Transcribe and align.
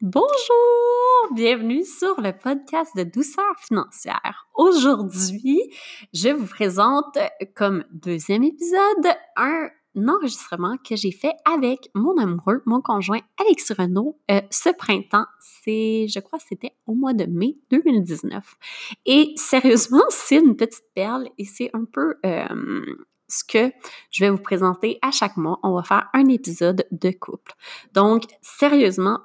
Bonjour, 0.00 1.34
bienvenue 1.36 1.84
sur 1.84 2.20
le 2.20 2.32
podcast 2.32 2.90
de 2.96 3.04
douceur 3.04 3.54
financière. 3.60 4.48
Aujourd'hui, 4.56 5.60
je 6.12 6.30
vous 6.30 6.46
présente 6.46 7.16
comme 7.54 7.84
deuxième 7.92 8.42
épisode 8.42 9.14
un 9.36 9.68
enregistrement 10.08 10.76
que 10.78 10.96
j'ai 10.96 11.12
fait 11.12 11.32
avec 11.44 11.90
mon 11.94 12.18
amoureux, 12.18 12.60
mon 12.66 12.80
conjoint 12.80 13.20
Alex 13.38 13.70
Renault 13.70 14.18
euh, 14.32 14.40
ce 14.50 14.70
printemps. 14.70 15.26
C'est, 15.38 16.06
je 16.08 16.18
crois, 16.18 16.40
c'était 16.40 16.72
au 16.86 16.94
mois 16.94 17.14
de 17.14 17.26
mai 17.26 17.56
2019. 17.70 18.44
Et 19.06 19.32
sérieusement, 19.36 20.04
c'est 20.08 20.40
une 20.40 20.56
petite 20.56 20.92
perle 20.96 21.28
et 21.38 21.44
c'est 21.44 21.70
un 21.72 21.84
peu 21.84 22.16
euh, 22.26 22.84
ce 23.28 23.44
que 23.44 23.72
je 24.10 24.24
vais 24.24 24.30
vous 24.30 24.38
présenter 24.38 24.98
à 25.02 25.10
chaque 25.10 25.36
mois. 25.36 25.58
On 25.62 25.74
va 25.74 25.82
faire 25.82 26.08
un 26.12 26.28
épisode 26.28 26.86
de 26.90 27.10
couple. 27.10 27.52
Donc, 27.92 28.24
sérieusement, 28.42 29.20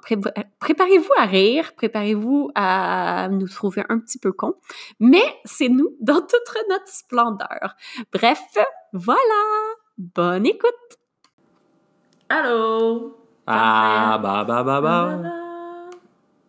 préparez-vous 0.58 1.12
à 1.18 1.26
rire, 1.26 1.72
préparez-vous 1.76 2.50
à 2.54 3.28
nous 3.30 3.48
trouver 3.48 3.84
un 3.88 3.98
petit 3.98 4.18
peu 4.18 4.32
cons, 4.32 4.54
mais 4.98 5.24
c'est 5.44 5.68
nous 5.68 5.96
dans 6.00 6.20
toute 6.20 6.56
notre 6.68 6.88
splendeur. 6.88 7.76
Bref, 8.12 8.40
voilà! 8.92 9.14
Bonne 9.98 10.46
écoute! 10.46 10.70
Allô? 12.28 13.16
Ah, 13.46 14.18
bah, 14.22 14.44
bah, 14.44 14.62
bah, 14.62 14.80
bah. 14.80 15.90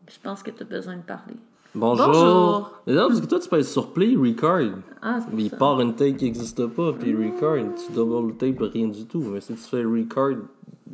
Je 0.07 0.19
pense 0.19 0.43
que 0.43 0.51
tu 0.51 0.61
as 0.61 0.65
besoin 0.65 0.97
de 0.97 1.01
parler. 1.01 1.35
Bonjour. 1.73 2.07
Bonjour. 2.07 2.71
Mais 2.85 2.93
non, 2.93 3.07
parce 3.07 3.21
que 3.21 3.25
toi, 3.27 3.39
tu 3.39 3.47
peux 3.47 3.59
être 3.59 3.65
sur 3.65 3.93
Play, 3.93 4.15
Record. 4.17 4.79
Ah, 5.01 5.19
c'est 5.21 5.33
Mais 5.33 5.43
il 5.43 5.49
ça. 5.49 5.55
part 5.57 5.79
une 5.79 5.95
take 5.95 6.15
qui 6.17 6.25
n'existe 6.25 6.65
pas, 6.67 6.91
puis 6.91 7.15
Record, 7.15 7.73
tu 7.75 7.93
double 7.93 8.35
tape, 8.35 8.59
rien 8.73 8.87
du 8.87 9.05
tout. 9.05 9.21
Mais 9.21 9.39
si 9.39 9.53
tu 9.53 9.59
fais 9.61 9.83
Record, 9.83 10.37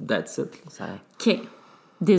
that's 0.07 0.37
it. 0.37 0.61
Ça 0.69 0.85
OK. 1.19 1.39
De 1.99 2.15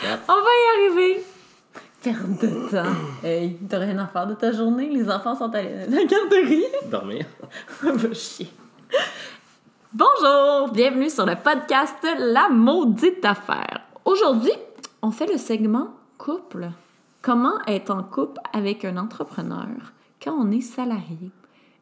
cap. 0.00 0.20
On 0.28 0.32
va 0.34 0.40
y 0.40 0.88
arriver. 0.88 1.24
Perte 2.02 2.42
de 2.42 2.70
temps. 2.70 2.92
Hey, 3.24 3.56
t'as 3.68 3.78
rien 3.78 3.98
à 3.98 4.06
faire 4.06 4.26
de 4.26 4.34
ta 4.34 4.52
journée? 4.52 4.88
Les 4.90 5.10
enfants 5.10 5.34
sont 5.34 5.52
à 5.52 5.62
la 5.62 6.04
garderie. 6.04 6.64
Dormir. 6.90 7.24
Va 7.82 8.12
chier. 8.12 8.48
Bonjour, 9.92 10.68
bienvenue 10.72 11.10
sur 11.10 11.24
le 11.26 11.34
podcast 11.34 11.96
La 12.18 12.48
maudite 12.50 13.24
affaire. 13.24 13.80
Aujourd'hui, 14.04 14.52
on 15.02 15.10
fait 15.10 15.26
le 15.26 15.38
segment 15.38 15.88
couple? 16.24 16.70
Comment 17.20 17.58
être 17.66 17.90
en 17.90 18.02
couple 18.02 18.40
avec 18.54 18.84
un 18.86 18.96
entrepreneur 18.96 19.92
quand 20.22 20.32
on 20.32 20.50
est 20.50 20.62
salarié? 20.62 21.30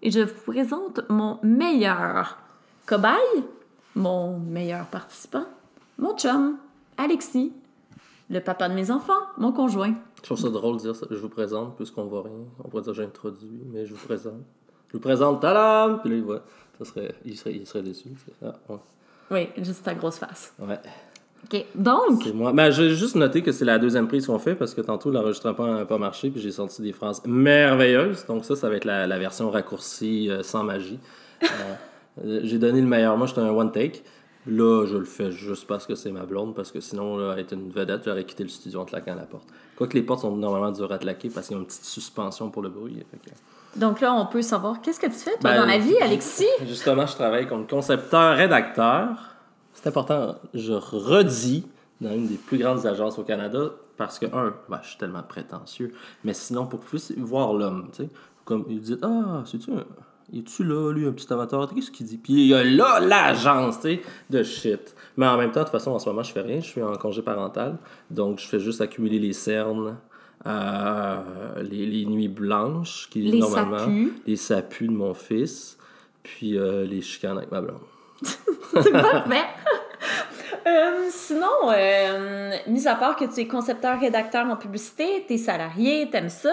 Et 0.03 0.11
je 0.11 0.21
vous 0.21 0.53
présente 0.53 1.01
mon 1.09 1.39
meilleur 1.45 2.39
cobaye, 2.87 3.45
mon 3.95 4.39
meilleur 4.41 4.87
participant, 4.87 5.45
mon 5.97 6.17
chum, 6.17 6.57
Alexis, 6.99 7.53
le 8.31 8.41
papa 8.41 8.69
de 8.69 8.75
mes 8.75 8.91
enfants, 8.91 9.13
mon 9.39 9.53
conjoint. 9.53 9.95
Je 10.17 10.23
trouve 10.23 10.39
ça 10.39 10.51
drôle 10.51 10.77
de 10.77 10.81
dire 10.83 10.97
ça. 10.97 11.07
Je 11.09 11.17
vous 11.17 11.29
présente, 11.29 11.77
puisqu'on 11.77 12.07
voit 12.07 12.23
rien. 12.23 12.33
On 12.65 12.69
pourrait 12.69 12.83
dire 12.83 12.95
j'introduis, 12.95 13.63
mais 13.73 13.87
je 13.87 13.95
vous 13.95 14.05
présente. 14.05 14.43
Je 14.89 14.95
vous 14.95 15.01
présente, 15.03 15.41
tadam! 15.41 16.01
Puis 16.01 16.11
là, 16.11 16.17
il 16.17 16.23
voit. 16.23 16.43
Ça 16.79 16.85
serait, 16.85 17.15
il, 17.25 17.37
serait, 17.37 17.55
il 17.55 17.67
serait 17.67 17.83
déçu. 17.83 18.09
Ah, 18.45 18.55
ouais. 18.69 18.79
Oui, 19.31 19.49
juste 19.65 19.85
ta 19.85 19.95
grosse 19.95 20.19
face. 20.19 20.53
ouais. 20.59 20.81
OK, 21.45 21.65
donc, 21.75 22.23
C'est 22.25 22.33
moi. 22.33 22.53
Ben, 22.53 22.71
j'ai 22.71 22.95
juste 22.95 23.15
noté 23.17 23.43
que 23.43 23.53
c'est 23.53 23.65
la 23.65 23.79
deuxième 23.79 24.07
prise 24.09 24.27
qu'on 24.27 24.39
fait 24.39 24.55
parce 24.55 24.75
que 24.75 24.81
tantôt 24.81 25.11
l'enregistrement 25.11 25.67
n'a 25.75 25.85
pas 25.85 25.99
marché 25.99 26.31
puis 26.31 26.41
j'ai 26.41 26.53
sorti 26.53 26.83
des 26.83 26.93
phrases 26.93 27.23
merveilleuses. 27.27 28.25
Donc 28.27 28.45
ça, 28.45 28.55
ça 28.57 28.69
va 28.69 28.77
être 28.77 28.85
la, 28.85 29.07
la 29.07 29.19
version 29.19 29.51
raccourcie 29.51 30.31
euh, 30.31 30.43
sans 30.43 30.63
magie. 30.63 30.99
Euh, 31.43 31.47
euh, 32.25 32.41
j'ai 32.45 32.59
donné 32.59 32.81
le 32.81 32.87
meilleur. 32.87 33.17
Moi, 33.17 33.27
j'étais 33.27 33.41
un 33.41 33.51
one 33.51 33.73
take. 33.73 34.03
Là, 34.47 34.87
je 34.87 34.97
le 34.97 35.05
fais 35.05 35.31
juste 35.31 35.67
parce 35.69 35.87
que 35.87 35.95
c'est 35.95 36.11
ma 36.11 36.25
blonde, 36.25 36.55
parce 36.57 36.73
que 36.73 36.81
sinon, 36.81 37.17
là, 37.17 37.37
être 37.39 37.53
une 37.55 37.71
vedette, 37.71 38.03
j'aurais 38.05 38.25
quitté 38.25 38.43
le 38.43 38.49
studio 38.49 38.81
en 38.81 38.85
claquant 38.85 39.15
la 39.15 39.23
porte. 39.23 39.47
Quoique 39.77 39.95
les 39.95 40.03
portes 40.03 40.23
sont 40.23 40.35
normalement 40.35 40.73
dures 40.73 40.91
à 40.91 40.99
claquer 40.99 41.29
parce 41.31 41.47
qu'il 41.47 41.57
y 41.57 41.59
a 41.59 41.61
une 41.61 41.67
petite 41.67 41.85
suspension 41.85 42.51
pour 42.51 42.63
le 42.63 42.69
bruit. 42.69 43.05
que- 43.13 43.79
donc 43.81 44.01
là, 44.01 44.13
on 44.13 44.27
peut 44.27 44.43
savoir 44.43 44.81
qu'est-ce 44.83 44.99
que 45.01 45.07
tu 45.07 45.13
fais, 45.13 45.31
toi, 45.41 45.51
Ben, 45.53 45.61
dans 45.61 45.67
la 45.67 45.79
vie, 45.79 45.97
Alexis? 46.03 46.45
Justement, 46.67 47.07
je 47.07 47.15
travaille 47.15 47.47
comme 47.47 47.67
concepteur-rédacteur. 47.67 49.32
C'est 49.83 49.89
important, 49.89 50.37
je 50.55 50.73
redis 50.75 51.67
dans 52.01 52.13
une 52.13 52.29
des 52.29 52.37
plus 52.37 52.59
grandes 52.59 52.87
agences 52.87 53.19
au 53.19 53.25
Canada 53.25 53.71
parce 53.97 54.19
que, 54.19 54.27
un, 54.27 54.55
ben, 54.69 54.79
je 54.83 54.91
suis 54.91 54.99
tellement 54.99 55.23
prétentieux, 55.25 55.93
mais 56.25 56.35
sinon, 56.35 56.67
pour 56.67 56.79
que 56.81 56.85
vous 56.85 56.91
puissiez 56.91 57.17
voir 57.19 57.53
l'homme, 57.53 57.89
tu 57.93 58.05
sais, 58.05 58.09
comme 58.45 58.65
il 58.69 58.81
dit 58.81 58.97
Ah, 59.03 59.43
c'est-tu 59.45 59.73
un. 59.73 59.85
Es-tu 60.35 60.65
là, 60.65 60.93
lui, 60.93 61.07
un 61.07 61.13
petit 61.13 61.31
amateur? 61.33 61.69
Qu'est-ce 61.75 61.91
qu'il 61.91 62.07
dit? 62.07 62.17
Puis 62.17 62.33
il 62.33 62.47
y 62.47 62.55
a 62.55 62.65
là 62.65 63.01
l'agence, 63.01 63.81
tu 63.81 63.89
sais, 63.97 64.03
de 64.31 64.43
shit. 64.43 64.95
Mais 65.17 65.27
en 65.27 65.37
même 65.37 65.51
temps, 65.51 65.61
de 65.61 65.65
toute 65.65 65.73
façon, 65.73 65.91
en 65.91 65.99
ce 65.99 66.09
moment, 66.09 66.23
je 66.23 66.33
fais 66.33 66.41
rien. 66.41 66.61
Je 66.61 66.67
suis 66.67 66.83
en 66.83 66.95
congé 66.95 67.21
parental. 67.21 67.77
Donc, 68.11 68.39
je 68.39 68.47
fais 68.47 68.59
juste 68.61 68.81
accumuler 68.81 69.19
les 69.19 69.35
cernes, 69.35 69.97
euh, 70.47 71.63
les, 71.63 71.85
les 71.87 72.07
nuits 72.07 72.29
blanches, 72.29 73.09
qui 73.11 73.21
Les 73.23 73.39
normalement 73.39 73.79
sapus. 73.81 74.13
les 74.27 74.37
sapus 74.37 74.89
de 74.89 74.95
mon 74.95 75.13
fils, 75.13 75.77
puis 76.23 76.57
euh, 76.57 76.85
les 76.87 77.03
chicanes 77.03 77.37
avec 77.37 77.51
ma 77.51 77.61
blonde. 77.61 77.77
C'est 78.83 78.93
parfait. 78.93 79.45
Euh, 80.67 81.09
sinon, 81.11 81.71
euh, 81.71 82.57
mis 82.69 82.87
à 82.87 82.95
part 82.95 83.17
que 83.17 83.25
tu 83.25 83.41
es 83.41 83.49
concepteur, 83.49 83.99
rédacteur 83.99 84.47
en 84.47 84.57
publicité, 84.57 85.25
tu 85.27 85.35
es 85.35 85.39
salarié, 85.39 86.09
t'aimes 86.11 86.29
ça, 86.29 86.53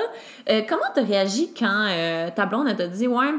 euh, 0.50 0.62
comment 0.68 0.82
tu 0.96 1.02
réagi 1.02 1.54
quand 1.54 1.88
euh, 1.90 2.30
ta 2.36 2.46
blonde 2.48 2.76
t'a 2.76 2.88
dit 2.88 3.08
Ouais, 3.08 3.34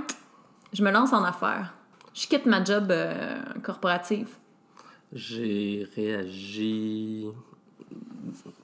je 0.73 0.85
me 0.85 0.91
lance 0.93 1.13
en 1.13 1.25
affaires, 1.25 1.75
je 2.15 2.27
quitte 2.29 2.47
ma 2.47 2.63
job 2.63 2.89
euh, 2.91 3.37
corporative? 3.65 4.29
J'ai 5.13 5.89
réagi 5.97 7.27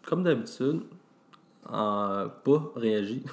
comme 0.05 0.23
d'habitude, 0.23 0.83
en 1.73 2.27
pas 2.45 2.73
réagi. 2.77 3.25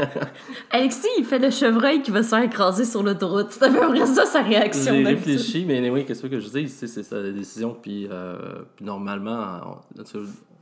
Alexis, 0.70 1.08
il 1.18 1.24
fait 1.24 1.38
le 1.38 1.50
chevreuil 1.50 2.02
qui 2.02 2.10
va 2.10 2.22
se 2.22 2.28
faire 2.28 2.42
écraser 2.42 2.84
sur 2.84 3.02
l'autoroute. 3.02 3.48
C'est 3.50 3.64
à 3.64 3.68
peu 3.70 3.88
près 3.88 4.06
ça 4.06 4.26
sa 4.26 4.42
réaction. 4.42 4.94
J'ai 4.94 5.04
réfléchi, 5.04 5.64
mais 5.66 5.78
anyway, 5.78 6.04
qu'est-ce 6.04 6.26
que 6.26 6.40
je 6.40 6.48
dis? 6.48 6.68
C'est 6.68 6.86
c'est 6.86 7.02
sa 7.02 7.22
décision, 7.22 7.76
puis, 7.80 8.06
euh, 8.10 8.36
puis 8.76 8.84
normalement, 8.84 9.80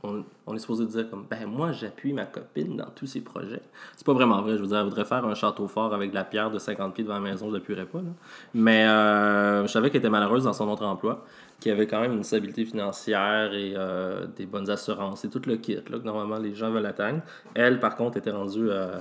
on, 0.03 0.23
on- 0.47 0.55
est 0.55 0.59
supposé 0.59 0.85
dire 0.85 1.09
comme, 1.09 1.25
ben 1.29 1.45
moi, 1.47 1.71
j'appuie 1.71 2.13
ma 2.13 2.25
copine 2.25 2.77
dans 2.77 2.89
tous 2.89 3.05
ses 3.07 3.21
projets. 3.21 3.61
C'est 3.95 4.05
pas 4.05 4.13
vraiment 4.13 4.41
vrai, 4.41 4.57
je 4.57 4.61
veux 4.61 4.67
dire, 4.67 4.77
elle 4.77 4.83
voudrait 4.85 5.05
faire 5.05 5.25
un 5.25 5.35
château 5.35 5.67
fort 5.67 5.93
avec 5.93 6.11
de 6.11 6.15
la 6.15 6.23
pierre 6.23 6.51
de 6.51 6.59
50 6.59 6.93
pieds 6.93 7.03
devant 7.03 7.15
la 7.15 7.19
maison, 7.21 7.49
je 7.49 7.55
l'appuierais 7.55 7.85
pas. 7.85 7.99
Mais 8.53 8.85
euh, 8.87 9.63
je 9.63 9.67
savais 9.71 9.89
qu'elle 9.89 9.99
était 9.99 10.09
malheureuse 10.09 10.43
dans 10.45 10.53
son 10.53 10.69
autre 10.69 10.85
emploi, 10.85 11.25
qu'il 11.59 11.71
avait 11.71 11.87
quand 11.87 11.99
même 12.01 12.13
une 12.13 12.23
stabilité 12.23 12.65
financière 12.65 13.53
et 13.53 13.73
euh, 13.75 14.25
des 14.35 14.45
bonnes 14.45 14.69
assurances 14.69 15.25
et 15.25 15.29
tout 15.29 15.41
le 15.45 15.57
kit, 15.57 15.77
que 15.83 15.95
normalement 15.97 16.37
les 16.37 16.55
gens 16.55 16.71
veulent 16.71 16.85
atteindre. 16.85 17.21
Elle, 17.53 17.79
par 17.79 17.95
contre, 17.95 18.17
était 18.17 18.31
rendue... 18.31 18.69
euh, 18.69 18.97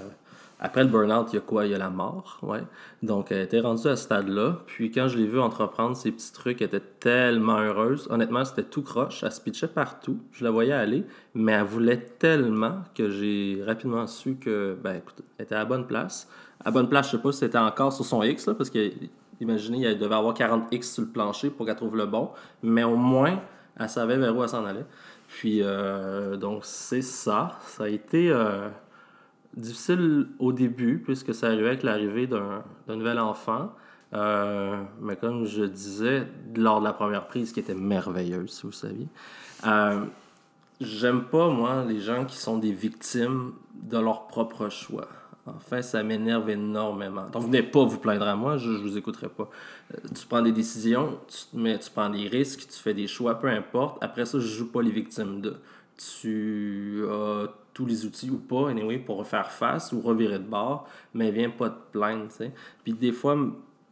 après 0.60 0.82
le 0.82 0.90
burn-out, 0.90 1.28
il 1.32 1.36
y 1.36 1.38
a 1.38 1.40
quoi? 1.40 1.66
Il 1.66 1.70
y 1.70 1.74
a 1.74 1.78
la 1.78 1.90
mort, 1.90 2.38
ouais. 2.42 2.62
Donc, 3.02 3.30
elle 3.30 3.42
était 3.42 3.60
rendue 3.60 3.86
à 3.86 3.94
ce 3.94 4.02
stade-là. 4.04 4.58
Puis 4.66 4.90
quand 4.90 5.06
je 5.06 5.16
l'ai 5.16 5.26
vue 5.26 5.38
entreprendre 5.38 5.96
ces 5.96 6.10
petits 6.10 6.32
trucs, 6.32 6.60
elle 6.60 6.66
était 6.66 6.80
tellement 6.80 7.58
heureuse. 7.58 8.08
Honnêtement, 8.10 8.44
c'était 8.44 8.64
tout 8.64 8.82
croche. 8.82 9.22
Elle 9.22 9.30
se 9.30 9.40
pitchait 9.40 9.68
partout. 9.68 10.18
Je 10.32 10.42
la 10.42 10.50
voyais 10.50 10.72
aller. 10.72 11.04
Mais 11.34 11.52
elle 11.52 11.64
voulait 11.64 11.98
tellement 11.98 12.82
que 12.94 13.08
j'ai 13.08 13.62
rapidement 13.64 14.08
su 14.08 14.34
que, 14.34 14.76
ben 14.82 14.96
écoute, 14.96 15.22
était 15.38 15.54
à 15.54 15.64
bonne 15.64 15.86
place. 15.86 16.28
À 16.64 16.72
bonne 16.72 16.88
place, 16.88 17.06
je 17.06 17.12
sais 17.12 17.22
pas 17.22 17.30
si 17.30 17.38
c'était 17.38 17.58
encore 17.58 17.92
sur 17.92 18.04
son 18.04 18.24
X, 18.24 18.46
là, 18.46 18.54
parce 18.54 18.70
que, 18.70 18.90
imaginez, 19.40 19.84
elle 19.84 19.98
devait 19.98 20.16
avoir 20.16 20.34
40 20.34 20.72
X 20.72 20.94
sur 20.94 21.04
le 21.04 21.08
plancher 21.08 21.50
pour 21.50 21.66
qu'elle 21.66 21.76
trouve 21.76 21.96
le 21.96 22.06
bon. 22.06 22.30
Mais 22.64 22.82
au 22.82 22.96
moins, 22.96 23.40
elle 23.78 23.88
savait 23.88 24.16
vers 24.16 24.36
où 24.36 24.42
elle 24.42 24.48
s'en 24.48 24.64
allait. 24.64 24.86
Puis, 25.28 25.60
euh, 25.62 26.36
donc, 26.36 26.62
c'est 26.64 27.02
ça. 27.02 27.60
Ça 27.60 27.84
a 27.84 27.88
été... 27.88 28.28
euh, 28.32 28.68
difficile 29.56 30.28
au 30.38 30.52
début, 30.52 30.98
puisque 30.98 31.34
ça 31.34 31.48
arrivait 31.48 31.68
avec 31.68 31.82
l'arrivée 31.82 32.26
d'un 32.26 32.62
nouvel 32.88 33.18
enfant. 33.18 33.72
Euh, 34.14 34.82
mais 35.00 35.16
comme 35.16 35.44
je 35.44 35.64
disais 35.64 36.26
lors 36.56 36.80
de 36.80 36.84
la 36.84 36.92
première 36.92 37.26
prise, 37.26 37.52
qui 37.52 37.60
était 37.60 37.74
merveilleuse, 37.74 38.50
si 38.50 38.62
vous 38.62 38.72
saviez, 38.72 39.06
euh, 39.66 40.04
j'aime 40.80 41.24
pas, 41.24 41.48
moi, 41.48 41.84
les 41.86 42.00
gens 42.00 42.24
qui 42.24 42.36
sont 42.36 42.58
des 42.58 42.72
victimes 42.72 43.52
de 43.74 43.98
leur 43.98 44.26
propre 44.26 44.68
choix. 44.70 45.08
Enfin, 45.46 45.80
ça 45.82 46.02
m'énerve 46.02 46.50
énormément. 46.50 47.26
Donc, 47.30 47.44
venez 47.44 47.62
pas 47.62 47.84
vous 47.84 47.98
plaindre 47.98 48.26
à 48.26 48.36
moi, 48.36 48.58
je, 48.58 48.72
je 48.72 48.82
vous 48.82 48.98
écouterai 48.98 49.28
pas. 49.28 49.48
Euh, 49.94 49.98
tu 50.14 50.26
prends 50.26 50.42
des 50.42 50.52
décisions, 50.52 51.18
tu, 51.26 51.56
mets, 51.58 51.78
tu 51.78 51.90
prends 51.90 52.10
des 52.10 52.28
risques, 52.28 52.66
tu 52.68 52.78
fais 52.78 52.94
des 52.94 53.06
choix, 53.06 53.34
peu 53.38 53.48
importe. 53.48 53.98
Après 54.02 54.26
ça, 54.26 54.38
je 54.38 54.46
joue 54.46 54.70
pas 54.70 54.82
les 54.82 54.90
victimes 54.90 55.40
de. 55.40 55.56
Tu 55.96 57.02
as 57.10 57.48
tous 57.78 57.86
les 57.86 58.04
outils 58.04 58.28
ou 58.28 58.38
pas, 58.38 58.70
anyway, 58.70 58.98
pour 58.98 59.24
faire 59.24 59.52
face 59.52 59.92
ou 59.92 60.00
revirer 60.00 60.40
de 60.40 60.44
bord, 60.44 60.88
mais 61.14 61.30
viens 61.30 61.48
pas 61.48 61.70
te 61.70 61.92
plaindre, 61.92 62.26
tu 62.28 62.38
sais. 62.38 62.52
Puis 62.82 62.92
des 62.92 63.12
fois, 63.12 63.36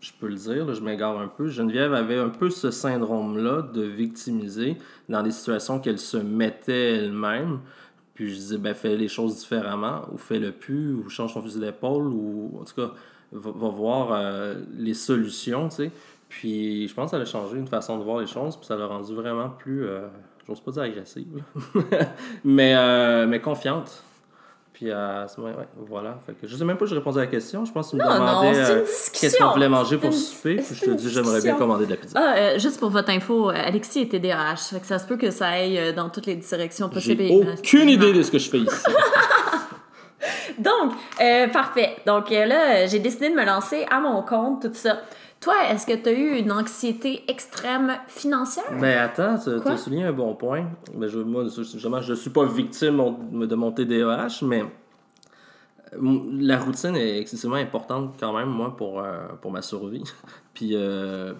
je 0.00 0.10
peux 0.18 0.26
le 0.26 0.34
dire, 0.34 0.66
là, 0.66 0.74
je 0.74 0.80
m'égare 0.80 1.16
un 1.20 1.28
peu, 1.28 1.46
Geneviève 1.46 1.94
avait 1.94 2.18
un 2.18 2.30
peu 2.30 2.50
ce 2.50 2.72
syndrome-là 2.72 3.62
de 3.62 3.82
victimiser 3.82 4.76
dans 5.08 5.22
des 5.22 5.30
situations 5.30 5.78
qu'elle 5.78 6.00
se 6.00 6.16
mettait 6.16 6.96
elle-même. 6.96 7.60
Puis 8.14 8.30
je 8.30 8.34
disais, 8.34 8.58
ben, 8.58 8.74
fais 8.74 8.96
les 8.96 9.06
choses 9.06 9.36
différemment, 9.38 10.02
ou 10.12 10.18
fais-le 10.18 10.50
plus, 10.50 10.92
ou 10.92 11.08
change 11.08 11.34
ton 11.34 11.40
fusil 11.40 11.60
d'épaule, 11.60 12.08
ou 12.08 12.58
en 12.60 12.64
tout 12.64 12.74
cas, 12.74 12.92
va, 13.30 13.52
va 13.52 13.68
voir 13.68 14.08
euh, 14.10 14.56
les 14.76 14.94
solutions, 14.94 15.68
tu 15.68 15.76
sais. 15.76 15.90
Puis 16.28 16.88
je 16.88 16.94
pense 16.94 17.12
que 17.12 17.16
ça 17.18 17.22
a 17.22 17.24
changé 17.24 17.56
une 17.56 17.68
façon 17.68 17.98
de 17.98 18.02
voir 18.02 18.18
les 18.18 18.26
choses, 18.26 18.56
puis 18.56 18.66
ça 18.66 18.74
l'a 18.74 18.86
rendu 18.86 19.14
vraiment 19.14 19.48
plus, 19.48 19.86
euh, 19.86 20.08
j'ose 20.46 20.60
pas 20.60 20.70
dire 20.72 20.82
agressive, 20.82 21.42
mais, 22.44 22.74
euh, 22.76 23.26
mais 23.26 23.40
confiante. 23.40 24.02
Puis 24.72 24.90
à 24.92 25.26
ce 25.26 25.40
moment, 25.40 25.56
ouais, 25.56 25.66
voilà. 25.88 26.18
Fait 26.26 26.34
que 26.34 26.46
je 26.46 26.54
sais 26.54 26.64
même 26.64 26.76
pas 26.76 26.84
si 26.84 26.90
je 26.90 26.96
répondais 26.96 27.20
à 27.20 27.24
la 27.24 27.30
question. 27.30 27.64
Je 27.64 27.72
pense 27.72 27.86
que 27.86 27.96
tu 27.96 27.96
me 27.96 28.06
Non, 28.06 28.12
demandais 28.18 28.58
euh, 28.58 28.84
qu'est-ce 29.14 29.38
qu'on 29.38 29.48
voulait 29.52 29.70
manger 29.70 29.96
pour 29.96 30.10
une- 30.10 30.12
souper? 30.12 30.56
Puis 30.56 30.74
je 30.74 30.84
te 30.84 30.90
dis, 30.90 31.08
j'aimerais 31.08 31.40
bien 31.40 31.54
commander 31.54 31.86
de 31.86 31.90
la 31.92 31.96
pizza. 31.96 32.20
Ah, 32.22 32.34
euh, 32.36 32.58
juste 32.58 32.78
pour 32.78 32.90
votre 32.90 33.08
info, 33.08 33.48
euh, 33.48 33.54
Alexis 33.54 34.02
est 34.02 34.08
TDAH. 34.10 34.56
Fait 34.74 34.80
que 34.80 34.86
ça 34.86 34.98
se 34.98 35.06
peut 35.06 35.16
que 35.16 35.30
ça 35.30 35.48
aille 35.48 35.78
euh, 35.78 35.92
dans 35.92 36.10
toutes 36.10 36.26
les 36.26 36.34
directions 36.36 36.90
possibles. 36.90 37.22
J'ai 37.22 37.34
aucune 37.54 37.88
idée 37.88 38.12
de 38.12 38.22
ce 38.22 38.30
que 38.30 38.38
je 38.38 38.50
fais 38.50 38.58
ici. 38.58 38.84
Donc, 40.58 40.92
euh, 41.20 41.48
parfait. 41.48 41.96
Donc 42.06 42.32
euh, 42.32 42.46
là, 42.46 42.76
euh, 42.76 42.86
j'ai 42.88 42.98
décidé 42.98 43.30
de 43.30 43.34
me 43.34 43.44
lancer 43.44 43.86
à 43.90 44.00
mon 44.00 44.22
compte, 44.22 44.62
tout 44.62 44.70
ça. 44.74 45.00
Toi, 45.46 45.70
est-ce 45.70 45.86
que 45.86 45.92
tu 45.92 46.08
as 46.08 46.12
eu 46.12 46.38
une 46.40 46.50
anxiété 46.50 47.22
extrême 47.28 47.92
financière? 48.08 48.64
Ben 48.80 48.98
attends, 48.98 49.38
tu 49.38 49.68
as 49.68 49.76
souligné 49.76 50.02
un 50.02 50.12
bon 50.12 50.34
point. 50.34 50.64
Ben, 50.92 51.06
je, 51.06 51.20
moi, 51.20 51.44
justement, 51.46 52.00
je 52.00 52.14
suis 52.14 52.30
pas 52.30 52.44
victime 52.46 53.00
de 53.30 53.54
mon 53.54 53.70
TDAH, 53.70 54.42
mais 54.42 54.64
euh, 55.92 56.18
la 56.40 56.58
routine 56.58 56.96
est 56.96 57.20
excessivement 57.20 57.54
importante 57.54 58.16
quand 58.18 58.36
même, 58.36 58.48
moi, 58.48 58.76
pour, 58.76 58.98
euh, 58.98 59.28
pour 59.40 59.52
ma 59.52 59.62
survie. 59.62 60.02
Puis 60.52 60.70
euh, 60.72 61.34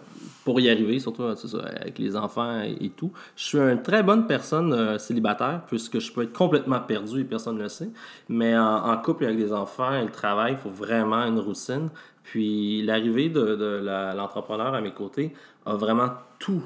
pour 0.44 0.60
y 0.60 0.70
arriver, 0.70 1.00
surtout 1.00 1.34
ça, 1.34 1.58
avec 1.80 1.98
les 1.98 2.14
enfants 2.16 2.62
et, 2.62 2.76
et 2.80 2.90
tout. 2.90 3.10
Je 3.34 3.44
suis 3.44 3.58
une 3.58 3.82
très 3.82 4.04
bonne 4.04 4.28
personne 4.28 4.72
euh, 4.72 4.98
célibataire, 4.98 5.62
puisque 5.66 5.98
je 5.98 6.12
peux 6.12 6.22
être 6.22 6.32
complètement 6.32 6.78
perdu 6.78 7.22
et 7.22 7.24
personne 7.24 7.56
ne 7.56 7.62
le 7.64 7.68
sait. 7.68 7.90
Mais 8.28 8.56
en, 8.56 8.88
en 8.88 8.96
couple 8.98 9.24
avec 9.24 9.38
des 9.38 9.52
enfants 9.52 9.94
et 9.94 10.04
le 10.04 10.12
travail, 10.12 10.52
il 10.52 10.58
faut 10.58 10.70
vraiment 10.70 11.24
une 11.24 11.40
routine. 11.40 11.88
Puis 12.26 12.82
l'arrivée 12.82 13.28
de, 13.28 13.54
de 13.54 13.80
l'entrepreneur 14.16 14.74
à 14.74 14.80
mes 14.80 14.92
côtés 14.92 15.32
a 15.64 15.76
vraiment 15.76 16.10
tout, 16.40 16.64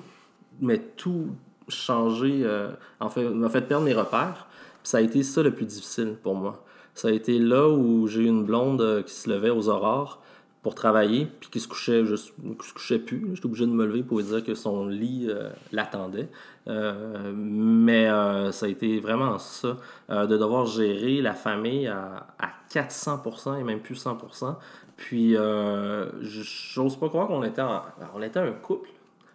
mais 0.59 0.79
tout 0.79 1.29
changé, 1.69 2.41
euh, 2.45 2.71
en 2.99 3.11
fait, 3.11 3.29
m'a 3.29 3.51
fait 3.51 3.61
perdre 3.61 3.85
mes 3.85 3.93
repères. 3.93 4.47
Puis 4.83 4.91
ça 4.91 4.99
a 4.99 5.01
été 5.03 5.23
ça 5.23 5.43
le 5.43 5.53
plus 5.53 5.67
difficile 5.67 6.17
pour 6.23 6.35
moi. 6.35 6.65
Ça 6.95 7.09
a 7.09 7.11
été 7.11 7.39
là 7.39 7.69
où 7.69 8.07
j'ai 8.07 8.23
eu 8.23 8.27
une 8.27 8.45
blonde 8.45 8.81
euh, 8.81 9.03
qui 9.03 9.13
se 9.13 9.29
levait 9.29 9.51
aux 9.51 9.69
aurores 9.69 10.23
pour 10.63 10.75
travailler, 10.75 11.27
puis 11.27 11.51
qui 11.51 11.61
se 11.61 11.69
couchait, 11.69 12.07
je, 12.07 12.17
se 12.17 12.33
couchait 12.75 12.99
plus. 12.99 13.27
J'étais 13.35 13.47
obligé 13.47 13.67
de 13.67 13.71
me 13.71 13.85
lever 13.85 14.03
pour 14.03 14.19
lui 14.19 14.25
dire 14.25 14.43
que 14.43 14.55
son 14.55 14.87
lit 14.87 15.27
euh, 15.29 15.51
l'attendait. 15.73 16.31
Mais 17.35 18.07
ça 18.53 18.67
a 18.67 18.69
été 18.69 19.01
vraiment 19.01 19.39
ça, 19.39 19.77
de 20.09 20.37
devoir 20.37 20.67
gérer 20.67 21.21
la 21.21 21.35
famille 21.35 21.89
à, 21.89 22.29
à 22.39 22.51
400% 22.73 23.59
et 23.59 23.65
même 23.65 23.81
plus 23.81 24.05
100%. 24.05 24.55
Puis, 25.01 25.35
euh, 25.35 26.11
j'ose 26.21 26.95
pas 26.97 27.09
croire 27.09 27.27
qu'on 27.27 27.43
était, 27.43 27.63
en- 27.63 27.81
on 28.15 28.21
était 28.21 28.39
un 28.39 28.53
couple 28.53 28.91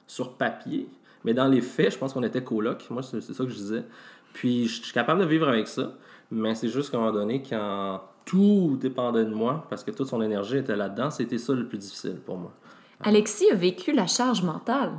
sur 0.06 0.34
papier, 0.34 0.88
mais 1.24 1.34
dans 1.34 1.48
les 1.48 1.62
faits, 1.62 1.94
je 1.94 1.98
pense 1.98 2.14
qu'on 2.14 2.22
était 2.22 2.44
coloc. 2.44 2.86
Moi, 2.92 3.02
c'est 3.02 3.20
ça 3.20 3.44
que 3.44 3.50
je 3.50 3.56
disais. 3.56 3.84
Puis, 4.32 4.68
je 4.68 4.84
suis 4.84 4.94
capable 4.94 5.22
de 5.22 5.26
vivre 5.26 5.48
avec 5.50 5.68
ça, 5.68 5.94
mais 6.30 6.54
c'est 6.54 6.68
juste 6.68 6.92
qu'à 6.92 6.98
un 6.98 7.00
moment 7.00 7.12
donné, 7.14 7.42
quand 7.42 8.00
tout 8.26 8.78
dépendait 8.80 9.26
de 9.26 9.34
moi, 9.34 9.66
parce 9.68 9.84
que 9.84 9.90
toute 9.90 10.08
son 10.08 10.22
énergie 10.22 10.58
était 10.58 10.76
là-dedans, 10.76 11.10
c'était 11.10 11.40
ça 11.40 11.54
le 11.54 11.66
plus 11.68 11.80
difficile 11.80 12.18
pour 12.24 12.38
moi. 12.38 12.52
Alexis 13.04 13.50
a 13.52 13.56
vécu 13.56 13.92
la 13.92 14.06
charge 14.06 14.44
mentale. 14.44 14.92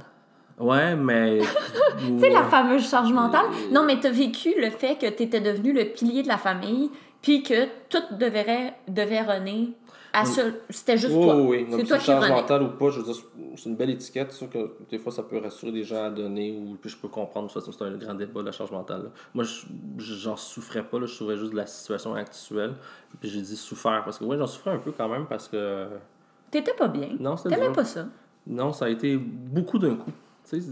Ouais, 0.58 0.96
mais. 0.96 1.40
Tu 1.98 2.18
sais, 2.18 2.30
la 2.30 2.42
fameuse 2.44 2.88
charge 2.90 3.12
mentale? 3.12 3.46
Non, 3.70 3.84
mais 3.84 4.00
tu 4.00 4.08
as 4.08 4.10
vécu 4.10 4.50
le 4.60 4.70
fait 4.70 4.96
que 4.98 5.06
tu 5.08 5.22
étais 5.22 5.40
devenu 5.40 5.72
le 5.72 5.84
pilier 5.84 6.22
de 6.24 6.28
la 6.28 6.36
famille, 6.38 6.90
puis 7.22 7.42
que 7.44 7.66
tout 7.88 8.02
devait 8.18 9.22
runner 9.22 9.72
à 9.85 9.85
seul. 10.24 10.54
C'était 10.70 10.96
juste 10.96 11.14
Oui, 11.14 11.22
toi. 11.24 11.36
oui. 11.36 11.66
C'est 11.70 11.84
toi 11.84 11.98
qui 11.98 12.10
mentale 12.30 12.62
ou 12.62 12.68
pas, 12.70 12.90
je 12.90 13.00
veux 13.00 13.04
dire, 13.12 13.22
c'est 13.56 13.68
une 13.68 13.76
belle 13.76 13.90
étiquette, 13.90 14.32
sûr 14.32 14.48
que 14.48 14.70
des 14.88 14.98
fois 14.98 15.12
ça 15.12 15.22
peut 15.22 15.38
rassurer 15.38 15.72
des 15.72 15.82
gens 15.82 16.04
à 16.04 16.10
donner, 16.10 16.52
ou 16.56 16.76
puis 16.80 16.88
je 16.90 16.96
peux 16.96 17.08
comprendre, 17.08 17.50
façon, 17.50 17.70
c'est 17.72 17.84
un 17.84 17.90
grand 17.96 18.14
débat, 18.14 18.42
la 18.42 18.52
charge 18.52 18.70
mentale. 18.70 19.02
là. 19.04 19.08
Moi, 19.34 19.44
je- 19.44 19.66
je- 19.98 20.14
j'en 20.14 20.36
souffrais 20.36 20.82
pas, 20.84 20.98
là, 20.98 21.06
je 21.06 21.12
souffrais 21.12 21.36
juste 21.36 21.52
de 21.52 21.56
la 21.56 21.66
situation 21.66 22.14
actuelle, 22.14 22.74
puis 23.20 23.28
j'ai 23.28 23.42
dit 23.42 23.56
souffrir, 23.56 24.02
parce 24.04 24.18
que 24.18 24.24
ouais, 24.24 24.38
j'en 24.38 24.46
souffrais 24.46 24.70
un 24.72 24.78
peu 24.78 24.92
quand 24.92 25.08
même, 25.08 25.26
parce 25.26 25.48
que. 25.48 25.86
T'étais 26.50 26.74
pas 26.74 26.88
bien. 26.88 27.10
Non, 27.20 27.36
c'était 27.36 27.56
T'aimais 27.56 27.72
pas 27.72 27.84
ça. 27.84 28.06
Non, 28.46 28.72
ça 28.72 28.84
a 28.84 28.88
été 28.88 29.16
beaucoup 29.16 29.78
d'un 29.78 29.96
coup. 29.96 30.12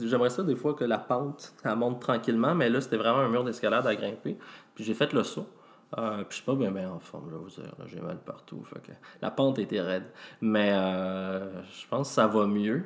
J'aimerais 0.04 0.30
ça 0.30 0.44
des 0.44 0.54
fois 0.54 0.74
que 0.74 0.84
la 0.84 0.98
pente, 0.98 1.52
elle 1.64 1.74
monte 1.74 2.00
tranquillement, 2.00 2.54
mais 2.54 2.70
là, 2.70 2.80
c'était 2.80 2.96
vraiment 2.96 3.18
un 3.18 3.28
mur 3.28 3.42
d'escalade 3.42 3.84
à 3.86 3.94
grimper. 3.96 4.38
Puis 4.74 4.84
j'ai 4.84 4.94
fait 4.94 5.12
le 5.12 5.24
saut. 5.24 5.46
Euh, 5.96 6.18
puis 6.18 6.26
je 6.30 6.34
suis 6.36 6.42
pas 6.44 6.54
bien, 6.54 6.70
bien 6.70 6.90
en 6.90 6.98
forme, 6.98 7.30
là, 7.30 7.36
vous 7.38 7.48
dire. 7.50 7.72
J'ai 7.86 8.00
mal 8.00 8.18
partout. 8.18 8.62
Fait 8.64 8.80
que 8.80 8.92
la 9.22 9.30
pente 9.30 9.58
était 9.58 9.80
raide. 9.80 10.04
Mais 10.40 10.70
euh, 10.72 11.62
je 11.62 11.86
pense 11.88 12.08
que 12.08 12.14
ça 12.14 12.26
va 12.26 12.46
mieux. 12.46 12.84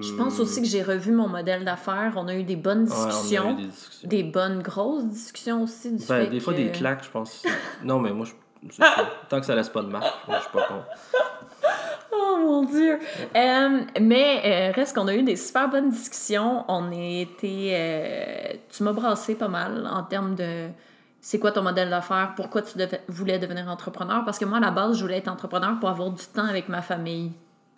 Je 0.00 0.12
pense 0.14 0.40
aussi 0.40 0.60
que 0.60 0.66
j'ai 0.66 0.82
revu 0.82 1.12
mon 1.12 1.28
modèle 1.28 1.64
d'affaires. 1.64 2.14
On 2.16 2.26
a 2.26 2.34
eu 2.34 2.42
des 2.42 2.56
bonnes 2.56 2.88
Ouais, 2.88 2.92
on 2.96 3.02
a 3.02 3.06
eu 3.06 3.10
discussions. 3.10 3.54
des 3.54 3.66
discussions. 3.66 4.08
des 4.08 4.22
bonnes 4.24 4.60
grosses 4.62 5.06
discussions 5.06 5.62
aussi 5.62 5.92
du 5.92 6.04
Ben, 6.06 6.24
fait 6.24 6.26
des 6.26 6.40
fois, 6.40 6.52
que- 6.52 6.58
des 6.58 6.72
claques, 6.72 7.04
je 7.04 7.10
pense. 7.10 7.44
Non, 7.84 8.00
mais 8.00 8.10
moi, 8.12 8.26
je... 8.26 8.76
tant 9.28 9.38
que 9.38 9.46
ça 9.46 9.54
laisse 9.54 9.68
pas 9.68 9.82
de 9.82 9.88
marque, 9.88 10.26
moi, 10.26 10.38
je 10.38 10.42
suis 10.42 10.52
pas 10.52 10.66
contre. 10.66 10.86
Oh 12.16 12.36
mon 12.40 12.64
Dieu! 12.64 12.98
Euh, 13.34 13.80
mais 14.00 14.40
euh, 14.44 14.72
reste 14.72 14.94
qu'on 14.94 15.08
a 15.08 15.14
eu 15.14 15.22
des 15.24 15.34
super 15.36 15.68
bonnes 15.68 15.90
discussions. 15.90 16.64
On 16.68 16.90
a 16.92 16.94
été. 16.94 17.70
euh, 17.72 18.52
tu 18.70 18.82
m'as 18.84 18.92
brassé 18.92 19.34
pas 19.34 19.48
mal 19.48 19.86
en 19.90 20.02
termes 20.04 20.34
de 20.36 20.68
c'est 21.26 21.38
quoi 21.38 21.52
ton 21.52 21.62
modèle 21.62 21.88
d'affaires, 21.88 22.34
pourquoi 22.36 22.60
tu 22.60 22.76
voulais 23.08 23.38
devenir 23.38 23.66
entrepreneur? 23.68 24.26
Parce 24.26 24.38
que 24.38 24.44
moi, 24.44 24.58
à 24.58 24.60
la 24.60 24.70
base, 24.70 24.98
je 24.98 25.02
voulais 25.02 25.16
être 25.16 25.28
entrepreneur 25.28 25.78
pour 25.80 25.88
avoir 25.88 26.10
du 26.10 26.22
temps 26.26 26.44
avec 26.44 26.68
ma 26.68 26.82
famille. 26.82 27.32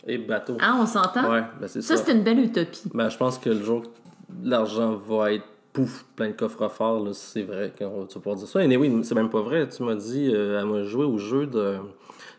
Et 0.05 0.19
bateau. 0.19 0.57
Ah, 0.61 0.77
on 0.81 0.85
s'entend? 0.85 1.31
Ouais, 1.31 1.45
ben 1.61 1.69
c'est 1.69 1.81
Ça, 1.81 1.97
ça. 1.97 2.03
c'est 2.07 2.13
une 2.13 2.25
belle 2.25 2.41
utopie. 2.41 2.83
Ben, 2.93 3.09
je 3.09 3.17
pense 3.17 3.39
que 3.39 3.51
le 3.51 3.63
jour 3.63 3.83
que 3.83 3.89
l'argent 4.43 4.97
va 4.97 5.33
être 5.33 5.45
pouf, 5.73 6.05
plein 6.17 6.27
de 6.27 6.33
coffres 6.33 6.67
forts, 6.69 7.05
là, 7.05 7.13
c'est 7.13 7.43
vrai 7.43 7.73
qu'on 7.79 8.07
tu 8.07 8.15
vas 8.15 8.21
pouvoir 8.21 8.35
dire 8.37 8.49
ça. 8.49 8.65
Et 8.65 8.77
oui, 8.77 9.01
c'est 9.05 9.15
même 9.15 9.31
pas 9.31 9.43
vrai. 9.43 9.69
Tu 9.69 9.81
m'as 9.85 9.95
dit, 9.95 10.29
euh, 10.35 10.59
elle 10.61 10.67
m'a 10.67 10.83
joué 10.83 11.05
au 11.05 11.17
jeu 11.17 11.47
de. 11.47 11.77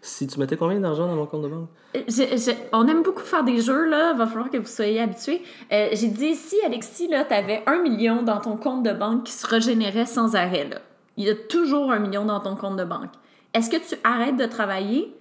Si 0.01 0.27
tu 0.27 0.37
mettais 0.41 0.57
combien 0.57 0.79
d'argent 0.81 1.07
dans 1.07 1.15
mon 1.15 1.25
compte 1.25 1.43
de 1.43 1.47
banque? 1.47 1.69
Je- 1.95 2.35
je- 2.37 2.51
on 2.73 2.85
aime 2.87 3.01
beaucoup 3.01 3.21
faire 3.23 3.45
des 3.45 3.61
jeux, 3.61 3.89
là. 3.89 4.13
Va 4.13 4.27
falloir 4.27 4.49
que 4.49 4.57
vous 4.57 4.67
soyez 4.67 4.99
habitués. 4.99 5.41
Euh, 5.71 5.87
J'ai 5.93 6.09
dit, 6.09 6.35
si, 6.35 6.57
Alexis, 6.65 7.07
là, 7.07 7.23
t'avais 7.23 7.63
un 7.65 7.81
million 7.81 8.23
dans 8.23 8.39
ton 8.41 8.57
compte 8.57 8.83
de 8.83 8.91
banque 8.91 9.23
qui 9.23 9.31
se 9.31 9.47
régénérait 9.47 10.05
sans 10.05 10.35
arrêt, 10.35 10.67
là. 10.69 10.77
Il 11.17 11.25
y 11.25 11.29
a 11.29 11.35
toujours 11.35 11.91
un 11.91 11.99
million 11.99 12.25
dans 12.25 12.39
ton 12.39 12.55
compte 12.55 12.77
de 12.77 12.83
banque. 12.83 13.11
Est-ce 13.53 13.69
que 13.69 13.77
tu 13.77 13.95
arrêtes 14.03 14.37
de 14.37 14.45
travailler? 14.45 15.13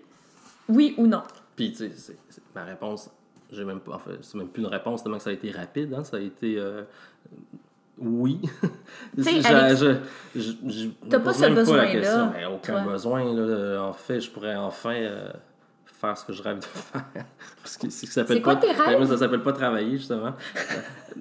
Oui 0.69 0.95
ou 0.99 1.07
non? 1.07 1.23
Puis, 1.57 1.73
tu 1.73 1.91
sais, 1.97 2.17
ma 2.55 2.65
réponse, 2.65 3.11
j'ai 3.51 3.65
même 3.65 3.81
pas. 3.81 3.95
En 3.95 3.99
fait, 3.99 4.19
c'est 4.21 4.37
même 4.37 4.49
plus 4.49 4.63
une 4.63 4.69
réponse, 4.69 5.03
tellement 5.03 5.19
que 5.19 5.25
ça 5.25 5.31
a 5.31 5.33
été 5.33 5.51
rapide, 5.51 5.95
hein, 5.95 6.05
ça 6.05 6.19
a 6.19 6.21
été. 6.21 6.57
euh, 6.59 6.83
oui. 7.99 8.41
sais, 9.19 9.41
t'as 9.41 11.19
me 11.19 11.25
pas 11.25 11.33
ce 11.33 11.47
besoin-là, 11.47 12.51
aucun 12.53 12.73
toi. 12.73 12.93
besoin. 12.93 13.25
Là. 13.35 13.83
En 13.85 13.93
fait, 13.95 14.21
je 14.21 14.31
pourrais 14.31 14.57
enfin 14.57 14.95
euh, 14.97 15.31
faire 15.87 16.19
ce 16.19 16.25
que 16.27 16.33
je 16.35 16.43
rêve 16.43 16.59
de 16.59 16.65
faire. 16.65 17.05
Parce 17.63 17.79
que 17.79 17.89
ça 17.89 18.07
s'appelle 18.07 18.43
pas- 18.43 18.57
tes 18.57 18.73
rêves? 18.73 19.07
Ça 19.07 19.17
s'appelle 19.17 19.43
pas 19.43 19.53
travailler, 19.55 19.97
justement. 19.97 20.35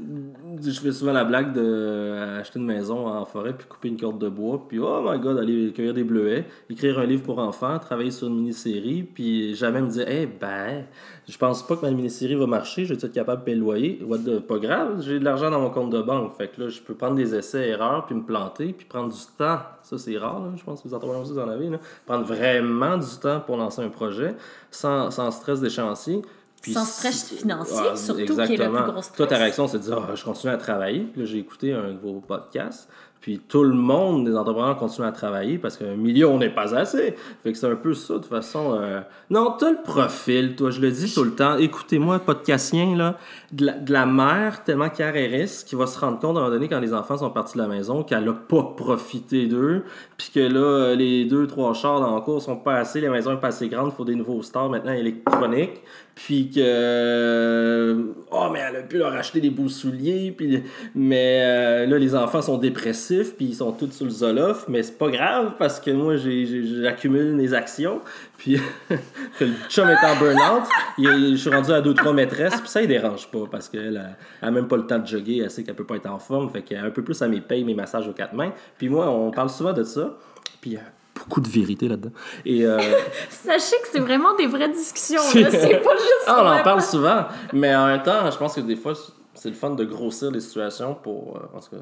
je 0.62 0.80
fais 0.80 0.92
souvent 0.92 1.14
la 1.14 1.24
blague 1.24 1.54
de 1.54 1.62
euh, 1.62 2.40
acheter 2.40 2.60
une 2.60 2.66
maison 2.66 3.08
en 3.08 3.26
forêt 3.26 3.54
puis 3.54 3.68
couper 3.68 3.88
une 3.90 4.00
corde 4.00 4.20
de 4.20 4.30
bois 4.30 4.66
puis 4.68 4.80
oh 4.80 5.02
my 5.04 5.20
god 5.20 5.38
aller 5.38 5.72
cueillir 5.74 5.94
des 5.94 6.04
bleuets 6.04 6.46
écrire 6.70 7.00
un 7.00 7.06
livre 7.06 7.24
pour 7.24 7.40
enfants 7.40 7.78
travailler 7.80 8.12
sur 8.12 8.28
une 8.28 8.36
mini-série 8.36 9.04
puis 9.04 9.56
jamais 9.56 9.82
me 9.82 9.90
dire 9.90 10.06
eh 10.08 10.26
ben 10.26 10.86
je 11.28 11.38
pense 11.38 11.66
pas 11.66 11.76
que 11.76 11.82
ma 11.82 11.92
mini-série 11.92 12.36
va 12.36 12.48
marcher 12.48 12.86
je 12.86 12.94
vais 12.94 13.06
être 13.06 13.14
capable 13.14 13.42
de 13.42 13.46
payer 13.46 13.58
le 13.58 13.64
loyer 13.64 14.00
pas 14.48 14.58
grave 14.58 15.02
j'ai 15.02 15.20
de 15.20 15.24
l'argent 15.24 15.50
dans 15.50 15.62
mon 15.62 15.70
compte 15.70 15.92
de 15.92 16.02
banque 16.02 16.34
fait 16.36 16.50
que 16.50 16.62
là 16.62 16.70
je 16.70 16.82
peux 16.82 16.94
prendre 16.94 17.16
des 17.16 17.36
essais 17.36 17.70
erreurs 17.70 18.06
puis 18.06 18.16
me 18.16 18.24
planter 18.24 18.74
puis 18.74 18.86
prendre 18.86 19.12
du 19.14 19.20
temps 19.38 19.60
ça 19.82 19.98
c'est 19.98 20.18
rare 20.18 20.40
là. 20.40 20.52
je 20.56 20.64
pense 20.64 20.82
que 20.82 20.88
vous 20.88 20.94
entrepreneurs 20.94 21.22
aussi 21.22 21.34
vous 21.34 21.40
en 21.40 21.50
avez 21.50 21.70
là. 21.70 21.80
prendre 22.06 22.26
vraiment 22.26 22.98
du 22.98 23.18
temps 23.22 23.40
pour 23.40 23.58
lancer 23.58 23.82
un 23.82 23.90
projet 23.90 24.36
sans, 24.72 25.12
sans 25.12 25.32
stress 25.32 25.62
d'échéancier 25.62 26.22
puis 26.66 26.74
Sans 26.74 26.84
stress 26.84 27.30
financier, 27.30 27.78
Ah, 27.92 27.96
surtout, 27.96 28.26
qui 28.26 28.54
est 28.54 28.58
le 28.58 28.72
plus 28.72 28.92
gros 28.92 29.02
stress. 29.04 29.18
Toi, 29.18 29.28
ta 29.28 29.38
réaction, 29.38 29.68
c'est 29.68 29.78
de 29.78 29.84
dire, 29.84 30.00
Ah, 30.02 30.16
je 30.16 30.24
continue 30.24 30.52
à 30.52 30.58
travailler. 30.58 31.02
Puis 31.02 31.22
là, 31.22 31.28
j'ai 31.28 31.38
écouté 31.38 31.74
un 31.74 31.92
de 31.94 32.00
vos 32.02 32.22
podcasts. 32.28 32.90
Puis 33.22 33.40
tout 33.40 33.64
le 33.64 33.74
monde, 33.74 34.28
les 34.28 34.36
entrepreneurs, 34.36 34.78
continuent 34.78 35.08
à 35.08 35.12
travailler 35.12 35.58
parce 35.58 35.78
qu'un 35.78 35.96
million 35.96 36.38
n'est 36.38 36.52
pas 36.54 36.76
assez. 36.76 37.16
Fait 37.44 37.52
que 37.52 37.58
c'est 37.58 37.66
un 37.68 37.76
peu 37.76 37.96
ça, 37.96 38.14
de 38.16 38.20
toute 38.20 38.28
façon. 38.30 38.76
euh, 38.80 39.02
Non, 39.32 39.56
t'as 39.58 39.72
le 39.72 39.82
profil, 39.84 40.56
toi, 40.56 40.70
je 40.70 40.80
le 40.80 40.92
dis 40.92 41.12
tout 41.12 41.24
le 41.24 41.34
temps. 41.34 41.58
Écoutez-moi, 41.58 42.20
podcastien, 42.20 42.96
là, 42.96 43.18
de 43.52 43.66
la, 43.66 43.74
de 43.80 43.92
la 43.92 44.06
mère 44.06 44.64
tellement 44.64 44.90
carriériste 44.90 45.68
qui 45.68 45.74
va 45.74 45.88
se 45.88 45.98
rendre 46.00 46.20
compte 46.20 46.36
à 46.38 46.40
un 46.40 46.44
moment 46.44 46.54
donné, 46.54 46.68
quand 46.70 46.80
les 46.80 46.94
enfants 46.94 47.18
sont 47.18 47.32
partis 47.32 47.58
de 47.58 47.64
la 47.64 47.68
maison, 47.68 48.04
qu'elle 48.04 48.30
a 48.30 48.34
pas 48.34 48.62
profité 48.78 49.48
d'eux. 49.48 49.86
Puis 50.18 50.30
que 50.36 50.42
là, 50.42 50.94
les 50.94 51.26
deux, 51.26 51.48
trois 51.48 51.74
chars 51.74 52.00
dans 52.02 52.14
le 52.14 52.22
cours 52.22 52.44
sont 52.44 52.58
pas 52.58 52.76
assez, 52.76 53.02
les 53.02 53.10
maisons 53.10 53.32
sont 53.32 53.38
pas 53.38 53.48
assez 53.48 53.70
grandes, 53.70 53.90
il 53.92 53.96
faut 53.96 54.06
des 54.06 54.14
nouveaux 54.16 54.44
stars 54.44 54.70
maintenant 54.70 54.94
électroniques. 54.94 55.82
Puis 56.16 56.50
que. 56.50 56.60
euh, 56.60 58.04
Oh, 58.32 58.48
mais 58.52 58.60
elle 58.60 58.78
a 58.78 58.82
pu 58.82 58.98
leur 58.98 59.14
acheter 59.14 59.40
des 59.42 59.50
beaux 59.50 59.68
souliers. 59.70 60.34
Puis, 60.36 60.64
mais 60.96 61.42
euh, 61.44 61.86
là, 61.86 61.98
les 61.98 62.16
enfants 62.16 62.42
sont 62.42 62.58
dépressifs. 62.58 63.36
puis 63.36 63.46
ils 63.46 63.56
sont 63.56 63.72
tous 63.74 63.92
sur 63.92 64.06
le 64.06 64.12
Zoloft, 64.12 64.68
mais 64.70 64.82
c'est 64.84 64.98
pas 64.98 65.10
grave 65.10 65.54
parce 65.60 65.80
que 65.80 65.92
moi, 65.92 66.16
j'accumule 66.18 67.34
mes 67.36 67.54
actions. 67.54 68.02
Puis 68.38 68.58
le 68.90 69.48
chum 69.70 69.90
est 69.90 70.06
en 70.06 70.16
burn-out, 70.18 70.64
je 70.98 71.36
suis 71.36 71.50
rendu 71.50 71.72
à 71.72 71.82
2-3 71.82 72.14
maîtresses, 72.14 72.60
puis 72.60 72.70
ça, 72.70 72.82
il 72.82 72.88
dérange 72.88 73.28
pas 73.28 73.46
parce 73.50 73.70
qu'elle 73.70 73.98
a, 73.98 74.46
a 74.46 74.52
même 74.52 74.68
pas 74.68 74.78
le 74.78 74.86
temps 74.88 75.00
de 75.00 75.08
jogger, 75.08 75.38
elle 75.40 75.50
sait 75.52 75.64
qu'elle 75.64 75.76
peut 75.76 75.86
pas 75.86 75.96
être 75.96 76.10
en 76.10 76.20
forme, 76.20 76.50
fait 76.50 76.62
qu'elle 76.62 76.80
a 76.80 76.84
un 76.86 76.92
peu 76.92 77.04
plus 77.04 77.22
à 77.22 77.28
mes 77.28 77.40
payes, 77.42 77.64
mes 77.64 77.74
massages 77.76 78.08
aux 78.08 78.14
quatre 78.14 78.34
mains. 78.34 78.52
Puis 78.78 78.90
moi, 78.90 79.10
on 79.10 79.32
parle 79.32 79.50
souvent 79.50 79.74
de 79.74 79.84
ça, 79.84 80.18
puis 80.62 80.76
a 80.78 80.82
beaucoup 81.28 81.42
de 81.42 81.50
vérité 81.50 81.88
là-dedans. 81.88 82.12
Et. 82.46 82.66
euh, 82.66 82.80
Sachez 83.30 83.76
que 83.82 83.88
c'est 83.92 84.00
vraiment 84.00 84.36
des 84.36 84.48
vraies 84.48 84.70
discussions, 84.70 85.22
là. 85.36 85.50
C'est 85.52 85.82
pas 85.82 85.96
juste. 85.96 86.26
ah, 86.28 86.44
on 86.44 86.60
en 86.60 86.64
parle 86.64 86.82
souvent, 86.82 87.26
mais 87.54 87.76
en 87.76 87.88
même 87.88 88.04
temps, 88.04 88.30
je 88.32 88.38
pense 88.38 88.56
que 88.56 88.62
des 88.62 88.76
fois, 88.76 88.94
c'est 89.34 89.50
le 89.50 89.56
fun 89.56 89.72
de 89.72 89.84
grossir 89.84 90.32
les 90.32 90.40
situations 90.40 90.96
pour. 90.96 91.38
euh, 91.38 91.58
en 91.58 91.60
tout 91.60 91.70
cas, 91.72 91.82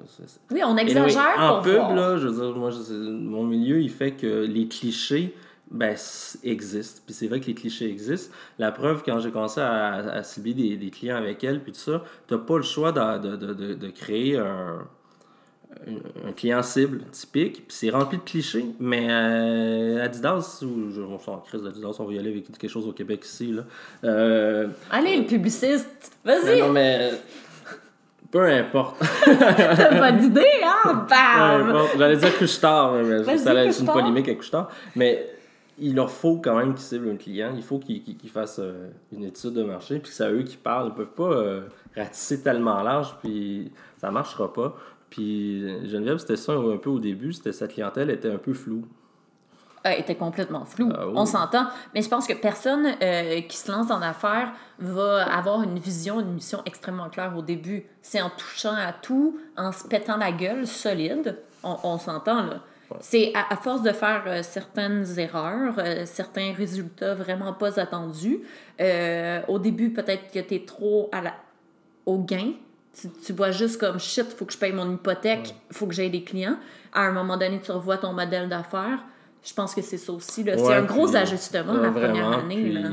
Oui, 0.52 0.62
on 0.66 0.72
Anyway, 0.78 0.84
exagère 0.84 1.36
en 1.38 1.54
pour 1.56 1.64
pub, 1.64 1.76
voir. 1.76 1.94
là, 1.96 2.18
je 2.18 2.28
veux 2.28 2.42
dire, 2.42 2.56
moi, 2.56 2.70
je 2.72 2.94
mon 2.94 3.44
milieu, 3.44 3.80
il 3.82 3.90
fait 3.92 4.12
que 4.12 4.46
les 4.46 4.68
clichés 4.68 5.36
ben, 5.72 5.96
existent. 6.44 7.02
Puis 7.06 7.16
c'est 7.16 7.28
vrai 7.28 7.40
que 7.40 7.46
les 7.48 7.54
clichés 7.56 7.90
existent. 7.90 8.34
La 8.60 8.72
preuve, 8.72 9.02
quand 9.06 9.20
j'ai 9.20 9.32
commencé 9.32 9.60
à, 9.62 9.94
à 9.96 10.24
cibler 10.24 10.54
des, 10.54 10.78
des 10.78 10.90
clients 10.90 11.16
avec 11.16 11.44
elle, 11.44 11.62
puis 11.64 11.72
tout 11.72 11.80
ça, 11.80 12.04
t'as 12.28 12.38
pas 12.38 12.58
le 12.58 12.64
choix 12.64 12.92
de, 12.92 13.18
de, 13.18 13.36
de, 13.36 13.54
de- 13.54 13.74
de 13.74 13.88
créer 13.90 14.38
un, 14.38 14.80
un- 16.28 16.32
client 16.34 16.62
cible 16.64 17.02
typique. 17.12 17.68
Puis 17.68 17.78
c'est 17.78 17.90
rempli 17.90 18.18
de 18.18 18.24
clichés. 18.24 18.66
Mais 18.80 19.08
euh, 19.10 20.04
Adidas, 20.04 20.64
ou 20.64 20.92
je, 20.92 21.02
on 21.02 21.20
s'en 21.20 21.38
crise 21.38 21.62
d'Adidas, 21.62 21.96
on 22.00 22.06
va 22.06 22.14
y 22.14 22.20
aller 22.20 22.32
avec 22.32 22.52
quelque 22.58 22.72
chose 22.72 22.88
au 22.88 22.92
Québec 22.94 23.24
ici. 23.26 23.52
Là. 23.52 23.64
Euh, 24.04 24.68
Allez, 24.92 25.18
le 25.18 25.26
publiciste, 25.26 26.12
vas-y, 26.26 26.60
non, 26.62 26.70
mais 26.70 27.12
peu 28.32 28.46
importe. 28.48 28.96
t'as 29.26 30.00
pas 30.00 30.12
d'idée, 30.12 30.42
hein? 30.64 30.80
Peu 30.84 31.10
Bam! 31.10 31.70
importe. 31.70 31.98
J'allais 31.98 32.18
dire 32.18 32.38
couche-tard, 32.38 32.94
mais 32.94 33.38
ça 33.38 33.52
allait 33.52 33.68
être 33.68 33.80
une 33.80 33.86
polémique 33.86 34.28
avec 34.28 34.38
couche-tard. 34.40 34.70
Mais 34.96 35.30
il 35.80 35.96
leur 35.96 36.10
faut 36.12 36.38
quand 36.38 36.56
même 36.56 36.74
qu'ils 36.74 36.84
ciblent 36.84 37.10
un 37.10 37.16
client. 37.16 37.52
Il 37.56 37.64
faut 37.64 37.80
qu'ils 37.80 38.04
qu'ils 38.04 38.30
fassent 38.30 38.60
euh, 38.60 38.90
une 39.12 39.24
étude 39.26 39.54
de 39.54 39.64
marché, 39.64 40.00
puis 40.00 40.10
que 40.10 40.16
c'est 40.16 40.24
à 40.24 40.32
eux 40.32 40.44
qui 40.44 40.58
parlent. 40.58 40.90
Ils 40.90 40.96
peuvent 40.96 41.08
pas 41.16 41.32
euh, 41.32 41.62
ratisser 41.96 42.42
tellement 42.42 42.82
large, 42.82 43.16
puis 43.22 43.72
ça 44.00 44.10
marchera 44.12 44.52
pas. 44.52 44.76
Puis 45.14 45.62
Geneviève, 45.88 46.18
c'était 46.18 46.38
ça 46.38 46.54
un 46.54 46.78
peu 46.78 46.90
au 46.90 46.98
début, 46.98 47.34
c'était 47.34 47.52
sa 47.52 47.68
clientèle 47.68 48.10
était 48.10 48.32
un 48.32 48.40
peu 48.40 48.52
floue. 48.52 48.84
Elle 49.84 50.00
était 50.00 50.16
complètement 50.16 50.66
floue, 50.66 50.90
Ah 50.92 51.06
oui. 51.08 51.14
on 51.16 51.28
s'entend. 51.28 51.68
Mais 51.94 52.02
je 52.02 52.10
pense 52.10 52.26
que 52.26 52.34
personne 52.34 52.88
euh, 53.00 53.42
qui 53.42 53.56
se 53.58 53.72
lance 53.72 53.92
en 53.92 54.02
affaires 54.02 54.54
va 54.80 55.32
avoir 55.32 55.62
une 55.62 55.78
vision, 55.78 56.20
une 56.20 56.34
mission 56.34 56.64
extrêmement 56.66 57.10
claire 57.10 57.34
au 57.38 57.44
début. 57.44 57.86
C'est 58.02 58.22
en 58.24 58.32
touchant 58.32 58.74
à 58.74 58.92
tout, 58.92 59.38
en 59.56 59.72
se 59.72 59.88
pétant 59.88 60.18
la 60.18 60.32
gueule 60.32 60.66
solide, 60.66 61.38
on, 61.64 61.76
on 61.84 62.00
s'entend 62.00 62.42
là. 62.42 62.62
C'est 63.00 63.34
à, 63.36 63.54
à 63.54 63.58
force 63.58 63.84
de 63.84 63.92
faire 63.92 64.24
euh, 64.26 64.42
certaines 64.42 65.20
erreurs, 65.20 65.76
euh, 65.78 66.06
certains 66.06 66.54
résultats 66.54 67.14
vraiment 67.14 67.54
pas 67.54 67.80
attendus. 67.80 68.40
au 69.48 69.60
début, 69.60 69.92
peut-être 69.94 70.32
que 70.32 70.40
tu 70.40 70.56
es 70.56 70.66
trop 70.66 71.10
à 71.12 71.22
la, 71.22 71.34
au 72.08 72.18
gain. 72.18 72.54
Tu, 73.00 73.10
tu 73.26 73.34
vois 73.34 73.52
juste 73.52 73.80
comme 73.80 74.00
shit, 74.00 74.26
faut 74.34 74.46
que 74.46 74.54
je 74.54 74.58
paye 74.58 74.72
mon 74.72 74.92
hypothèque, 74.94 75.56
faut 75.72 75.88
que 75.88 75.94
j'aie 75.94 76.10
des 76.10 76.24
clients. 76.24 76.58
À 76.94 77.02
un 77.08 77.12
moment 77.12 77.38
donné, 77.38 77.60
tu 77.60 77.72
revois 77.72 77.98
ton 77.98 78.14
modèle 78.14 78.48
d'affaires. 78.50 79.00
Je 79.44 79.54
pense 79.54 79.74
que 79.74 79.82
c'est 79.82 79.98
ça 79.98 80.14
aussi. 80.14 80.44
là. 80.44 80.58
c'est 80.58 80.64
Ouais, 80.64 80.76
un 80.76 80.84
gros 80.84 81.08
puis- 81.08 81.18
ajustement 81.18 81.74
Ouais, 81.74 81.82
la 81.82 81.92
première 81.92 82.28
année. 82.40 82.72
là. 82.72 82.90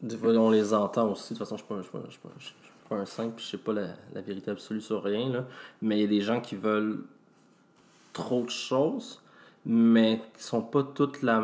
des 0.00 0.16
fois, 0.16 0.30
on 0.34 0.50
les 0.50 0.72
entend 0.72 1.10
aussi. 1.10 1.34
De 1.34 1.38
toute 1.38 1.46
façon, 1.48 1.56
je 1.68 1.74
ne 1.74 1.82
suis, 1.82 1.90
pas- 1.90 2.28
suis 2.38 2.54
un 2.90 3.04
saint, 3.06 3.30
puis 3.30 3.44
je 3.44 3.50
sais 3.50 3.58
pas 3.58 3.72
la, 3.72 3.86
la 4.14 4.20
vérité 4.20 4.50
absolue 4.52 4.80
sur 4.80 5.02
rien. 5.02 5.28
Là. 5.28 5.44
Mais 5.82 5.98
il 5.98 6.02
y 6.02 6.04
a 6.04 6.08
des 6.08 6.20
gens 6.20 6.40
qui 6.40 6.54
veulent 6.54 7.00
trop 8.12 8.44
de 8.44 8.50
choses, 8.50 9.20
mais 9.66 10.20
qui 10.36 10.42
sont 10.44 10.62
pas 10.62 10.82
toutes 10.84 11.22
la, 11.22 11.42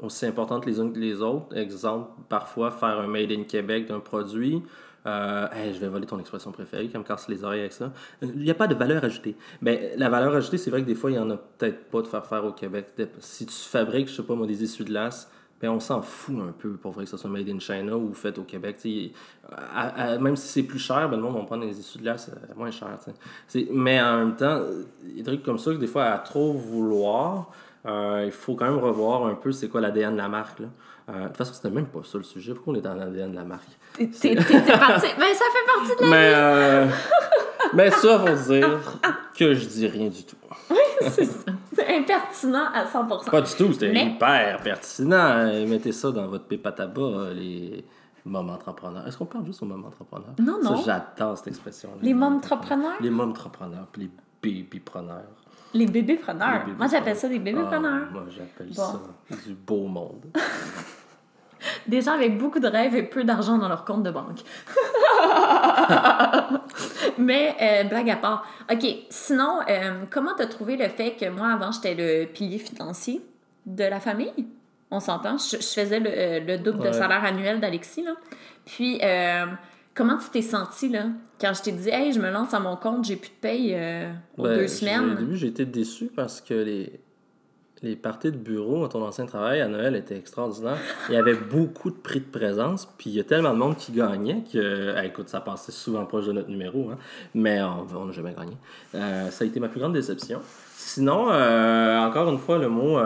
aussi 0.00 0.26
importantes 0.26 0.64
les 0.66 0.78
unes 0.78 0.92
que 0.92 0.98
les 1.00 1.20
autres. 1.20 1.56
Exemple, 1.56 2.10
parfois, 2.28 2.70
faire 2.70 3.00
un 3.00 3.08
Made 3.08 3.32
in 3.32 3.42
Québec 3.42 3.88
d'un 3.88 3.98
produit. 4.00 4.62
Euh, 5.06 5.48
je 5.74 5.78
vais 5.80 5.88
voler 5.88 6.06
ton 6.06 6.18
expression 6.18 6.52
préférée, 6.52 6.88
qui 6.88 6.96
me 6.96 7.02
casse 7.02 7.28
les 7.28 7.42
oreilles 7.42 7.60
avec 7.60 7.72
ça. 7.72 7.92
Il 8.22 8.38
n'y 8.38 8.50
a 8.50 8.54
pas 8.54 8.66
de 8.68 8.74
valeur 8.74 9.02
ajoutée. 9.04 9.36
Ben, 9.60 9.90
la 9.96 10.08
valeur 10.08 10.34
ajoutée, 10.34 10.58
c'est 10.58 10.70
vrai 10.70 10.82
que 10.82 10.86
des 10.86 10.94
fois, 10.94 11.10
il 11.10 11.14
n'y 11.14 11.18
en 11.18 11.30
a 11.30 11.36
peut-être 11.36 11.84
pas 11.90 12.02
de 12.02 12.06
faire 12.06 12.24
faire 12.24 12.44
au 12.44 12.52
Québec. 12.52 12.86
Si 13.18 13.46
tu 13.46 13.54
fabriques, 13.54 14.08
je 14.08 14.14
sais 14.16 14.22
pas 14.22 14.34
moi, 14.34 14.46
des 14.46 14.62
essuie-glaces, 14.62 15.30
ben, 15.60 15.70
on 15.70 15.80
s'en 15.80 16.02
fout 16.02 16.36
un 16.40 16.52
peu 16.52 16.70
pour 16.72 16.92
vrai 16.92 17.04
que 17.04 17.10
ce 17.10 17.16
soit 17.16 17.30
made 17.30 17.48
in 17.48 17.58
China 17.60 17.96
ou 17.96 18.12
fait 18.14 18.36
au 18.38 18.42
Québec. 18.42 18.76
même 20.20 20.36
si 20.36 20.48
c'est 20.48 20.62
plus 20.62 20.78
cher, 20.78 21.08
ben, 21.08 21.16
le 21.16 21.22
monde 21.22 21.36
va 21.36 21.42
prendre 21.44 21.64
des 21.64 21.78
essuie-glaces 21.78 22.30
euh, 22.30 22.54
moins. 22.56 22.70
C'est- 23.46 23.68
Mais 23.70 24.00
en 24.00 24.18
même 24.18 24.36
temps, 24.36 24.60
des 25.02 25.22
trucs 25.22 25.42
comme 25.42 25.58
ça 25.58 25.72
que 25.72 25.76
des 25.78 25.86
fois, 25.86 26.04
à 26.06 26.18
trop 26.18 26.52
vouloir, 26.52 27.50
euh, 27.86 28.22
il 28.24 28.32
faut 28.32 28.54
quand 28.54 28.66
même 28.66 28.78
revoir 28.78 29.26
un 29.26 29.34
peu 29.34 29.52
c'est 29.52 29.68
quoi 29.68 29.80
l'ADN 29.80 30.12
de 30.12 30.18
la 30.18 30.28
marque. 30.28 30.62
Euh, 31.08 31.22
de 31.22 31.26
toute 31.28 31.36
façon, 31.36 31.52
c'était 31.54 31.70
même 31.70 31.86
pas 31.86 32.00
ça 32.04 32.18
le 32.18 32.24
sujet. 32.24 32.54
Pourquoi 32.54 32.74
on 32.74 32.76
est 32.76 32.80
dans 32.80 32.94
l'ADN 32.94 33.30
de 33.32 33.36
la 33.36 33.44
marque? 33.44 33.66
T'es 33.96 34.06
parti. 34.36 35.06
Ben, 35.18 35.34
ça 35.34 35.44
fait 35.52 35.66
partie 35.74 35.96
de 35.98 36.02
la 36.04 36.10
Mais, 36.10 36.32
euh, 36.34 36.86
mais 37.74 37.90
ça, 37.90 38.18
faut 38.20 38.52
dire 38.52 38.80
que 39.36 39.54
je 39.54 39.66
dis 39.66 39.86
rien 39.88 40.08
du 40.08 40.24
tout. 40.24 40.36
c'est 41.00 41.24
ça. 41.24 41.50
C'est 41.74 41.96
impertinent 41.96 42.66
à 42.72 42.84
100%. 42.84 43.30
Pas 43.30 43.40
du 43.40 43.52
tout, 43.54 43.72
c'était 43.72 43.92
Mais- 43.92 44.06
hyper 44.06 44.60
pertinent. 44.62 45.16
Euh, 45.38 45.66
Mettez 45.66 45.92
ça 45.92 46.10
dans 46.12 46.26
votre 46.28 46.44
pipe 46.44 46.66
à 46.66 46.72
tabac, 46.72 47.30
les 47.34 47.84
moments 48.24 48.52
entrepreneurs. 48.52 49.06
Est-ce 49.06 49.16
qu'on 49.18 49.26
parle 49.26 49.44
juste 49.46 49.62
aux 49.62 49.66
moments 49.66 49.88
entrepreneurs? 49.88 50.34
Non, 50.38 50.58
non. 50.62 50.76
Ça, 50.82 51.02
j'adore 51.18 51.36
cette 51.38 51.48
expression-là. 51.48 51.96
Les 52.00 52.14
mômes 52.14 52.36
entrepreneurs? 52.36 52.94
Les 53.00 53.10
mômes 53.10 53.30
entrepreneurs, 53.30 53.88
puis 53.90 54.02
les 54.02 54.10
bébépreneurs. 54.62 55.22
Les 55.74 55.86
bébés-preneurs. 55.86 56.66
Les 56.66 56.74
Moi, 56.74 56.86
j'appelle 56.86 57.16
ça 57.16 57.28
des 57.28 57.38
bébépreneurs. 57.38 58.06
Ah, 58.08 58.12
moi, 58.12 58.24
j'appelle 58.28 58.68
Bon. 58.68 58.74
ça 58.82 59.00
du 59.46 59.54
beau 59.54 59.86
monde. 59.86 60.24
Des 61.86 62.00
gens 62.02 62.12
avec 62.14 62.36
beaucoup 62.38 62.58
de 62.58 62.66
rêves 62.66 62.96
et 62.96 63.04
peu 63.04 63.22
d'argent 63.22 63.56
dans 63.56 63.68
leur 63.68 63.84
compte 63.84 64.02
de 64.02 64.10
banque. 64.10 64.40
Mais, 67.18 67.54
euh, 67.60 67.84
blague 67.84 68.10
à 68.10 68.16
part. 68.16 68.46
OK, 68.70 68.84
sinon, 69.10 69.60
euh, 69.68 70.04
comment 70.10 70.32
t'as 70.36 70.46
trouvé 70.46 70.76
le 70.76 70.88
fait 70.88 71.12
que 71.12 71.28
moi, 71.30 71.48
avant, 71.52 71.70
j'étais 71.70 71.94
le 71.94 72.26
pilier 72.26 72.58
financier 72.58 73.20
de 73.66 73.84
la 73.84 74.00
famille? 74.00 74.32
On 74.90 75.00
s'entend? 75.00 75.38
Je, 75.38 75.56
je 75.56 75.66
faisais 75.66 76.00
le, 76.00 76.10
euh, 76.10 76.40
le 76.40 76.58
double 76.58 76.86
de 76.88 76.92
salaire 76.92 77.24
annuel 77.24 77.60
d'Alexis, 77.60 78.02
là. 78.02 78.12
Puis, 78.64 79.00
euh, 79.02 79.46
comment 79.94 80.18
tu 80.18 80.30
t'es 80.30 80.42
senti, 80.42 80.88
là? 80.88 81.06
Quand 81.40 81.52
je 81.54 81.62
t'ai 81.62 81.72
dit, 81.72 81.88
hey, 81.88 82.12
je 82.12 82.20
me 82.20 82.30
lance 82.30 82.54
à 82.54 82.60
mon 82.60 82.76
compte, 82.76 83.04
j'ai 83.04 83.16
plus 83.16 83.30
de 83.30 83.40
paye 83.40 83.74
euh, 83.74 84.12
aux 84.38 84.46
deux 84.46 84.68
semaines. 84.68 85.12
Au 85.12 85.14
début, 85.14 85.36
j'ai 85.36 85.48
été 85.48 85.64
déçu 85.64 86.10
parce 86.14 86.40
que 86.40 86.54
les, 86.54 87.00
les 87.82 87.96
parties 87.96 88.30
de 88.30 88.36
bureau 88.36 88.84
à 88.84 88.88
ton 88.88 89.02
ancien 89.04 89.26
travail 89.26 89.60
à 89.60 89.68
Noël 89.68 89.96
étaient 89.96 90.16
extraordinaires. 90.16 90.78
Il 91.08 91.14
y 91.14 91.18
avait 91.18 91.34
beaucoup 91.50 91.90
de 91.90 91.96
prix 91.96 92.20
de 92.20 92.26
présence, 92.26 92.88
puis 92.96 93.10
il 93.10 93.16
y 93.16 93.20
a 93.20 93.24
tellement 93.24 93.52
de 93.52 93.58
monde 93.58 93.76
qui 93.76 93.92
gagnait 93.92 94.44
que, 94.50 95.04
écoute, 95.04 95.28
ça 95.28 95.40
passait 95.40 95.72
souvent 95.72 96.04
proche 96.06 96.26
de 96.26 96.32
notre 96.32 96.48
numéro, 96.48 96.90
hein, 96.90 96.98
mais 97.34 97.60
on 97.62 98.06
n'a 98.06 98.12
jamais 98.12 98.34
gagné. 98.34 98.56
Euh, 98.94 99.30
ça 99.30 99.44
a 99.44 99.46
été 99.46 99.58
ma 99.58 99.68
plus 99.68 99.80
grande 99.80 99.94
déception. 99.94 100.40
Sinon, 100.76 101.30
euh, 101.30 101.98
encore 101.98 102.28
une 102.30 102.38
fois, 102.38 102.58
le 102.58 102.68
mot. 102.68 102.98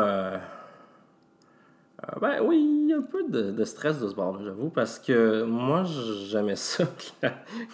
Euh, 2.04 2.06
euh, 2.16 2.20
ben 2.20 2.34
oui, 2.44 2.92
un 2.96 3.02
peu 3.02 3.24
de, 3.28 3.50
de 3.50 3.64
stress 3.64 3.98
de 4.00 4.08
ce 4.08 4.14
bord 4.14 4.38
j'avoue, 4.44 4.68
parce 4.70 4.98
que 4.98 5.42
moi, 5.44 5.84
j'aimais 6.28 6.56
ça. 6.56 6.84
que 7.22 7.26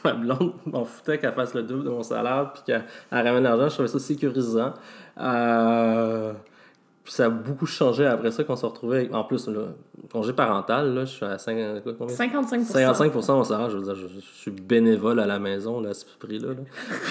ma 0.05 0.12
blonde 0.14 0.52
m'en 0.67 0.85
foutait 0.85 1.19
qu'elle 1.19 1.33
fasse 1.33 1.55
le 1.55 1.62
double 1.64 1.85
de 1.85 1.91
mon 1.91 2.02
salaire, 2.02 2.52
puis 2.55 2.62
qu'elle 2.67 2.85
elle 3.11 3.26
ramène 3.26 3.43
l'argent. 3.43 3.69
Je 3.69 3.75
trouvais 3.75 3.88
ça 3.88 3.99
sécurisant. 3.99 4.75
Euh, 5.19 6.33
puis 7.05 7.12
ça 7.12 7.25
a 7.26 7.29
beaucoup 7.31 7.67
changé 7.67 8.07
après 8.07 8.31
ça 8.31 8.45
qu'on 8.45 8.55
se 8.55 8.64
retrouvait. 8.64 8.99
avec- 8.99 9.12
En 9.14 9.25
plus, 9.25 9.49
là, 9.49 9.62
congé 10.12 10.33
parental, 10.33 10.95
là, 10.95 11.05
je 11.05 11.11
suis 11.11 11.25
à 11.25 11.37
5, 11.37 11.83
quoi, 11.83 11.93
combien? 11.99 12.14
55 12.14 12.62
55 12.64 13.11
de 13.12 13.33
mon 13.33 13.43
salaire, 13.45 13.71
je 13.71 13.76
veux 13.79 13.83
dire, 13.83 13.97
je, 13.97 14.07
je 14.07 14.21
suis 14.21 14.52
bénévole 14.52 15.19
à 15.19 15.26
la 15.26 15.41
maison 15.41 15.81
là, 15.81 15.91
à 15.91 15.95
ce 15.95 16.05
prix-là. 16.21 16.50
là. 16.50 16.55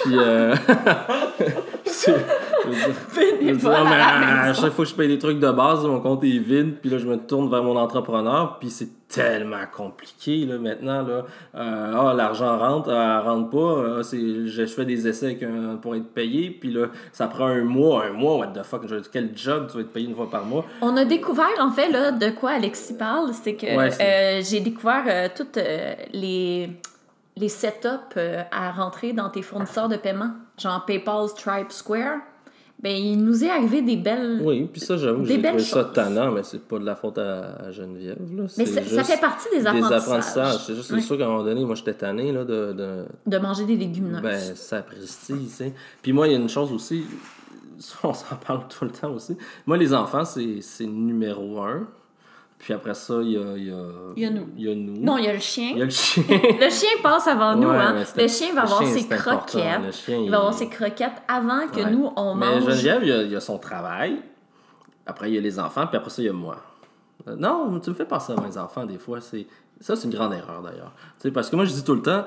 Puis, 0.01 0.13
euh, 0.17 0.55
c'est- 2.05 2.25
je 3.41 3.67
à 3.67 3.83
mais 4.19 4.49
à 4.49 4.53
chaque 4.53 4.71
fois 4.73 4.85
que 4.85 4.91
je 4.91 4.95
paye 4.95 5.07
des 5.07 5.17
trucs 5.19 5.39
de 5.39 5.51
base, 5.51 5.83
mon 5.85 5.99
compte 5.99 6.23
est 6.23 6.37
vide, 6.39 6.75
puis 6.81 6.89
là, 6.89 6.97
je 6.97 7.05
me 7.07 7.17
tourne 7.17 7.49
vers 7.49 7.63
mon 7.63 7.75
entrepreneur, 7.77 8.57
puis 8.59 8.69
c'est 8.69 8.89
tellement 9.07 9.63
compliqué 9.75 10.45
là, 10.45 10.57
maintenant. 10.57 11.01
Là. 11.01 11.25
Euh, 11.55 11.93
ah, 11.95 12.13
l'argent 12.15 12.57
rentre, 12.57 12.89
euh, 12.89 13.19
elle 13.19 13.27
rentre 13.27 13.49
pas, 13.49 13.57
euh, 13.57 14.03
c'est, 14.03 14.47
je, 14.47 14.65
fais 14.65 14.85
des 14.85 15.07
essais 15.07 15.25
avec 15.27 15.43
un- 15.43 15.75
pour 15.81 15.95
être 15.95 16.13
payé, 16.13 16.49
puis 16.49 16.71
là, 16.71 16.87
ça 17.11 17.27
prend 17.27 17.47
un 17.47 17.63
mois, 17.63 18.05
un 18.05 18.13
mois, 18.13 18.37
what 18.37 18.47
the 18.47 18.63
fuck, 18.63 18.83
quel 19.11 19.31
job 19.35 19.67
tu 19.69 19.75
vas 19.77 19.81
être 19.81 19.91
payé 19.91 20.07
une 20.07 20.15
fois 20.15 20.29
par 20.29 20.45
mois? 20.45 20.65
On 20.81 20.95
a 20.97 21.03
découvert, 21.05 21.49
en 21.59 21.71
fait, 21.71 21.89
là, 21.89 22.11
de 22.11 22.29
quoi 22.29 22.51
Alexis 22.51 22.93
parle, 22.93 23.31
c'est 23.33 23.55
que 23.55 23.75
Ouais, 23.75 23.89
euh, 24.01 24.41
j'ai 24.43 24.59
découvert 24.61 25.03
euh, 25.07 25.27
toutes 25.35 25.57
euh, 25.57 25.93
les, 26.13 26.69
les 27.35 27.49
setups 27.49 27.87
euh, 28.17 28.43
à 28.51 28.71
rentrer 28.71 29.11
dans 29.13 29.29
tes 29.29 29.41
fournisseurs 29.41 29.89
de 29.89 29.97
paiement, 29.97 30.31
genre 30.61 30.85
PayPal, 30.85 31.27
Stripe, 31.29 31.71
Square. 31.71 32.19
Ben, 32.81 32.95
il 32.97 33.23
nous 33.23 33.43
est 33.43 33.49
arrivé 33.49 33.83
des 33.83 33.95
belles... 33.95 34.41
Oui, 34.43 34.67
puis 34.71 34.81
ça, 34.81 34.97
j'avoue 34.97 35.21
que 35.21 35.27
Des 35.27 35.35
j'ai 35.35 35.41
trouvé 35.41 35.51
belles 35.57 35.61
ça 35.65 35.83
choses. 35.83 35.93
tannant, 35.93 36.31
mais 36.31 36.41
c'est 36.41 36.63
pas 36.67 36.79
de 36.79 36.85
la 36.85 36.95
faute 36.95 37.19
à, 37.19 37.53
à 37.67 37.71
Geneviève. 37.71 38.17
Là. 38.35 38.45
Mais 38.57 38.65
ça, 38.65 38.81
ça 38.81 38.81
juste 38.81 39.03
fait 39.11 39.21
partie 39.21 39.47
des 39.55 39.67
apprentissages. 39.67 40.65
C'est 40.65 40.73
juste, 40.73 40.87
c'est 40.87 40.95
Ouais. 40.95 41.01
sûr 41.01 41.15
qu'à 41.15 41.25
un 41.25 41.27
moment 41.27 41.43
donné, 41.43 41.63
moi, 41.63 41.75
j'étais 41.75 41.93
tanné 41.93 42.31
là, 42.31 42.43
de, 42.43 42.73
de, 42.73 43.05
De 43.27 43.37
manger 43.37 43.65
des 43.65 43.75
légumineuses. 43.75 44.21
Ben, 44.23 44.55
sapristi, 44.55 45.33
tu 45.43 45.47
sais. 45.47 45.73
Puis 46.01 46.11
moi, 46.11 46.27
il 46.27 46.31
y 46.31 46.35
a 46.35 46.39
une 46.39 46.49
chose 46.49 46.71
aussi, 46.73 47.03
on 48.03 48.13
s'en 48.15 48.35
parle 48.47 48.61
tout 48.67 48.85
le 48.85 48.91
temps 48.91 49.11
aussi. 49.13 49.37
Moi, 49.67 49.77
les 49.77 49.93
enfants, 49.93 50.25
c'est 50.25 50.57
c'est 50.61 50.87
numéro 50.87 51.61
un. 51.61 51.87
Puis 52.63 52.73
après 52.73 52.93
ça, 52.93 53.15
il 53.23 53.31
y 53.31 53.37
a, 53.37 53.57
il 53.57 53.65
y 53.67 53.71
a, 53.71 53.83
Il 54.15 54.21
y 54.23 54.25
a 54.27 54.29
nous. 54.29 54.47
il 54.55 54.63
y 54.67 54.71
a 54.71 54.75
nous. 54.75 54.93
Non, 55.01 55.17
il 55.17 55.25
y 55.25 55.27
a 55.27 55.33
le 55.33 55.39
chien. 55.39 55.69
Il 55.71 55.79
y 55.79 55.81
a 55.81 55.85
le 55.85 55.89
chien. 55.89 56.23
Le 56.29 56.69
chien 56.69 56.89
passe 57.01 57.27
avant 57.27 57.55
nous. 57.55 57.67
Ouais, 57.69 57.75
Hein. 57.77 57.95
mais 58.15 58.23
Le 58.23 58.27
chien 58.29 58.53
va 58.53 58.61
avoir 58.61 58.83
chien, 58.83 58.91
ses 58.93 59.07
croquettes. 59.07 59.93
Chien, 59.93 60.17
Il 60.19 60.25
il- 60.25 60.29
va 60.31 60.37
avoir 60.37 60.53
ses 60.53 60.69
croquettes 60.69 61.21
avant 61.27 61.67
que 61.67 61.81
Ouais. 61.81 61.89
nous, 61.91 62.11
on 62.15 62.35
Mais 62.35 62.45
mange. 62.45 62.63
Geneviève, 62.65 62.99
il 63.01 63.07
y, 63.09 63.11
a, 63.11 63.21
il 63.23 63.35
a 63.35 63.39
son 63.39 63.57
travail. 63.57 64.21
Après, 65.07 65.31
il 65.31 65.33
y 65.33 65.37
a 65.39 65.41
les 65.41 65.59
enfants. 65.59 65.87
Puis 65.87 65.97
après 65.97 66.11
ça, 66.11 66.21
il 66.21 66.25
y 66.25 66.29
a 66.29 66.33
moi. 66.33 66.57
Euh, 67.27 67.35
Non, 67.35 67.79
tu 67.79 67.89
me 67.89 67.95
fais 67.95 68.05
penser 68.05 68.33
à 68.33 68.39
mes 68.39 68.55
enfants 68.57 68.85
des 68.85 68.99
fois. 68.99 69.19
Ça, 69.21 69.95
c'est 69.95 70.03
une 70.03 70.13
grande 70.13 70.33
erreur 70.33 70.61
d'ailleurs. 70.61 70.93
Tu 71.19 71.23
sais, 71.23 71.31
parce 71.31 71.49
que 71.49 71.55
moi, 71.55 71.65
je 71.65 71.71
dis 71.73 71.83
tout 71.83 71.95
le 71.95 72.03
temps, 72.03 72.25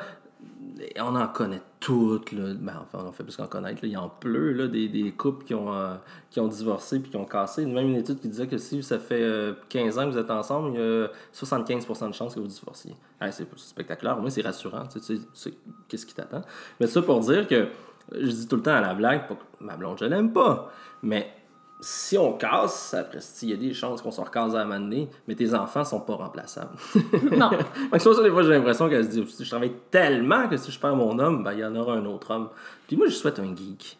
on 1.01 1.15
en 1.15 1.29
connaît 1.29 1.63
toutes. 1.85 2.33
Là. 2.33 2.55
Ben, 2.55 2.81
enfin, 2.81 3.05
on 3.07 3.13
fait 3.13 3.23
plus 3.23 3.37
qu'en 3.37 3.47
connaître. 3.47 3.83
là. 3.83 3.89
Il 3.89 3.97
en 3.99 4.09
pleut 4.09 4.53
là, 4.53 4.67
des, 4.69 4.89
des 4.89 5.13
couples 5.13 5.45
qui 5.45 5.55
ont, 5.55 5.73
euh, 5.75 5.95
qui 6.31 6.41
ont 6.41 6.49
divorcé 6.49 6.99
puis 6.99 7.11
qui 7.11 7.17
ont 7.19 7.27
cassé. 7.27 7.67
Même 7.67 7.89
une 7.89 7.97
étude 7.97 8.21
qui 8.21 8.29
disait 8.29 8.47
que 8.47 8.57
si 8.57 8.83
ça 8.83 8.99
fait 8.99 9.23
euh, 9.23 9.53
15 9.69 9.99
ans 9.99 10.07
que 10.07 10.13
vous 10.13 10.19
êtes 10.19 10.31
ensemble, 10.31 10.71
il 10.71 10.81
y 10.81 10.83
a 10.83 11.09
75% 11.35 12.09
de 12.09 12.15
chances 12.15 12.35
que 12.35 12.41
vous 12.41 12.47
divorciez. 12.47 12.95
C'est 13.31 13.47
spectaculaire. 13.59 14.17
Moi, 14.17 14.31
c'est 14.31 14.41
rassurant. 14.41 14.85
Tu 14.87 14.99
sais, 15.35 15.53
qu'est-ce 15.87 16.07
qui 16.07 16.15
t'attend. 16.15 16.41
Mais 16.81 16.87
ça 16.87 17.03
pour 17.03 17.21
dire 17.21 17.47
que 17.47 17.69
je 18.13 18.31
dis 18.31 18.49
tout 18.49 18.57
le 18.57 18.63
temps 18.63 18.75
à 18.75 18.81
la 18.81 18.95
blague, 18.95 19.23
ma 19.61 19.77
blonde, 19.77 19.99
je 20.01 20.07
l'aime 20.07 20.33
pas. 20.33 20.73
Mais 21.03 21.31
si 21.81 22.17
on 22.17 22.33
casse, 22.33 22.95
après, 22.95 23.19
il 23.43 23.51
y 23.51 23.53
a 23.53 23.57
des 23.57 23.75
chances 23.75 24.01
qu'on 24.01 24.11
se 24.11 24.21
recasse 24.21 24.55
à 24.55 24.61
un 24.61 24.65
moment 24.65 24.81
donné, 24.81 25.09
mais 25.29 25.35
tes 25.35 25.55
enfants 25.55 25.85
sont 25.85 26.01
pas 26.01 26.15
remplaçables. 26.15 26.77
Non. 27.33 27.51
Pour 27.91 28.01
ça, 28.01 28.23
des 28.23 28.31
fois, 28.31 28.43
j'ai 28.43 28.51
l'impression 28.51 28.89
qu'elle 28.89 29.05
se 29.05 29.11
dit 29.11 29.27
je 29.41 29.49
travaille 29.49 29.75
tellement 29.91 30.49
que 30.49 30.57
si 30.57 30.71
je 30.71 30.79
perds 30.79 30.97
mon 30.97 31.19
homme, 31.19 31.43
ben, 31.43 31.53
il 31.53 31.61
y 31.61 31.65
en 31.65 31.75
aura 31.75 31.95
un 31.95 32.05
autre 32.07 32.31
homme. 32.31 32.49
Puis 32.87 32.97
moi, 32.97 33.07
je 33.09 33.15
souhaite 33.15 33.39
un 33.39 33.55
geek. 33.55 33.99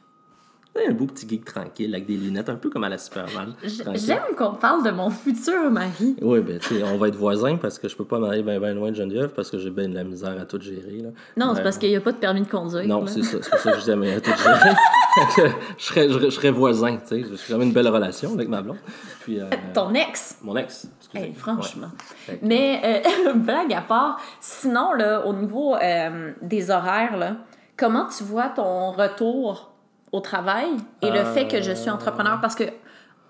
Un 0.77 0.93
beau 0.93 1.07
petit 1.07 1.29
geek 1.29 1.45
tranquille 1.45 1.95
avec 1.95 2.07
des 2.07 2.17
lunettes, 2.17 2.49
un 2.49 2.57
peu 2.57 2.69
comme 2.69 2.83
à 2.85 2.89
la 2.89 2.99
Superman. 2.99 3.55
J'aime 3.63 4.35
qu'on 4.37 4.55
parle 4.55 4.85
de 4.85 4.91
mon 4.91 5.09
futur 5.09 5.71
mari. 5.71 6.17
Oui, 6.21 6.41
ben, 6.41 6.59
tu 6.59 6.75
sais, 6.77 6.83
on 6.83 6.97
va 6.99 7.09
être 7.09 7.15
voisins 7.17 7.57
parce 7.57 7.79
que 7.79 7.89
je 7.89 7.97
peux 7.97 8.05
pas 8.05 8.19
m'en 8.19 8.29
aller 8.29 8.43
bien 8.43 8.59
ben 8.59 8.75
loin 8.75 8.91
de 8.91 8.97
Geneviève 8.97 9.31
parce 9.35 9.51
que 9.51 9.59
j'ai 9.59 9.71
bien 9.71 9.89
de 9.89 9.95
la 9.95 10.03
misère 10.03 10.37
à 10.41 10.45
tout 10.45 10.61
gérer. 10.61 10.99
Là. 11.03 11.11
Non, 11.37 11.51
c'est 11.53 11.59
Ouais. 11.59 11.63
parce 11.63 11.79
qu'il 11.79 11.91
n'y 11.91 11.97
a 11.97 12.01
pas 12.01 12.11
de 12.11 12.17
permis 12.19 12.43
de 12.43 12.49
conduire. 12.51 12.87
Non, 12.89 13.07
c'est 13.07 13.23
ça. 13.23 13.39
C'est 13.41 13.51
pour 13.51 13.59
ça 13.61 13.71
que 13.71 13.77
je 13.77 13.81
disais, 13.83 13.97
mais 13.97 14.15
à 14.15 14.21
tout 14.21 14.31
gérer. 14.37 14.71
Je, 15.79 15.85
serais, 15.85 16.09
je, 16.11 16.19
je 16.19 16.29
serais 16.31 16.51
voisin, 16.51 16.97
tu 16.97 17.23
sais. 17.23 17.25
J'ai 17.47 17.55
même 17.55 17.69
une 17.69 17.73
belle 17.73 17.87
relation 17.87 18.35
avec 18.35 18.49
ma 18.49 18.63
blonde. 18.63 18.79
Puis, 19.21 19.39
euh, 19.41 19.45
Ton 19.73 19.95
ex. 19.95 20.39
mon 20.43 20.57
ex, 20.57 20.89
excusez. 20.99 21.27
Hey, 21.27 21.33
franchement. 21.35 21.87
Ouais. 22.29 22.41
Mais, 22.43 23.03
euh, 23.29 23.33
blague 23.37 23.73
à 23.73 23.81
part, 23.83 24.19
sinon, 24.41 24.93
là, 24.95 25.25
au 25.25 25.33
niveau 25.33 25.77
euh, 25.77 26.33
des 26.43 26.73
horaires, 26.73 27.17
là, 27.17 27.37
comment 27.77 28.07
tu 28.09 28.25
vois 28.25 28.49
ton 28.49 28.91
retour 28.91 29.74
au 30.15 30.21
travail 30.21 30.69
et 31.03 31.11
le 31.11 31.25
fait 31.25 31.49
que 31.49 31.61
je 31.63 31.73
suis 31.73 31.91
entrepreneur? 31.91 32.41
Parce 32.41 32.55
que 32.55 32.65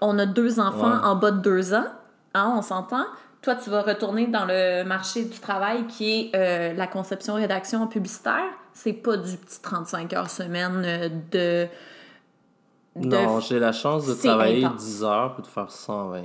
on 0.01 0.19
a 0.19 0.27
deux 0.27 0.61
enfants 0.61 0.91
Ouais. 0.91 1.05
en 1.05 1.17
bas 1.17 1.31
de 1.31 1.41
deux 1.41 1.73
ans, 1.75 1.87
hein, 2.35 2.53
on 2.57 2.63
s'entend. 2.63 3.05
Toi, 3.43 3.55
tu 3.57 3.71
vas 3.71 3.83
retourner 3.83 4.27
dans 4.27 4.45
le 4.47 4.85
marché 4.85 5.25
du 5.25 5.39
travail 5.39 5.87
qui 5.87 6.11
est 6.13 6.31
euh, 6.35 6.75
la 6.75 6.87
conception, 6.87 7.35
rédaction 7.35 7.87
publicitaire. 7.87 8.45
C'est 8.73 8.93
pas 8.93 9.17
du 9.17 9.37
petit 9.37 9.61
35 9.61 10.13
heures 10.15 10.31
semaine 10.31 10.83
euh, 10.85 11.09
de... 11.31 13.01
de- 13.01 13.09
Non, 13.09 13.41
j'ai 13.41 13.59
la 13.59 13.73
chance 13.73 14.07
de 14.07 14.15
travailler 14.15 14.65
intense. 14.65 14.81
10 14.85 15.05
heures 15.05 15.35
puis 15.35 15.43
de 15.43 15.47
faire 15.49 15.71
120 15.71 16.23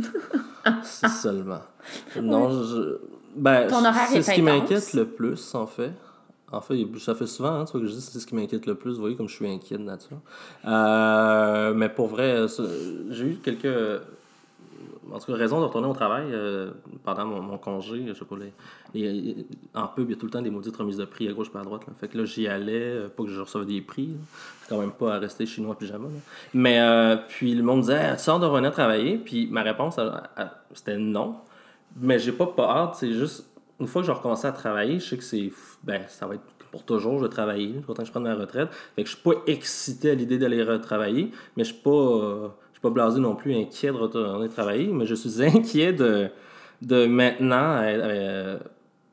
000. 0.00 0.12
c'est 0.82 1.08
seulement. 1.08 1.60
Non, 2.20 2.50
je... 2.64 2.98
Ben, 3.34 3.68
c'est 4.08 4.18
est 4.18 4.22
ce 4.22 4.32
qui 4.32 4.42
m'inquiète 4.42 4.92
le 4.94 5.06
plus, 5.06 5.54
en 5.54 5.66
fait. 5.66 5.92
En 6.52 6.60
fait, 6.60 6.86
ça 6.98 7.14
fait 7.14 7.26
souvent, 7.26 7.54
hein, 7.54 7.64
tu 7.64 7.72
vois, 7.72 7.80
que 7.80 7.86
je 7.86 7.92
dis 7.92 8.00
c'est 8.00 8.18
ce 8.18 8.26
qui 8.26 8.34
m'inquiète 8.34 8.66
le 8.66 8.74
plus. 8.74 8.92
Vous 8.92 9.00
voyez 9.00 9.16
comme 9.16 9.28
je 9.28 9.34
suis 9.34 9.48
inquiet 9.48 9.78
de 9.78 9.84
nature. 9.84 10.18
Euh, 10.66 11.72
mais 11.74 11.88
pour 11.88 12.08
vrai, 12.08 12.46
ça, 12.48 12.62
j'ai 13.10 13.24
eu 13.24 13.36
quelques... 13.42 14.02
En 15.10 15.18
tout 15.18 15.26
cas, 15.26 15.34
raison 15.36 15.60
de 15.60 15.66
retourner 15.66 15.88
au 15.88 15.92
travail 15.92 16.26
euh, 16.30 16.70
pendant 17.04 17.26
mon, 17.26 17.58
congé. 17.58 18.04
Je 18.06 18.14
sais 18.14 18.24
pas, 18.24 18.36
les, 18.94 19.46
en 19.74 19.86
pub, 19.88 20.08
il 20.08 20.14
y 20.14 20.16
a 20.16 20.18
tout 20.18 20.26
le 20.26 20.32
temps 20.32 20.40
des 20.40 20.50
maudites 20.50 20.76
remises 20.76 20.96
de 20.96 21.04
prix 21.04 21.28
à 21.28 21.32
gauche 21.32 21.48
et 21.54 21.58
à 21.58 21.62
droite. 21.62 21.82
là. 21.86 21.92
Fait 22.00 22.08
que 22.08 22.16
là, 22.16 22.24
j'y 22.24 22.46
allais, 22.46 22.72
euh, 22.72 23.08
pas 23.08 23.24
que 23.24 23.28
je 23.28 23.40
recevais 23.40 23.66
des 23.66 23.80
prix. 23.80 24.10
C'est 24.62 24.70
quand 24.70 24.80
même 24.80 24.92
pas 24.92 25.16
à 25.16 25.18
rester 25.18 25.44
chez 25.44 25.60
nous 25.60 25.70
en 25.70 25.74
pyjama. 25.74 26.08
Mais 26.54 26.80
euh, 26.80 27.16
puis 27.28 27.54
le 27.54 27.62
monde 27.62 27.80
disait, 27.80 28.00
Ah, 28.00 28.16
tu 28.16 28.22
sors 28.22 28.40
de 28.40 28.46
revenir 28.46 28.72
travailler? 28.72 29.18
Puis 29.18 29.48
ma 29.50 29.62
réponse, 29.62 29.98
c'était 30.72 30.96
non. 30.96 31.36
Mais 32.00 32.18
j'ai 32.18 32.32
pas 32.32 32.46
peur. 32.46 32.94
C'est 32.94 33.12
juste, 33.12 33.46
une 33.82 33.88
fois 33.88 34.02
que 34.02 34.06
je 34.06 34.12
recommençais 34.12 34.46
à 34.46 34.52
travailler, 34.52 35.00
je 35.00 35.08
sais 35.08 35.16
que 35.16 35.24
c'est. 35.24 35.50
Ben, 35.82 36.02
ça 36.08 36.26
va 36.26 36.36
être 36.36 36.42
pour 36.70 36.84
toujours, 36.84 37.18
je 37.18 37.24
vais 37.24 37.28
travailler. 37.28 37.74
Content 37.86 38.02
que 38.02 38.06
je 38.06 38.12
prenne 38.12 38.22
ma 38.22 38.34
retraite. 38.34 38.68
Fait 38.96 39.02
que 39.02 39.08
je 39.10 39.14
suis 39.14 39.22
pas 39.22 39.34
excité 39.46 40.12
à 40.12 40.14
l'idée 40.14 40.38
d'aller 40.38 40.62
retravailler, 40.62 41.30
mais 41.56 41.64
je 41.64 41.72
suis 41.72 41.82
pas. 41.82 41.90
euh, 41.90 42.48
je 42.70 42.78
suis 42.78 42.80
pas 42.82 42.90
blasé 42.90 43.20
non 43.20 43.34
plus, 43.36 43.54
inquiet 43.54 43.88
de 43.92 43.96
retourner 43.96 44.48
travailler, 44.48 44.86
mais 44.86 45.04
je 45.06 45.14
suis 45.14 45.42
inquiet 45.44 45.92
de, 45.92 46.28
de 46.80 47.06
maintenant. 47.06 47.82
euh, 47.82 47.98
euh, 48.02 48.58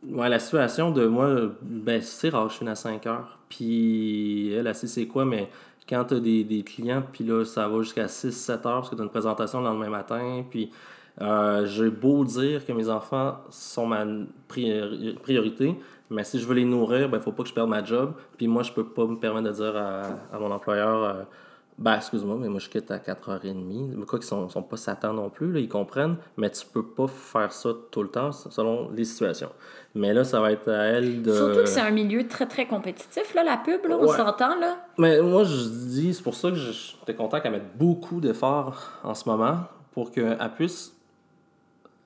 ouais, 0.07 0.29
la 0.29 0.39
situation 0.39 0.91
de 0.91 1.05
moi, 1.07 1.51
ben, 1.61 2.01
c'est 2.01 2.29
rare, 2.29 2.49
je 2.49 2.57
finis 2.57 2.69
à 2.69 2.75
5 2.75 3.05
heures. 3.07 3.39
Puis 3.49 4.53
elle, 4.53 4.67
elle 4.67 4.75
c'est 4.75 5.07
quoi, 5.07 5.25
mais 5.25 5.49
quand 5.89 6.05
tu 6.05 6.13
as 6.13 6.19
des, 6.19 6.43
des 6.43 6.63
clients, 6.63 7.03
puis 7.11 7.23
là, 7.23 7.43
ça 7.43 7.67
va 7.67 7.81
jusqu'à 7.81 8.05
6-7 8.05 8.51
heures 8.51 8.61
parce 8.61 8.89
que 8.91 8.95
tu 8.95 9.01
as 9.01 9.03
une 9.03 9.09
présentation 9.09 9.59
le 9.59 9.65
lendemain 9.65 9.89
matin, 9.89 10.45
puis 10.49 10.71
euh, 11.21 11.65
j'ai 11.65 11.89
beau 11.89 12.23
dire 12.25 12.65
que 12.65 12.71
mes 12.71 12.89
enfants 12.89 13.39
sont 13.49 13.85
ma 13.87 14.05
priori- 14.47 15.17
priorité, 15.21 15.75
mais 16.09 16.23
si 16.23 16.39
je 16.39 16.45
veux 16.47 16.55
les 16.55 16.65
nourrir, 16.65 17.01
il 17.07 17.11
ben, 17.11 17.19
faut 17.19 17.31
pas 17.31 17.43
que 17.43 17.49
je 17.49 17.53
perde 17.53 17.69
ma 17.69 17.83
job. 17.83 18.13
Puis 18.37 18.47
moi, 18.47 18.63
je 18.63 18.71
peux 18.71 18.85
pas 18.85 19.05
me 19.05 19.17
permettre 19.17 19.47
de 19.47 19.53
dire 19.53 19.75
à, 19.75 20.01
à 20.35 20.39
mon 20.39 20.49
employeur, 20.51 21.03
euh, 21.03 21.13
ben, 21.77 21.95
excuse-moi, 21.95 22.35
mais 22.39 22.49
moi, 22.49 22.59
je 22.59 22.67
quitte 22.67 22.89
à 22.91 22.97
4h30. 22.97 23.93
Mais 23.95 24.05
quoi 24.05 24.17
qu'ils 24.19 24.27
sont, 24.27 24.49
sont 24.49 24.63
pas 24.63 24.75
satans 24.77 25.13
non 25.13 25.29
plus, 25.29 25.51
là, 25.51 25.59
ils 25.59 25.69
comprennent, 25.69 26.15
mais 26.35 26.49
tu 26.49 26.65
peux 26.65 26.83
pas 26.83 27.07
faire 27.07 27.51
ça 27.53 27.69
tout 27.91 28.01
le 28.03 28.09
temps 28.09 28.31
selon 28.31 28.89
les 28.91 29.05
situations. 29.05 29.51
Mais 29.95 30.13
là, 30.13 30.23
ça 30.23 30.39
va 30.41 30.51
être 30.51 30.67
à 30.69 30.83
elle 30.85 31.21
de... 31.21 31.31
Surtout 31.33 31.59
que 31.61 31.65
c'est 31.67 31.79
un 31.81 31.91
milieu 31.91 32.27
très, 32.27 32.47
très 32.47 32.65
compétitif, 32.67 33.33
là, 33.35 33.43
la 33.43 33.57
pub, 33.57 33.85
là, 33.85 33.97
on 33.99 34.07
Ouais. 34.07 34.17
s'entend, 34.17 34.57
là. 34.59 34.77
Mais 34.97 35.21
moi, 35.21 35.43
je 35.43 35.67
dis, 35.69 36.13
c'est 36.13 36.23
pour 36.23 36.35
ça 36.35 36.49
que 36.49 36.55
je- 36.55 36.71
j'étais 36.99 37.15
content 37.15 37.39
qu'elle 37.39 37.51
mette 37.53 37.77
beaucoup 37.77 38.19
d'efforts 38.19 38.99
en 39.03 39.13
ce 39.15 39.27
moment 39.29 39.59
pour 39.93 40.11
qu'elle 40.11 40.37
puisse 40.55 40.93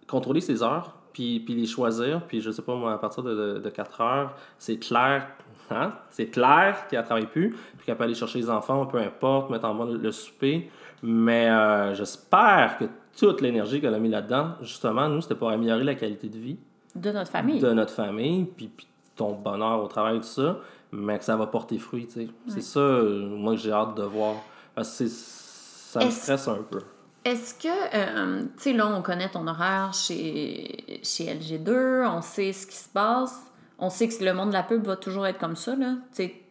contrôler 0.07 0.41
ses 0.41 0.63
heures, 0.63 0.95
puis, 1.13 1.39
puis 1.39 1.53
les 1.53 1.65
choisir. 1.65 2.21
Puis 2.27 2.41
je 2.41 2.51
sais 2.51 2.61
pas, 2.61 2.75
moi, 2.75 2.93
à 2.93 2.97
partir 2.97 3.23
de, 3.23 3.33
de, 3.33 3.59
de 3.59 3.69
4 3.69 4.01
heures, 4.01 4.35
c'est 4.57 4.77
clair, 4.77 5.27
hein? 5.71 5.93
C'est 6.09 6.27
clair 6.27 6.87
qu'elle 6.89 6.99
ne 6.99 7.05
travaille 7.05 7.27
plus, 7.27 7.51
puis 7.77 7.85
qu'elle 7.85 7.97
peut 7.97 8.03
aller 8.03 8.15
chercher 8.15 8.39
les 8.39 8.49
enfants, 8.49 8.85
peu 8.85 8.97
importe, 8.97 9.49
mettre 9.49 9.65
en 9.65 9.75
bas 9.75 9.85
le, 9.85 10.11
souper. 10.11 10.69
Mais 11.01 11.49
euh, 11.49 11.93
j'espère 11.93 12.77
que 12.79 12.85
toute 13.17 13.41
l'énergie 13.41 13.81
qu'elle 13.81 13.93
a 13.93 13.99
mis 13.99 14.09
là-dedans, 14.09 14.51
justement, 14.61 15.07
nous, 15.09 15.21
c'était 15.21 15.35
pour 15.35 15.49
améliorer 15.49 15.83
la 15.83 15.95
qualité 15.95 16.29
de 16.29 16.37
vie 16.37 16.57
De 16.95 17.11
notre 17.11 17.31
famille. 17.31 17.59
de 17.59 17.71
notre 17.73 17.93
famille, 17.93 18.45
puis, 18.45 18.67
puis 18.67 18.87
ton 19.15 19.33
bonheur 19.33 19.83
au 19.83 19.87
travail, 19.87 20.19
tout 20.19 20.25
ça, 20.25 20.57
mais 20.91 21.17
que 21.19 21.25
ça 21.25 21.35
va 21.35 21.47
porter 21.47 21.77
fruit, 21.77 22.07
tu 22.07 22.13
sais. 22.13 22.27
C'est 22.47 22.61
ça, 22.61 22.79
moi, 22.79 23.53
que 23.53 23.59
j'ai 23.59 23.71
hâte 23.71 23.95
de 23.95 24.03
voir. 24.03 24.35
Parce 24.75 24.97
que 24.97 25.07
ça 25.07 26.03
me 26.03 26.09
stresse 26.09 26.47
un 26.47 26.63
peu. 26.69 26.79
Est-ce 27.25 27.53
que, 27.53 27.67
euh, 27.67 28.43
tu 28.57 28.63
sais, 28.63 28.73
là, 28.73 28.87
on 28.87 29.01
connaît 29.01 29.29
ton 29.29 29.47
horaire 29.47 29.93
chez, 29.93 30.99
chez 31.03 31.33
LG2, 31.33 32.05
on 32.05 32.21
sait 32.21 32.51
ce 32.51 32.67
qui 32.67 32.75
se 32.75 32.89
passe, 32.89 33.39
on 33.79 33.89
sait 33.89 34.09
que 34.09 34.23
le 34.23 34.33
monde 34.33 34.49
de 34.49 34.53
la 34.53 34.63
pub 34.63 34.85
va 34.85 34.97
toujours 34.97 35.25
être 35.25 35.39
comme 35.39 35.55
ça, 35.55 35.75
là. 35.75 35.93
Tu 36.13 36.23
sais, 36.23 36.41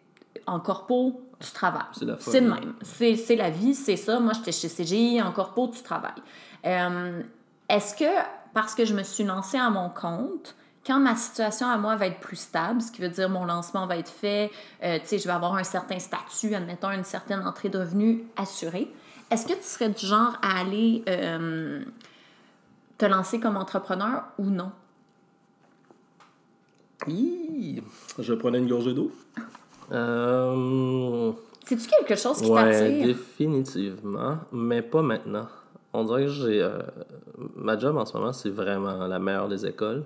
en 0.47 0.61
corpo, 0.61 1.21
tu 1.41 1.51
travailles. 1.53 1.83
C'est 1.93 2.05
la 2.05 2.17
C'est 2.19 2.41
le 2.41 2.51
même. 2.51 2.75
C'est 2.83 3.17
c'est 3.17 3.37
la 3.37 3.51
vie, 3.51 3.75
c'est 3.75 3.97
ça. 3.97 4.19
Moi, 4.19 4.33
j'étais 4.35 4.53
chez 4.53 4.69
CGI, 4.69 5.21
en 5.23 5.33
corpo, 5.33 5.69
tu 5.69 5.83
travailles. 5.83 6.23
Euh, 6.65 7.23
Est-ce 7.69 7.95
que, 7.95 8.11
parce 8.55 8.75
que 8.75 8.85
je 8.85 8.95
me 8.95 9.03
suis 9.03 9.25
lancée 9.25 9.59
à 9.59 9.69
mon 9.69 9.91
compte, 9.91 10.55
quand 10.87 10.99
ma 10.99 11.15
situation 11.15 11.69
à 11.69 11.77
moi 11.77 11.97
va 11.97 12.07
être 12.07 12.19
plus 12.19 12.37
stable, 12.37 12.81
ce 12.83 12.91
qui 12.91 13.03
veut 13.03 13.09
dire 13.09 13.29
mon 13.29 13.45
lancement 13.45 13.87
va 13.87 13.97
être 13.97 14.11
fait, 14.11 14.51
euh, 14.83 14.99
tu 15.01 15.07
sais, 15.07 15.19
je 15.19 15.25
vais 15.27 15.33
avoir 15.33 15.55
un 15.55 15.65
certain 15.65 15.99
statut, 15.99 16.55
admettons 16.55 16.91
une 16.91 17.05
certaine 17.05 17.47
entrée 17.47 17.69
de 17.69 17.79
revenus 17.79 18.21
assurée, 18.37 18.93
est-ce 19.33 19.47
que 19.47 19.55
tu 19.55 19.63
serais 19.63 19.89
du 19.89 20.05
genre 20.07 20.37
à 20.43 20.61
aller 20.61 21.03
euh, 21.09 21.83
te 22.99 23.07
lancer 23.07 23.41
comme 23.41 23.57
entrepreneur 23.57 24.25
ou 24.39 24.45
non? 24.47 24.71
Hi! 27.09 27.83
Je 28.19 28.35
prenais 28.35 28.59
une 28.59 28.69
gorgée 28.69 28.95
d'eau. 28.95 29.11
Euh, 29.91 31.33
C'est-tu 31.67 31.89
quelque 31.89 32.15
chose 32.15 32.41
qui 32.41 32.51
ouais, 32.51 32.65
t'attire? 32.71 33.07
définitivement, 33.07 34.39
mais 34.53 34.83
pas 34.83 35.03
maintenant. 35.03 35.49
On 35.93 36.05
dirait 36.05 36.25
que 36.27 36.31
j'ai. 36.31 36.63
euh, 36.63 36.79
ma 37.57 37.79
job 37.79 37.97
en 37.97 38.07
ce 38.07 38.17
moment, 38.17 38.33
c'est 38.33 38.51
vraiment 38.51 39.07
la 39.07 39.19
meilleure 39.19 39.49
des 39.49 39.67
écoles. 39.67 40.05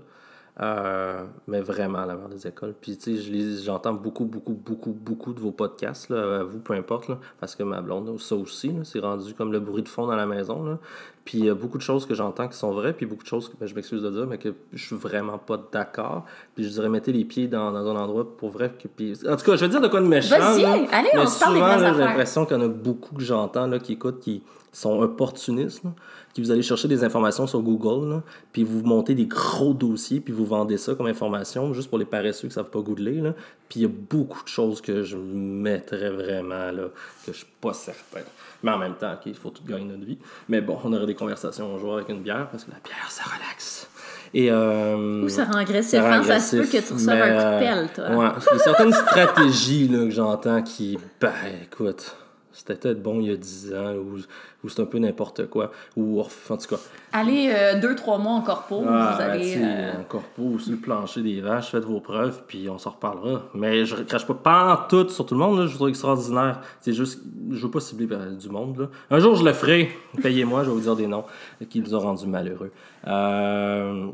Euh, 0.58 1.24
mais 1.46 1.60
vraiment 1.60 2.06
la 2.06 2.14
meilleure 2.14 2.30
des 2.30 2.46
écoles. 2.46 2.74
Puis, 2.80 2.96
tu 2.96 3.18
sais, 3.18 3.62
j'entends 3.62 3.92
beaucoup, 3.92 4.24
beaucoup, 4.24 4.54
beaucoup, 4.54 4.92
beaucoup 4.92 5.34
de 5.34 5.40
vos 5.40 5.50
podcasts, 5.50 6.08
là, 6.08 6.40
à 6.40 6.42
vous, 6.44 6.60
peu 6.60 6.72
importe, 6.72 7.08
là, 7.08 7.18
parce 7.38 7.54
que 7.54 7.62
ma 7.62 7.82
blonde, 7.82 8.18
ça 8.18 8.36
aussi, 8.36 8.72
c'est 8.84 9.00
rendu 9.00 9.34
comme 9.34 9.52
le 9.52 9.60
bruit 9.60 9.82
de 9.82 9.88
fond 9.88 10.06
dans 10.06 10.16
la 10.16 10.24
maison. 10.24 10.64
Là. 10.64 10.78
Puis 11.26 11.38
il 11.38 11.44
y 11.44 11.50
a 11.50 11.54
beaucoup 11.54 11.76
de 11.76 11.82
choses 11.82 12.06
que 12.06 12.14
j'entends 12.14 12.48
qui 12.48 12.56
sont 12.56 12.72
vraies, 12.72 12.94
puis 12.94 13.04
beaucoup 13.04 13.24
de 13.24 13.28
choses 13.28 13.50
que 13.50 13.56
ben, 13.60 13.66
je 13.66 13.74
m'excuse 13.74 14.00
de 14.00 14.10
dire, 14.10 14.26
mais 14.26 14.38
que 14.38 14.54
je 14.72 14.82
suis 14.82 14.96
vraiment 14.96 15.36
pas 15.36 15.60
d'accord. 15.72 16.24
Puis 16.54 16.64
je 16.64 16.70
dirais, 16.70 16.88
mettez 16.88 17.12
les 17.12 17.26
pieds 17.26 17.48
dans, 17.48 17.70
dans 17.70 17.90
un 17.90 17.96
endroit 17.96 18.24
pour 18.36 18.48
vrai. 18.48 18.72
Que, 18.82 18.88
puis... 18.88 19.12
En 19.28 19.36
tout 19.36 19.44
cas, 19.44 19.56
je 19.56 19.64
vais 19.66 19.68
dire 19.68 19.82
de 19.82 19.88
quoi 19.88 20.00
de 20.00 20.06
méchant. 20.06 20.38
Vas-y, 20.38 20.64
allez, 20.64 21.10
mais 21.12 21.20
on 21.20 21.26
se 21.26 21.38
parle 21.38 21.54
des 21.54 21.94
j'ai 21.96 22.00
l'impression 22.00 22.46
qu'il 22.46 22.56
y 22.56 22.60
en 22.60 22.62
a 22.62 22.68
beaucoup 22.68 23.14
que 23.14 23.22
j'entends 23.22 23.68
qui 23.78 23.94
écoutent, 23.94 24.20
qui 24.20 24.42
sont 24.76 25.00
opportunistes, 25.00 25.84
là, 25.84 25.90
qui 26.34 26.42
vous 26.42 26.50
allez 26.50 26.60
chercher 26.60 26.86
des 26.86 27.02
informations 27.02 27.46
sur 27.46 27.62
Google, 27.62 28.10
là, 28.10 28.22
puis 28.52 28.62
vous 28.62 28.82
montez 28.82 29.14
des 29.14 29.24
gros 29.24 29.72
dossiers, 29.72 30.20
puis 30.20 30.34
vous 30.34 30.44
vendez 30.44 30.76
ça 30.76 30.94
comme 30.94 31.06
information, 31.06 31.72
juste 31.72 31.88
pour 31.88 31.96
les 31.96 32.04
paresseux 32.04 32.48
qui 32.48 32.54
savent 32.54 32.68
pas 32.68 32.80
googler. 32.80 33.22
Là. 33.22 33.32
Puis 33.70 33.80
il 33.80 33.82
y 33.84 33.86
a 33.86 33.88
beaucoup 33.88 34.42
de 34.42 34.48
choses 34.48 34.82
que 34.82 35.02
je 35.02 35.16
mettrais 35.16 36.10
vraiment, 36.10 36.70
là, 36.72 36.88
que 37.24 37.32
je 37.32 37.38
suis 37.38 37.46
pas 37.58 37.72
certain. 37.72 38.20
Mais 38.62 38.70
en 38.70 38.76
même 38.76 38.96
temps, 38.96 39.14
OK, 39.14 39.22
il 39.24 39.34
faut 39.34 39.48
tout 39.48 39.64
gagner 39.64 39.86
notre 39.86 40.04
vie. 40.04 40.18
Mais 40.50 40.60
bon, 40.60 40.76
on 40.84 40.92
aurait 40.92 41.06
des 41.06 41.14
conversations 41.14 41.74
un 41.74 41.78
jour 41.78 41.94
avec 41.94 42.10
une 42.10 42.20
bière, 42.20 42.48
parce 42.50 42.64
que 42.64 42.70
la 42.70 42.80
bière, 42.84 43.10
ça 43.10 43.24
relaxe. 43.24 43.88
Et, 44.34 44.50
euh, 44.50 45.24
Ou 45.24 45.28
ça 45.30 45.44
rend 45.44 45.56
agressif, 45.56 46.00
rend 46.00 46.06
hein, 46.06 46.22
ça 46.22 46.38
se 46.38 46.56
peut 46.56 46.64
que 46.64 46.86
tu 46.86 46.92
reçoives 46.92 47.16
mais, 47.16 47.22
un 47.22 47.28
coup 47.28 47.40
de 47.40 47.46
euh, 47.46 47.58
pelle, 47.60 47.88
toi. 47.94 48.10
Ouais, 48.14 48.28
il 48.52 48.56
y 48.58 48.60
a 48.60 48.62
certaines 48.62 48.92
stratégies 48.92 49.88
là, 49.88 50.04
que 50.04 50.10
j'entends 50.10 50.62
qui, 50.62 50.98
ben, 51.18 51.32
écoute, 51.62 52.14
c'était 52.56 52.74
peut-être 52.74 53.02
bon 53.02 53.20
il 53.20 53.26
y 53.26 53.32
a 53.32 53.36
10 53.36 53.74
ans, 53.74 53.94
ou, 53.94 54.16
ou 54.64 54.68
c'est 54.70 54.80
un 54.80 54.86
peu 54.86 54.98
n'importe 54.98 55.46
quoi, 55.48 55.70
ou 55.94 56.20
en 56.20 56.24
tout 56.24 56.68
cas, 56.68 56.76
Allez, 57.12 57.50
euh, 57.54 57.78
deux, 57.80 57.94
trois 57.94 58.16
mois 58.16 58.32
en 58.32 58.40
corpo, 58.40 58.82
ah, 58.88 59.14
vous 59.14 59.22
allez... 59.22 59.52
tu 59.52 59.58
sais, 59.58 59.62
euh, 59.62 60.02
corpo 60.08 60.58
sur 60.58 60.72
le 60.72 60.78
plancher 60.78 61.22
des 61.22 61.40
vaches, 61.42 61.70
faites 61.70 61.84
vos 61.84 62.00
preuves, 62.00 62.42
puis 62.46 62.68
on 62.70 62.78
s'en 62.78 62.90
reparlera. 62.90 63.42
Mais 63.54 63.84
je 63.84 63.96
crache 63.96 64.26
pas 64.26 64.34
pas 64.34 64.72
en 64.72 64.88
tout 64.88 65.08
sur 65.10 65.26
tout 65.26 65.34
le 65.34 65.40
monde, 65.40 65.58
là, 65.58 65.66
je 65.66 65.74
trouve 65.74 65.90
extraordinaire. 65.90 66.60
C'est 66.80 66.94
juste, 66.94 67.22
je 67.50 67.60
veux 67.60 67.70
pas 67.70 67.80
cibler 67.80 68.08
euh, 68.10 68.30
du 68.32 68.48
monde. 68.48 68.78
Là. 68.78 68.86
Un 69.10 69.18
jour, 69.18 69.36
je 69.36 69.44
le 69.44 69.52
ferai. 69.52 69.90
Payez-moi, 70.22 70.64
je 70.64 70.70
vais 70.70 70.74
vous 70.74 70.80
dire 70.80 70.96
des 70.96 71.06
noms 71.06 71.24
qui 71.68 71.80
nous 71.80 71.94
ont 71.94 72.00
rendus 72.00 72.26
malheureux. 72.26 72.72
Euh, 73.06 74.06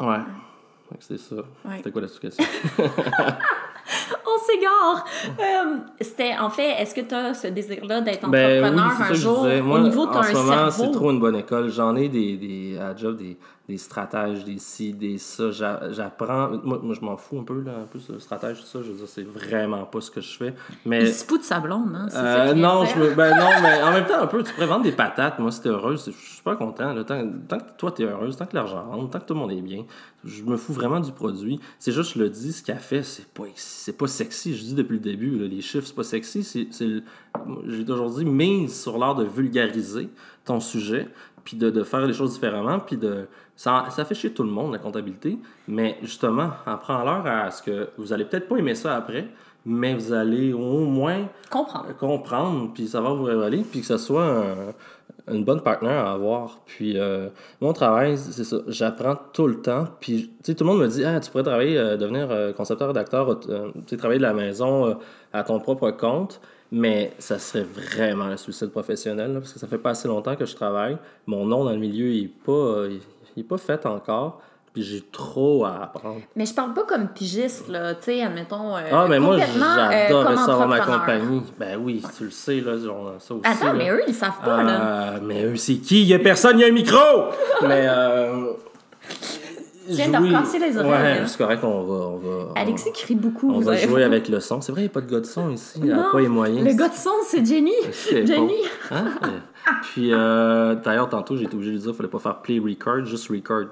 ouais. 0.00 0.18
C'est 1.00 1.18
ça. 1.18 1.36
Ouais. 1.36 1.76
C'était 1.78 1.92
quoi 1.92 2.02
la 2.02 2.08
question? 2.08 2.44
S'égare! 4.46 5.04
Euh, 5.40 5.76
C'était, 6.00 6.34
en 6.38 6.50
fait, 6.50 6.70
est-ce 6.80 6.94
que 6.94 7.00
tu 7.00 7.14
as 7.14 7.34
ce 7.34 7.48
désir-là 7.48 8.00
d'être 8.00 8.28
Ben 8.28 8.62
oui, 8.62 8.68
entrepreneur 8.68 9.10
un 9.10 9.14
jour? 9.14 9.46
Moi, 9.64 9.78
Au 9.78 9.82
niveau, 9.82 10.06
tu 10.06 10.12
as 10.12 10.16
en 10.18 10.20
un 10.20 10.22
ce 10.24 10.32
moment, 10.34 10.48
cerveau? 10.70 10.84
c'est 10.84 10.90
trop 10.92 11.10
une 11.10 11.20
bonne 11.20 11.36
école. 11.36 11.68
J'en 11.70 11.96
ai 11.96 12.08
des, 12.08 12.36
des, 12.36 12.78
à 12.78 12.94
job 12.96 13.16
des, 13.16 13.36
des 13.68 13.78
stratèges, 13.78 14.44
des 14.44 14.58
ci, 14.58 14.92
des 14.92 15.18
ça. 15.18 15.50
J'a- 15.50 15.90
J'apprends. 15.92 16.50
Moi, 16.62 16.78
moi, 16.82 16.94
je 16.94 17.00
m'en 17.04 17.16
fous 17.16 17.38
un 17.40 17.42
peu, 17.42 17.60
là, 17.62 17.72
un 17.82 17.86
peu, 17.86 17.98
ce 17.98 18.18
stratège, 18.20 18.60
tout 18.60 18.66
ça. 18.66 18.78
Je 18.82 18.90
veux 18.92 18.96
dire, 18.98 19.08
c'est 19.08 19.24
vraiment 19.26 19.84
pas 19.84 20.00
ce 20.00 20.10
que 20.10 20.20
je 20.20 20.36
fais. 20.36 20.54
Mais. 20.84 21.00
Il 21.02 21.12
se 21.12 21.24
fout 21.24 21.40
de 21.40 21.44
sa 21.44 21.58
blonde, 21.58 21.94
hein? 21.96 22.06
Euh, 22.14 22.54
non, 22.54 22.84
je 22.84 22.96
me, 22.98 23.14
ben 23.14 23.36
non, 23.36 23.50
mais 23.62 23.82
en 23.82 23.90
même 23.92 24.06
temps, 24.06 24.20
un 24.20 24.26
peu, 24.28 24.42
tu 24.44 24.52
pourrais 24.52 24.66
vendre 24.66 24.84
des 24.84 24.92
patates. 24.92 25.38
Moi, 25.40 25.50
si 25.50 25.62
t'es 25.62 25.68
heureuse, 25.68 26.04
je 26.06 26.10
suis 26.12 26.36
super 26.36 26.56
content. 26.56 26.92
là. 26.94 27.02
Tant, 27.04 27.24
tant 27.48 27.58
que 27.58 27.70
toi, 27.76 27.90
t'es 27.90 28.04
heureuse, 28.04 28.36
tant 28.36 28.46
que 28.46 28.54
l'argent 28.54 28.84
rentre, 28.88 29.10
tant 29.10 29.18
que 29.20 29.24
tout 29.26 29.34
le 29.34 29.40
monde 29.40 29.50
est 29.52 29.60
bien, 29.60 29.84
je 30.24 30.42
me 30.44 30.56
fous 30.56 30.72
vraiment 30.72 31.00
du 31.00 31.10
produit. 31.12 31.58
C'est 31.80 31.92
juste, 31.92 32.14
je 32.14 32.20
le 32.20 32.30
dis, 32.30 32.52
ce 32.52 32.62
qu'elle 32.62 32.78
fait, 32.78 33.02
c'est 33.02 33.26
pas, 33.26 33.44
c'est 33.56 33.96
pas 33.96 34.06
sexy. 34.06 34.56
Je 34.56 34.62
dis 34.62 34.74
depuis 34.74 34.94
le 34.94 35.00
début, 35.00 35.38
là, 35.38 35.48
les 35.48 35.60
chiffres, 35.60 35.86
c'est 35.86 35.96
pas 35.96 36.04
sexy. 36.04 36.44
C'est, 36.44 36.68
le- 36.84 37.02
j'ai 37.66 37.84
toujours 37.84 38.10
dit, 38.10 38.24
mise 38.24 38.80
sur 38.80 38.96
l'art 38.98 39.14
de 39.16 39.24
vulgariser 39.24 40.08
ton 40.44 40.60
sujet, 40.60 41.08
puis 41.46 41.56
de, 41.56 41.70
de 41.70 41.82
faire 41.82 42.04
les 42.06 42.12
choses 42.12 42.34
différemment, 42.34 42.78
puis 42.80 42.98
de. 42.98 43.26
Ça, 43.56 43.86
ça 43.88 44.04
fait 44.04 44.14
chier 44.14 44.32
tout 44.34 44.42
le 44.42 44.50
monde, 44.50 44.72
la 44.72 44.78
comptabilité, 44.78 45.38
mais 45.66 45.96
justement, 46.02 46.50
apprends-leur 46.66 47.26
à 47.26 47.50
ce 47.50 47.62
que 47.62 47.88
vous 47.96 48.12
allez 48.12 48.26
peut-être 48.26 48.48
pas 48.48 48.56
aimer 48.58 48.74
ça 48.74 48.94
après, 48.96 49.28
mais 49.64 49.94
vous 49.94 50.12
allez 50.12 50.52
au 50.52 50.84
moins 50.84 51.26
Comprendre. 51.50 51.96
comprendre, 51.96 52.70
puis 52.74 52.86
savoir 52.86 53.14
vous 53.16 53.24
révéler, 53.24 53.62
puis 53.68 53.80
que 53.80 53.86
ce 53.86 53.96
soit 53.96 54.24
un- 54.26 54.72
une 55.28 55.44
bonne 55.44 55.60
partenaire 55.60 56.06
à 56.06 56.12
avoir. 56.12 56.60
Puis 56.66 56.98
euh, 56.98 57.28
mon 57.60 57.72
travail, 57.72 58.16
c'est 58.16 58.44
ça, 58.44 58.58
j'apprends 58.68 59.16
tout 59.32 59.46
le 59.46 59.60
temps. 59.60 59.86
Puis 60.00 60.30
tout 60.44 60.54
le 60.60 60.66
monde 60.66 60.80
me 60.80 60.88
dit, 60.88 61.04
ah, 61.04 61.18
tu 61.20 61.30
pourrais 61.30 61.42
travailler, 61.42 61.78
euh, 61.78 61.96
devenir 61.96 62.30
euh, 62.30 62.52
concepteur, 62.52 62.88
rédacteur, 62.88 63.40
travailler 63.98 64.18
de 64.18 64.24
la 64.24 64.34
maison 64.34 64.96
à 65.32 65.42
ton 65.42 65.58
propre 65.58 65.90
compte. 65.90 66.40
Mais 66.72 67.12
ça 67.18 67.38
serait 67.38 67.64
vraiment 67.64 68.24
un 68.24 68.36
suicide 68.36 68.70
professionnel, 68.70 69.32
parce 69.34 69.52
que 69.52 69.58
ça 69.60 69.68
fait 69.68 69.78
pas 69.78 69.90
assez 69.90 70.08
longtemps 70.08 70.34
que 70.34 70.46
je 70.46 70.56
travaille. 70.56 70.98
Mon 71.26 71.46
nom 71.46 71.64
dans 71.64 71.70
le 71.70 71.78
milieu, 71.78 72.08
il 72.08 72.24
est 72.24 72.44
pas, 72.44 72.86
pas 73.48 73.58
fait 73.58 73.86
encore. 73.86 74.42
Puis 74.76 74.84
j'ai 74.84 75.02
trop 75.10 75.64
à 75.64 75.84
apprendre. 75.84 76.20
Mais 76.34 76.44
je 76.44 76.52
parle 76.52 76.74
pas 76.74 76.82
comme 76.82 77.08
pigiste, 77.08 77.66
là, 77.70 77.94
tu 77.94 78.02
sais, 78.02 78.22
admettons. 78.22 78.76
euh, 78.76 78.80
Ah, 78.92 79.06
mais 79.08 79.18
moi, 79.18 79.36
euh, 79.36 80.36
ça 80.36 80.52
avoir 80.52 80.68
ma 80.68 80.80
compagnie. 80.80 81.42
Ben 81.58 81.78
oui, 81.82 82.02
tu 82.18 82.24
le 82.24 82.30
sais, 82.30 82.60
là, 82.60 82.76
genre, 82.76 83.14
ça 83.18 83.32
aussi. 83.32 83.42
Attends, 83.46 83.68
là. 83.68 83.72
mais 83.72 83.88
eux, 83.88 84.02
ils 84.06 84.12
savent 84.12 84.42
pas, 84.44 84.62
là. 84.62 85.14
Euh, 85.14 85.18
mais 85.22 85.44
eux, 85.44 85.56
c'est 85.56 85.76
qui? 85.76 86.02
Il 86.02 86.08
y 86.08 86.12
a 86.12 86.18
personne, 86.18 86.58
il 86.58 86.60
y 86.60 86.64
a 86.66 86.68
un 86.68 86.72
micro! 86.72 86.98
mais, 87.62 87.88
de 89.88 89.94
jouer- 89.94 90.28
recasser 90.36 90.58
les 90.58 90.76
oreilles, 90.76 90.90
Ouais, 90.90 91.18
là. 91.20 91.26
c'est 91.26 91.38
correct, 91.38 91.64
on 91.64 91.82
va... 91.84 91.94
On 91.94 92.16
va 92.16 92.52
Alexis 92.56 92.92
crie 92.92 93.14
beaucoup. 93.14 93.50
On 93.52 93.60
va 93.60 93.76
jouer 93.76 94.02
avec 94.04 94.28
le 94.28 94.40
son. 94.40 94.60
C'est 94.60 94.72
vrai, 94.72 94.82
il 94.82 94.84
n'y 94.84 94.90
a 94.90 94.92
pas 94.92 95.00
de 95.00 95.10
gars 95.10 95.20
de 95.20 95.26
son 95.26 95.50
ici. 95.50 95.78
Il 95.78 95.84
n'y 95.84 95.92
a 95.92 96.08
pas 96.12 96.20
les 96.20 96.28
moyens. 96.28 96.66
Le 96.66 96.74
gars 96.74 96.88
de 96.88 96.94
son, 96.94 97.10
c'est 97.26 97.44
Jenny. 97.44 97.72
Jenny. 98.10 98.54
Hein? 98.90 99.04
Puis, 99.82 100.12
euh, 100.12 100.76
d'ailleurs, 100.76 101.08
tantôt, 101.08 101.36
j'ai 101.36 101.44
été 101.44 101.54
obligé 101.56 101.72
de 101.72 101.76
dire 101.78 101.86
qu'il 101.86 101.94
fallait 101.96 102.08
pas 102.08 102.18
faire 102.20 102.36
play 102.40 102.58
record, 102.60 103.04
juste 103.04 103.28
record. 103.28 103.64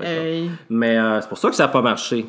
Euh, 0.00 0.46
Mais 0.70 0.96
euh, 0.96 1.20
c'est 1.20 1.28
pour 1.28 1.38
ça 1.38 1.48
que 1.50 1.56
ça 1.56 1.64
n'a 1.64 1.68
pas 1.68 1.82
marché. 1.82 2.26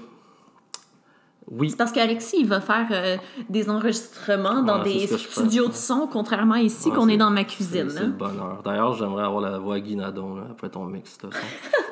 Oui. 1.52 1.70
C'est 1.70 1.76
parce 1.78 1.92
qu'Alexis, 1.92 2.38
il 2.40 2.48
va 2.48 2.60
faire 2.60 2.88
euh, 2.92 3.18
des 3.50 3.70
enregistrements 3.70 4.64
dans 4.64 4.80
Ouais, 4.82 4.94
des 5.08 5.08
studios 5.08 5.68
de 5.68 5.74
son, 5.74 6.08
contrairement 6.12 6.56
à 6.56 6.62
ici, 6.62 6.90
Ouais, 6.90 6.96
qu'on 6.96 7.08
est 7.08 7.18
dans 7.18 7.30
ma 7.30 7.44
cuisine. 7.44 7.90
c'est 7.90 8.00
là. 8.00 8.06
le 8.08 8.12
bonheur. 8.14 8.62
D'ailleurs, 8.66 8.94
j'aimerais 8.94 9.24
avoir 9.26 9.42
la 9.42 9.60
voix 9.60 9.76
à 9.76 9.80
Guy 9.80 9.96
Nadon, 9.96 10.36
là, 10.36 10.44
après 10.52 10.70
ton 10.70 10.86
mix. 10.86 11.18
de. 11.20 11.30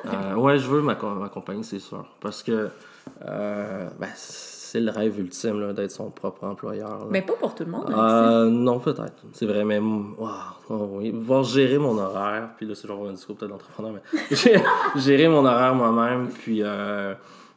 Euh, 0.06 0.34
ouais, 0.34 0.58
je 0.58 0.68
veux 0.68 0.82
ma, 0.82 0.96
co- 0.96 1.14
ma 1.14 1.30
compagnie, 1.30 1.64
c'est 1.64 1.78
sûr. 1.78 2.04
Parce 2.20 2.42
que 2.42 2.68
euh, 3.26 3.88
ben, 3.98 4.08
c'est 4.14 4.80
le 4.80 4.90
rêve 4.90 5.18
ultime 5.18 5.72
d'être 5.72 5.90
son 5.92 6.10
propre 6.10 6.44
employeur. 6.44 6.90
là. 6.90 7.06
Mais 7.08 7.22
pas 7.22 7.32
pour 7.34 7.54
tout 7.54 7.64
le 7.64 7.70
monde, 7.70 7.84
Alexis. 7.86 8.52
Non, 8.54 8.80
peut-être. 8.80 9.22
C'est 9.32 9.46
vrai, 9.46 9.64
mais 9.64 9.78
wow, 9.78 10.28
oh 10.68 10.88
oui. 10.92 11.10
Voir 11.14 11.42
gérer 11.44 11.78
mon 11.78 11.96
horaire, 11.96 12.50
puis 12.58 12.66
là, 12.66 12.74
c'est 12.74 12.86
genre 12.86 13.06
un 13.08 13.12
discours 13.12 13.34
peut-être 13.36 13.52
d'entrepreneur, 13.52 13.92
mais 13.94 14.20
gé- 14.36 14.62
gérer 14.96 15.28
mon 15.28 15.46
horaire 15.46 15.74
moi-même, 15.74 16.28
puis 16.28 16.62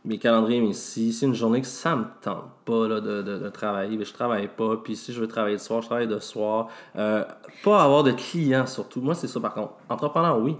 mes 0.08 0.18
calendriers, 0.18 0.62
mais 0.62 0.74
si 0.74 1.12
c'est 1.14 1.26
une 1.26 1.36
journée 1.36 1.62
que 1.62 1.68
ça 1.68 1.96
me 1.96 2.06
tente 2.22 2.46
pas 2.66 2.88
là, 2.88 3.00
de, 3.02 3.22
de, 3.22 3.38
de 3.38 3.50
travailler, 3.50 3.98
ben, 3.98 4.06
je 4.06 4.14
travaille 4.14 4.48
pas, 4.48 4.78
puis 4.78 4.96
si 4.96 5.14
je 5.14 5.20
veux 5.20 5.28
travailler 5.28 5.58
de 5.58 5.62
soir, 5.62 5.82
je 5.82 5.88
travaille 5.88 6.08
de 6.08 6.20
soir. 6.20 6.68
Euh, 6.96 7.24
pas 7.64 7.84
avoir 7.84 8.04
de 8.04 8.12
clients 8.12 8.66
surtout. 8.66 9.02
Moi, 9.02 9.14
c'est 9.16 9.28
ça 9.28 9.40
par 9.40 9.54
contre. 9.54 9.74
Entrepreneur, 9.90 10.40
oui. 10.40 10.56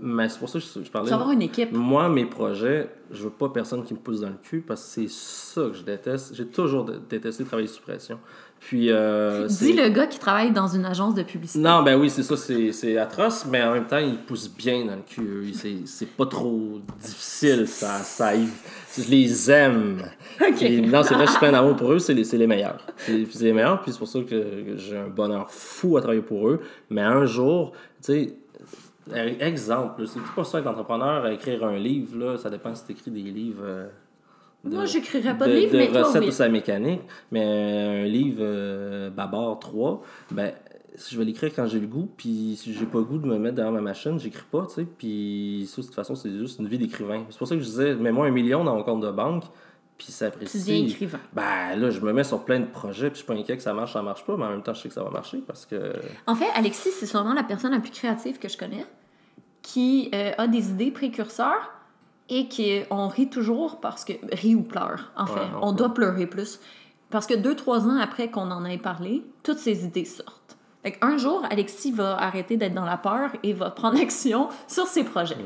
Mais 0.00 0.28
c'est 0.30 0.38
pour 0.38 0.48
ça 0.48 0.58
que 0.58 0.64
je, 0.64 0.84
je 0.84 0.90
parlais. 0.90 1.08
Tu 1.08 1.14
avoir 1.14 1.30
une 1.32 1.42
équipe. 1.42 1.70
Moi, 1.70 2.08
mes 2.08 2.24
projets, 2.24 2.88
je 3.10 3.24
veux 3.24 3.30
pas 3.30 3.50
personne 3.50 3.84
qui 3.84 3.92
me 3.92 3.98
pousse 3.98 4.20
dans 4.20 4.28
le 4.30 4.38
cul 4.42 4.62
parce 4.62 4.80
que 4.82 4.88
c'est 4.88 5.08
ça 5.10 5.62
que 5.68 5.74
je 5.74 5.82
déteste. 5.82 6.34
J'ai 6.34 6.46
toujours 6.46 6.84
dé- 6.86 6.94
détesté 7.10 7.44
travailler 7.44 7.68
sous 7.68 7.82
pression. 7.82 8.18
Puis, 8.66 8.90
euh, 8.90 9.46
Dis 9.48 9.72
le 9.72 9.88
gars 9.88 10.06
qui 10.06 10.18
travaille 10.20 10.52
dans 10.52 10.68
une 10.68 10.84
agence 10.84 11.14
de 11.14 11.22
publicité. 11.24 11.58
Non, 11.58 11.82
ben 11.82 11.98
oui, 11.98 12.08
c'est 12.08 12.22
ça, 12.22 12.36
c'est 12.36 12.70
c'est 12.72 12.96
atroce, 12.96 13.44
mais 13.50 13.60
en 13.62 13.72
même 13.72 13.86
temps, 13.86 13.98
il 13.98 14.16
pousse 14.18 14.48
bien 14.48 14.84
dans 14.84 14.94
le 14.94 15.02
cul. 15.02 15.22
eux. 15.22 15.52
C'est 15.52 15.78
c'est 15.84 16.06
pas 16.06 16.26
trop 16.26 16.78
difficile, 17.00 17.66
ça, 17.66 17.98
ça 17.98 18.32
Je 18.34 19.10
les 19.10 19.50
aime. 19.50 20.02
Puis, 20.56 20.80
non, 20.80 21.02
c'est 21.02 21.14
vrai, 21.14 21.26
je 21.26 21.32
suis 21.32 21.40
plein 21.40 21.52
d'amour 21.52 21.74
pour 21.76 21.92
eux, 21.92 21.98
c'est 21.98 22.14
les, 22.14 22.24
c'est 22.24 22.38
les 22.38 22.46
meilleurs. 22.46 22.86
C'est 22.96 23.40
les 23.40 23.52
meilleurs, 23.52 23.82
puis 23.82 23.92
c'est 23.92 23.98
pour 23.98 24.08
ça 24.08 24.20
que, 24.20 24.76
j'ai 24.76 24.96
un 24.96 25.08
bonheur 25.08 25.50
fou 25.50 25.96
à 25.96 26.00
travailler 26.00 26.22
pour 26.22 26.48
eux. 26.48 26.60
Mais 26.88 27.02
un 27.02 27.26
jour, 27.26 27.72
tu 28.02 28.12
sais, 28.12 28.36
euh, 29.12 29.34
exemple, 29.40 30.06
c'est 30.06 30.20
pas 30.34 30.44
ça 30.44 30.60
être 30.60 30.66
entrepreneur, 30.68 31.26
écrire 31.28 31.64
un 31.64 31.76
livre, 31.76 32.16
là, 32.16 32.38
ça 32.38 32.48
dépend 32.48 32.74
si 32.74 32.86
tu 32.86 32.92
écris 32.92 33.10
des 33.10 33.30
livres. 33.30 33.62
euh, 33.64 33.88
de- 34.64 34.74
Moi, 34.74 34.84
j'écrirais 34.84 35.36
pas 35.36 35.46
de 35.46 35.52
livre, 35.52 35.72
mais 35.76 35.88
toi, 35.88 36.02
recettes 36.04 36.22
oui. 36.22 36.28
ou 36.28 36.32
sa 36.32 36.48
mécanique. 36.48 37.00
Mais 37.30 37.44
un 37.44 38.04
livre 38.04 38.38
euh, 38.40 39.10
Babar 39.10 39.58
3, 39.58 40.02
ben, 40.30 40.52
je 41.10 41.18
vais 41.18 41.24
l'écrire 41.24 41.50
quand 41.54 41.66
j'ai 41.66 41.80
le 41.80 41.86
goût, 41.86 42.08
puis 42.16 42.56
si 42.60 42.72
j'ai 42.74 42.84
pas 42.86 42.98
le 42.98 43.04
goût 43.04 43.18
de 43.18 43.26
me 43.26 43.38
mettre 43.38 43.56
derrière 43.56 43.72
ma 43.72 43.80
machine, 43.80 44.18
j'écris 44.18 44.44
pas, 44.50 44.66
tu 44.66 44.74
sais. 44.74 44.84
Puis 44.84 45.66
ça, 45.68 45.80
de 45.80 45.86
toute 45.86 45.94
façon, 45.94 46.14
c'est 46.14 46.30
juste 46.30 46.58
une 46.60 46.68
vie 46.68 46.78
d'écrivain. 46.78 47.24
C'est 47.30 47.38
pour 47.38 47.48
ça 47.48 47.54
que 47.54 47.60
je 47.60 47.66
disais, 47.66 47.94
mets-moi 47.94 48.26
un 48.26 48.30
million 48.30 48.62
dans 48.62 48.76
mon 48.76 48.82
compte 48.82 49.00
de 49.02 49.10
banque, 49.10 49.44
puis 49.98 50.08
ça 50.12 50.26
apprécie. 50.26 50.58
Tu 50.64 50.70
deviens 50.70 50.86
écrivain. 50.86 51.20
Ben 51.32 51.76
là, 51.76 51.90
je 51.90 52.00
me 52.00 52.12
mets 52.12 52.24
sur 52.24 52.44
plein 52.44 52.60
de 52.60 52.66
projets, 52.66 53.08
puis 53.08 53.14
je 53.20 53.24
suis 53.24 53.26
pas 53.26 53.34
inquiet 53.34 53.56
que 53.56 53.62
ça 53.62 53.72
marche, 53.72 53.94
ça 53.94 54.02
marche 54.02 54.24
pas, 54.26 54.36
mais 54.36 54.44
en 54.44 54.50
même 54.50 54.62
temps, 54.62 54.74
je 54.74 54.82
sais 54.82 54.88
que 54.88 54.94
ça 54.94 55.02
va 55.02 55.10
marcher 55.10 55.38
parce 55.46 55.64
que. 55.66 55.94
En 56.26 56.34
fait, 56.34 56.48
Alexis, 56.54 56.90
c'est 56.90 57.06
sûrement 57.06 57.34
la 57.34 57.42
personne 57.42 57.72
la 57.72 57.80
plus 57.80 57.90
créative 57.92 58.38
que 58.38 58.48
je 58.48 58.58
connais, 58.58 58.84
qui 59.62 60.10
euh, 60.14 60.32
a 60.36 60.46
des 60.46 60.70
idées 60.70 60.90
précurseurs 60.90 61.70
et 62.32 62.48
qui 62.48 62.82
on 62.90 63.08
rit 63.08 63.28
toujours 63.28 63.80
parce 63.80 64.04
que 64.04 64.12
rit 64.32 64.54
ou 64.54 64.62
pleure. 64.62 65.12
En 65.16 65.26
fait, 65.26 65.40
Ouais, 65.40 65.46
on 65.60 65.68
on 65.68 65.72
doit 65.72 65.92
pleurer 65.94 66.26
plus 66.26 66.60
parce 67.10 67.26
que 67.26 67.34
deux 67.34 67.54
trois 67.54 67.86
ans 67.86 67.98
après 67.98 68.30
qu'on 68.30 68.50
en 68.50 68.64
ait 68.64 68.78
parlé, 68.78 69.22
toutes 69.42 69.58
ces 69.58 69.84
idées 69.84 70.04
sortent. 70.04 70.56
Fait 70.82 70.98
un 71.00 71.16
jour, 71.16 71.42
Alexis 71.48 71.92
va 71.92 72.20
arrêter 72.20 72.56
d'être 72.56 72.74
dans 72.74 72.84
la 72.84 72.96
peur 72.96 73.30
et 73.44 73.52
va 73.52 73.70
prendre 73.70 74.00
action 74.00 74.48
sur 74.66 74.86
ses 74.86 75.04
projets. 75.04 75.36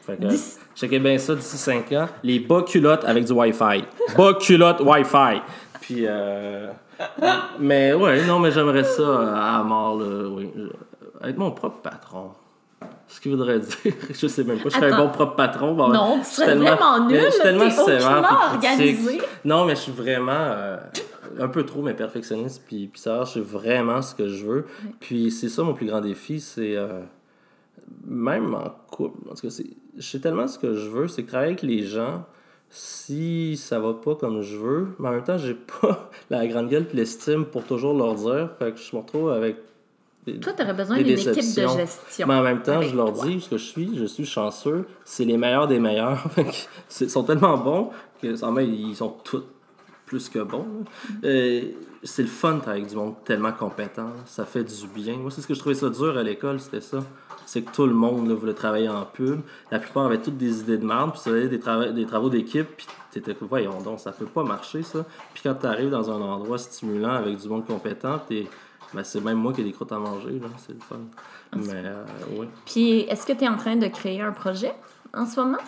Fait 0.00 0.16
que, 0.16 0.28
checkez 0.74 0.98
bien 0.98 1.18
ça 1.18 1.34
d'ici 1.34 1.58
5 1.58 1.92
ans. 1.92 2.08
Les 2.22 2.40
bas 2.40 2.62
culottes 2.62 3.04
avec 3.04 3.26
du 3.26 3.32
Wi-Fi. 3.32 3.84
Bas 4.16 4.34
culottes 4.40 4.80
Wi-Fi. 4.80 5.42
Puis, 5.82 6.04
euh, 6.06 6.68
mais 7.60 7.92
ouais, 7.92 8.24
non, 8.24 8.38
mais 8.38 8.50
j'aimerais 8.50 8.84
ça 8.84 9.02
euh, 9.02 9.34
à 9.34 9.62
mort, 9.62 9.98
là, 9.98 10.28
oui. 10.30 10.50
Être 11.22 11.36
mon 11.36 11.50
propre 11.50 11.82
patron. 11.82 12.30
Ce 13.08 13.20
qui 13.20 13.30
voudrait 13.30 13.60
dire, 13.60 13.94
je 14.10 14.26
sais 14.26 14.44
même 14.44 14.58
pas, 14.58 14.68
je 14.68 14.74
serais 14.74 14.92
un 14.92 14.98
bon 14.98 15.08
propre 15.08 15.34
patron. 15.34 15.74
bon, 15.74 15.88
Non, 15.88 16.18
tu 16.18 16.26
serais 16.26 16.54
vraiment 16.54 17.06
nul, 17.06 17.20
Je 17.24 17.30
suis 17.30 17.42
tellement 17.42 17.70
sévère 17.70 18.50
organisé. 18.54 19.20
Non, 19.44 19.64
mais 19.64 19.74
je 19.74 19.80
suis 19.80 19.92
vraiment 19.92 20.32
euh, 20.32 20.76
un 21.38 21.48
peu 21.48 21.64
trop, 21.64 21.82
mais 21.82 21.94
perfectionniste. 21.94 22.62
Puis, 22.66 22.88
puis 22.88 23.00
ça, 23.00 23.24
je 23.24 23.32
sais 23.32 23.40
vraiment 23.40 24.02
ce 24.02 24.14
que 24.14 24.28
je 24.28 24.44
veux. 24.44 24.66
Puis 25.00 25.30
c'est 25.30 25.48
ça 25.48 25.62
mon 25.62 25.74
plus 25.74 25.86
grand 25.86 26.00
défi, 26.00 26.38
c'est 26.38 26.76
euh, 26.76 27.00
même 28.06 28.54
en 28.54 28.70
couple. 28.90 29.28
En 29.30 29.34
tout 29.34 29.48
cas, 29.48 29.62
je 29.96 30.02
sais 30.02 30.20
tellement 30.20 30.46
ce 30.46 30.58
que 30.58 30.74
je 30.74 30.88
veux, 30.88 31.08
c'est 31.08 31.22
que 31.22 31.28
travailler 31.28 31.52
avec 31.52 31.62
les 31.62 31.84
gens, 31.84 32.24
si 32.70 33.56
ça 33.56 33.80
va 33.80 33.94
pas 33.94 34.14
comme 34.14 34.42
je 34.42 34.56
veux, 34.56 34.88
mais 34.98 35.08
en 35.08 35.12
même 35.12 35.24
temps, 35.24 35.38
j'ai 35.38 35.54
pas 35.54 36.10
la 36.30 36.46
grande 36.46 36.68
gueule 36.68 36.86
puis 36.86 36.96
l'estime 36.96 37.44
pour 37.46 37.64
toujours 37.64 37.96
leur 37.96 38.14
dire. 38.14 38.50
Fait 38.58 38.72
que 38.72 38.78
je 38.78 38.94
me 38.94 39.00
retrouve 39.00 39.30
avec. 39.30 39.56
Des- 40.26 40.40
Toi, 40.40 40.52
tu 40.52 40.62
aurais 40.62 40.74
besoin 40.74 40.96
d'une 40.98 41.06
équipe 41.08 41.26
de 41.34 41.40
gestion. 41.40 42.26
mais 42.26 42.34
en 42.34 42.42
même 42.42 42.62
temps, 42.62 42.82
je 42.82 42.94
leur 42.96 43.12
toi. 43.12 43.24
dis 43.26 43.40
ce 43.40 43.48
que 43.48 43.56
je 43.58 43.64
suis, 43.64 43.96
je 43.96 44.04
suis 44.04 44.26
chanceux, 44.26 44.86
c'est 45.04 45.24
les 45.24 45.36
meilleurs 45.36 45.66
des 45.68 45.78
meilleurs. 45.80 46.24
Ils 47.00 47.10
sont 47.10 47.22
tellement 47.24 47.56
bons 47.56 47.90
que 48.22 48.44
en 48.44 48.56
ils 48.58 48.96
sont 48.96 49.14
tous 49.24 49.44
plus 50.06 50.28
que 50.28 50.40
bons. 50.40 50.66
là. 51.22 51.28
Euh, 51.28 51.62
c'est 52.02 52.22
le 52.22 52.28
fun 52.28 52.60
avec 52.66 52.86
du 52.86 52.94
monde 52.96 53.14
tellement 53.24 53.52
compétent, 53.52 54.10
ça 54.24 54.44
fait 54.44 54.64
du 54.64 54.86
bien. 54.94 55.16
Moi, 55.16 55.30
c'est 55.30 55.40
ce 55.40 55.46
que 55.46 55.54
je 55.54 55.58
trouvais 55.58 55.74
ça 55.74 55.90
dur 55.90 56.16
à 56.16 56.22
l'école, 56.22 56.60
c'était 56.60 56.80
ça. 56.80 56.98
C'est 57.44 57.62
que 57.62 57.72
tout 57.72 57.86
le 57.86 57.94
monde 57.94 58.28
là, 58.28 58.34
voulait 58.34 58.54
travailler 58.54 58.88
en 58.88 59.04
pub. 59.04 59.40
La 59.70 59.78
plupart 59.78 60.04
avaient 60.06 60.20
toutes 60.20 60.36
des 60.36 60.60
idées 60.60 60.76
de 60.78 60.84
merde, 60.86 61.12
puis 61.12 61.20
ça 61.20 61.30
avait 61.30 61.48
des, 61.48 61.58
trava- 61.58 61.92
des 61.92 62.06
travaux 62.06 62.28
d'équipe, 62.28 62.68
puis 62.76 62.86
t'étais 63.10 63.34
voyons 63.40 63.80
donc, 63.82 64.00
ça 64.00 64.12
peut 64.12 64.26
pas 64.26 64.44
marcher 64.44 64.82
ça. 64.82 65.04
Puis 65.34 65.42
quand 65.42 65.54
t'arrives 65.54 65.90
dans 65.90 66.10
un 66.10 66.20
endroit 66.20 66.58
stimulant 66.58 67.14
avec 67.14 67.36
du 67.40 67.48
monde 67.48 67.66
compétent, 67.66 68.18
t'es- 68.28 68.46
ben, 68.94 69.04
c'est 69.04 69.20
même 69.20 69.38
moi 69.38 69.52
qui 69.52 69.60
ai 69.60 69.64
des 69.64 69.72
croûtes 69.72 69.92
à 69.92 69.98
manger, 69.98 70.38
là. 70.38 70.48
c'est 70.56 70.72
le 70.72 70.80
fun. 70.80 70.96
Mais 71.56 71.72
euh, 71.84 72.04
oui. 72.36 72.46
Puis, 72.66 73.00
est-ce 73.00 73.26
que 73.26 73.32
tu 73.32 73.44
es 73.44 73.48
en 73.48 73.56
train 73.56 73.76
de 73.76 73.86
créer 73.88 74.20
un 74.20 74.32
projet 74.32 74.72
en 75.14 75.26
ce 75.26 75.40
moment? 75.40 75.58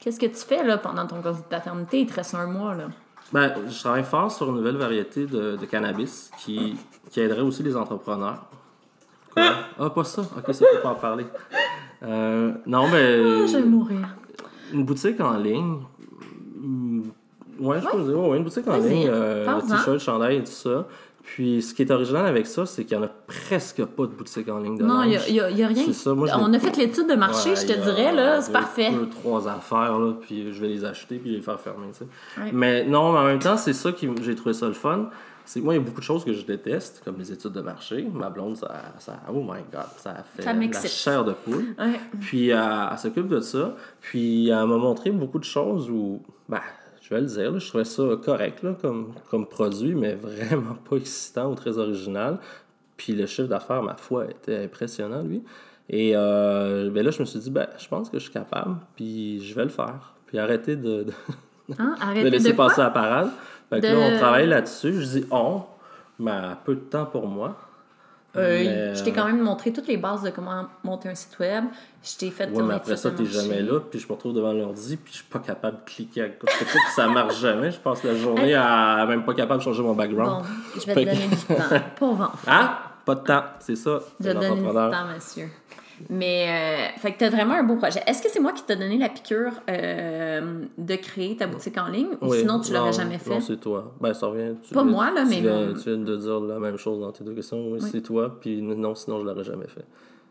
Qu'est-ce 0.00 0.20
que 0.20 0.26
tu 0.26 0.36
fais 0.36 0.62
là, 0.64 0.76
pendant 0.78 1.06
ton 1.06 1.22
congé 1.22 1.38
de 1.38 1.44
paternité? 1.48 2.00
Il 2.00 2.06
te 2.06 2.14
reste 2.14 2.34
un 2.34 2.46
mois. 2.46 2.74
Là. 2.74 2.84
Ben, 3.32 3.52
je 3.68 3.80
travaille 3.80 4.04
fort 4.04 4.30
sur 4.30 4.48
une 4.50 4.56
nouvelle 4.56 4.76
variété 4.76 5.26
de, 5.26 5.56
de 5.56 5.66
cannabis 5.66 6.30
qui, 6.38 6.76
qui 7.10 7.20
aiderait 7.20 7.40
aussi 7.40 7.62
les 7.62 7.76
entrepreneurs. 7.76 8.44
Quoi? 9.32 9.44
Ah, 9.78 9.90
pas 9.90 10.04
ça? 10.04 10.22
Ok, 10.22 10.54
ça 10.54 10.64
peut 10.72 10.80
pas 10.82 10.90
en 10.90 10.94
parler. 10.96 11.26
Euh, 12.02 12.52
non, 12.66 12.86
mais 12.88 13.18
Ah, 13.18 13.46
je 13.46 13.56
vais 13.56 13.64
mourir. 13.64 14.06
une 14.72 14.84
boutique 14.84 15.20
en 15.20 15.36
ligne. 15.38 15.78
hmm, 16.60 17.02
Ouais, 17.60 17.80
je 17.80 17.86
peux 17.88 18.02
dire, 18.02 18.18
ouais, 18.18 18.36
une 18.36 18.42
boutique 18.44 18.66
en 18.66 18.76
ligne, 18.76 19.06
euh, 19.08 19.60
t-shirt, 19.60 19.98
chandail 20.00 20.36
et 20.38 20.44
tout 20.44 20.50
ça. 20.50 20.86
Puis 21.24 21.62
ce 21.62 21.72
qui 21.72 21.82
est 21.82 21.90
original 21.90 22.26
avec 22.26 22.46
ça, 22.46 22.66
c'est 22.66 22.84
qu'il 22.84 22.96
y 22.96 23.00
en 23.00 23.02
a 23.02 23.08
presque 23.08 23.82
pas 23.82 24.02
de 24.02 24.12
boutique 24.12 24.46
en 24.48 24.58
ligne 24.58 24.76
de 24.76 24.84
Non, 24.84 25.02
il 25.04 25.10
n'y 25.32 25.40
a, 25.40 25.50
y 25.50 25.62
a 25.62 25.66
rien. 25.66 25.92
Ça, 25.92 26.12
moi, 26.14 26.28
On 26.38 26.52
a 26.52 26.58
fait 26.58 26.76
l'étude 26.76 27.08
de 27.08 27.14
marché, 27.14 27.50
Ouais, 27.50 27.56
je 27.56 27.66
te 27.66 27.72
a 27.72 27.76
dirais, 27.76 28.12
là, 28.12 28.42
c'est 28.42 28.52
parfait. 28.52 28.90
Deux, 28.92 29.08
trois 29.08 29.48
affaires, 29.48 29.98
là, 29.98 30.12
puis 30.20 30.52
je 30.52 30.60
vais 30.60 30.68
les 30.68 30.84
acheter, 30.84 31.16
puis 31.16 31.30
je 31.30 31.34
vais 31.34 31.38
les 31.38 31.44
faire 31.44 31.58
fermer, 31.58 31.86
tu 31.92 32.00
sais. 32.00 32.40
Ouais. 32.40 32.50
Mais 32.52 32.84
non, 32.84 33.12
mais 33.12 33.18
en 33.20 33.24
même 33.24 33.38
temps, 33.38 33.56
c'est 33.56 33.72
ça 33.72 33.90
qui 33.92 34.08
j'ai 34.20 34.34
trouvé 34.34 34.52
ça 34.52 34.66
le 34.66 34.74
fun. 34.74 35.08
C'est 35.46 35.60
que 35.60 35.64
moi, 35.64 35.74
il 35.74 35.78
y 35.78 35.80
a 35.80 35.82
beaucoup 35.82 36.00
de 36.00 36.04
choses 36.04 36.24
que 36.24 36.32
je 36.32 36.44
déteste, 36.44 37.02
comme 37.04 37.16
les 37.18 37.32
études 37.32 37.52
de 37.52 37.60
marché. 37.60 38.06
Ma 38.12 38.30
blonde, 38.30 38.56
ça, 38.56 38.82
ça 38.98 39.20
oh 39.28 39.42
my 39.42 39.60
god, 39.72 39.86
ça 39.96 40.10
a 40.10 40.22
fait 40.22 40.42
Ça 40.42 40.52
la 40.52 40.88
chair 40.88 41.24
de 41.24 41.32
poule. 41.32 41.74
Ouais. 41.78 42.00
Puis 42.20 42.48
elle, 42.48 42.62
elle 42.90 42.98
s'occupe 42.98 43.28
de 43.28 43.40
ça. 43.40 43.74
Puis 44.00 44.48
elle 44.48 44.66
m'a 44.66 44.76
montré 44.76 45.10
beaucoup 45.10 45.38
de 45.38 45.44
choses 45.44 45.90
où, 45.90 46.22
ben, 46.48 46.60
je 47.04 47.10
vais 47.14 47.20
le 47.20 47.26
dire, 47.26 47.52
là, 47.52 47.58
je 47.58 47.68
trouvais 47.68 47.84
ça 47.84 48.02
correct 48.24 48.62
là, 48.62 48.74
comme, 48.80 49.12
comme 49.30 49.46
produit, 49.46 49.94
mais 49.94 50.14
vraiment 50.14 50.74
pas 50.88 50.96
excitant 50.96 51.50
ou 51.52 51.54
très 51.54 51.76
original. 51.76 52.38
Puis 52.96 53.12
le 53.12 53.26
chiffre 53.26 53.48
d'affaires, 53.48 53.82
ma 53.82 53.94
foi, 53.96 54.30
était 54.30 54.64
impressionnant, 54.64 55.22
lui. 55.22 55.42
Et 55.90 56.12
euh, 56.14 56.88
ben 56.90 57.04
là, 57.04 57.10
je 57.10 57.20
me 57.20 57.26
suis 57.26 57.40
dit, 57.40 57.50
ben, 57.50 57.66
je 57.76 57.86
pense 57.88 58.08
que 58.08 58.18
je 58.18 58.24
suis 58.24 58.32
capable, 58.32 58.76
puis 58.96 59.44
je 59.44 59.54
vais 59.54 59.64
le 59.64 59.68
faire. 59.70 60.14
Puis 60.26 60.38
arrêter 60.38 60.76
de, 60.76 61.02
de, 61.02 61.12
Hein? 61.78 61.94
de 62.14 62.28
laisser 62.28 62.52
de 62.52 62.56
passer 62.56 62.80
la 62.80 62.90
parade. 62.90 63.30
Fait 63.68 63.80
que 63.80 63.86
De- 63.86 63.92
là, 63.92 63.98
on 63.98 64.18
travaille 64.18 64.46
là-dessus. 64.46 64.94
Je 65.02 65.18
dis 65.18 65.26
on, 65.30 65.62
mais 66.18 66.40
peu 66.64 66.74
de 66.74 66.80
temps 66.80 67.06
pour 67.06 67.26
moi. 67.26 67.56
Euh, 68.36 68.64
Mais, 68.64 68.94
Je 68.94 69.02
t'ai 69.04 69.12
quand 69.12 69.26
même 69.26 69.40
montré 69.40 69.72
toutes 69.72 69.86
les 69.86 69.96
bases 69.96 70.22
de 70.22 70.30
comment 70.30 70.66
monter 70.82 71.08
un 71.08 71.14
site 71.14 71.38
web. 71.38 71.64
Je 72.02 72.16
t'ai 72.16 72.30
fait 72.30 72.50
Ouais, 72.50 72.62
mais 72.62 72.74
après 72.74 72.96
ça, 72.96 73.10
t'es 73.10 73.24
jamais 73.24 73.62
là, 73.62 73.80
puis 73.80 73.98
je 73.98 74.06
me 74.06 74.12
retrouve 74.12 74.34
devant 74.34 74.52
l'ordi, 74.52 74.96
puis 74.96 75.12
je 75.12 75.18
suis 75.18 75.26
pas 75.26 75.38
capable 75.38 75.78
de 75.78 75.90
cliquer 75.90 76.22
à 76.22 76.28
gauche, 76.28 76.50
puis 76.58 76.78
ça 76.94 77.06
marche 77.08 77.38
jamais. 77.40 77.70
Je 77.70 77.78
passe 77.78 78.02
la 78.02 78.14
journée 78.14 78.54
à 78.54 79.04
même 79.06 79.24
pas 79.24 79.34
capable 79.34 79.60
de 79.60 79.64
changer 79.64 79.82
mon 79.82 79.94
background. 79.94 80.42
Bon, 80.42 80.48
je 80.74 80.86
vais 80.86 80.94
te 80.94 81.00
donner 81.00 81.28
du 81.28 81.36
temps. 81.36 81.80
Pauvre 81.96 82.24
enfant. 82.24 82.50
Hein? 82.50 82.78
Pas 83.04 83.14
de 83.14 83.20
temps, 83.20 83.44
c'est 83.60 83.76
ça. 83.76 84.00
Je 84.20 84.24
vais 84.24 84.34
te 84.34 84.40
donner 84.40 84.62
du 84.62 84.72
temps, 84.72 85.06
monsieur. 85.14 85.48
Mais, 86.10 86.90
euh, 86.96 86.98
fait 87.00 87.12
que 87.12 87.18
t'as 87.18 87.30
vraiment 87.30 87.54
un 87.54 87.62
beau 87.62 87.76
projet. 87.76 88.02
Est-ce 88.06 88.22
que 88.22 88.28
c'est 88.30 88.40
moi 88.40 88.52
qui 88.52 88.62
t'ai 88.64 88.76
donné 88.76 88.98
la 88.98 89.08
piqûre 89.08 89.52
euh, 89.70 90.64
de 90.76 90.94
créer 90.96 91.36
ta 91.36 91.46
boutique 91.46 91.78
en 91.78 91.88
ligne 91.88 92.08
ou 92.20 92.28
Oui, 92.28 92.40
sinon 92.40 92.60
tu 92.60 92.72
l'aurais 92.72 92.92
jamais 92.92 93.18
fait? 93.18 93.30
Non, 93.30 93.40
c'est 93.40 93.58
toi. 93.60 93.94
Ben, 94.00 94.12
ça 94.14 94.26
revient. 94.26 94.54
tu 94.66 94.74
Pas 94.74 94.82
moi, 94.84 95.10
là, 95.12 95.22
tu 95.22 95.28
mais 95.30 95.40
viens, 95.40 95.66
mon- 95.68 95.74
tu 95.74 95.88
viens 95.90 95.98
de 95.98 96.16
dire 96.16 96.40
la 96.40 96.58
même 96.58 96.76
chose 96.76 97.00
dans 97.00 97.12
tes 97.12 97.24
deux 97.24 97.34
questions. 97.34 97.68
Oui, 97.70 97.80
c'est 97.80 98.00
toi, 98.02 98.36
puis 98.40 98.60
non, 98.62 98.94
sinon 98.94 99.20
je 99.20 99.24
l'aurais 99.24 99.44
jamais 99.44 99.68
fait. 99.68 99.84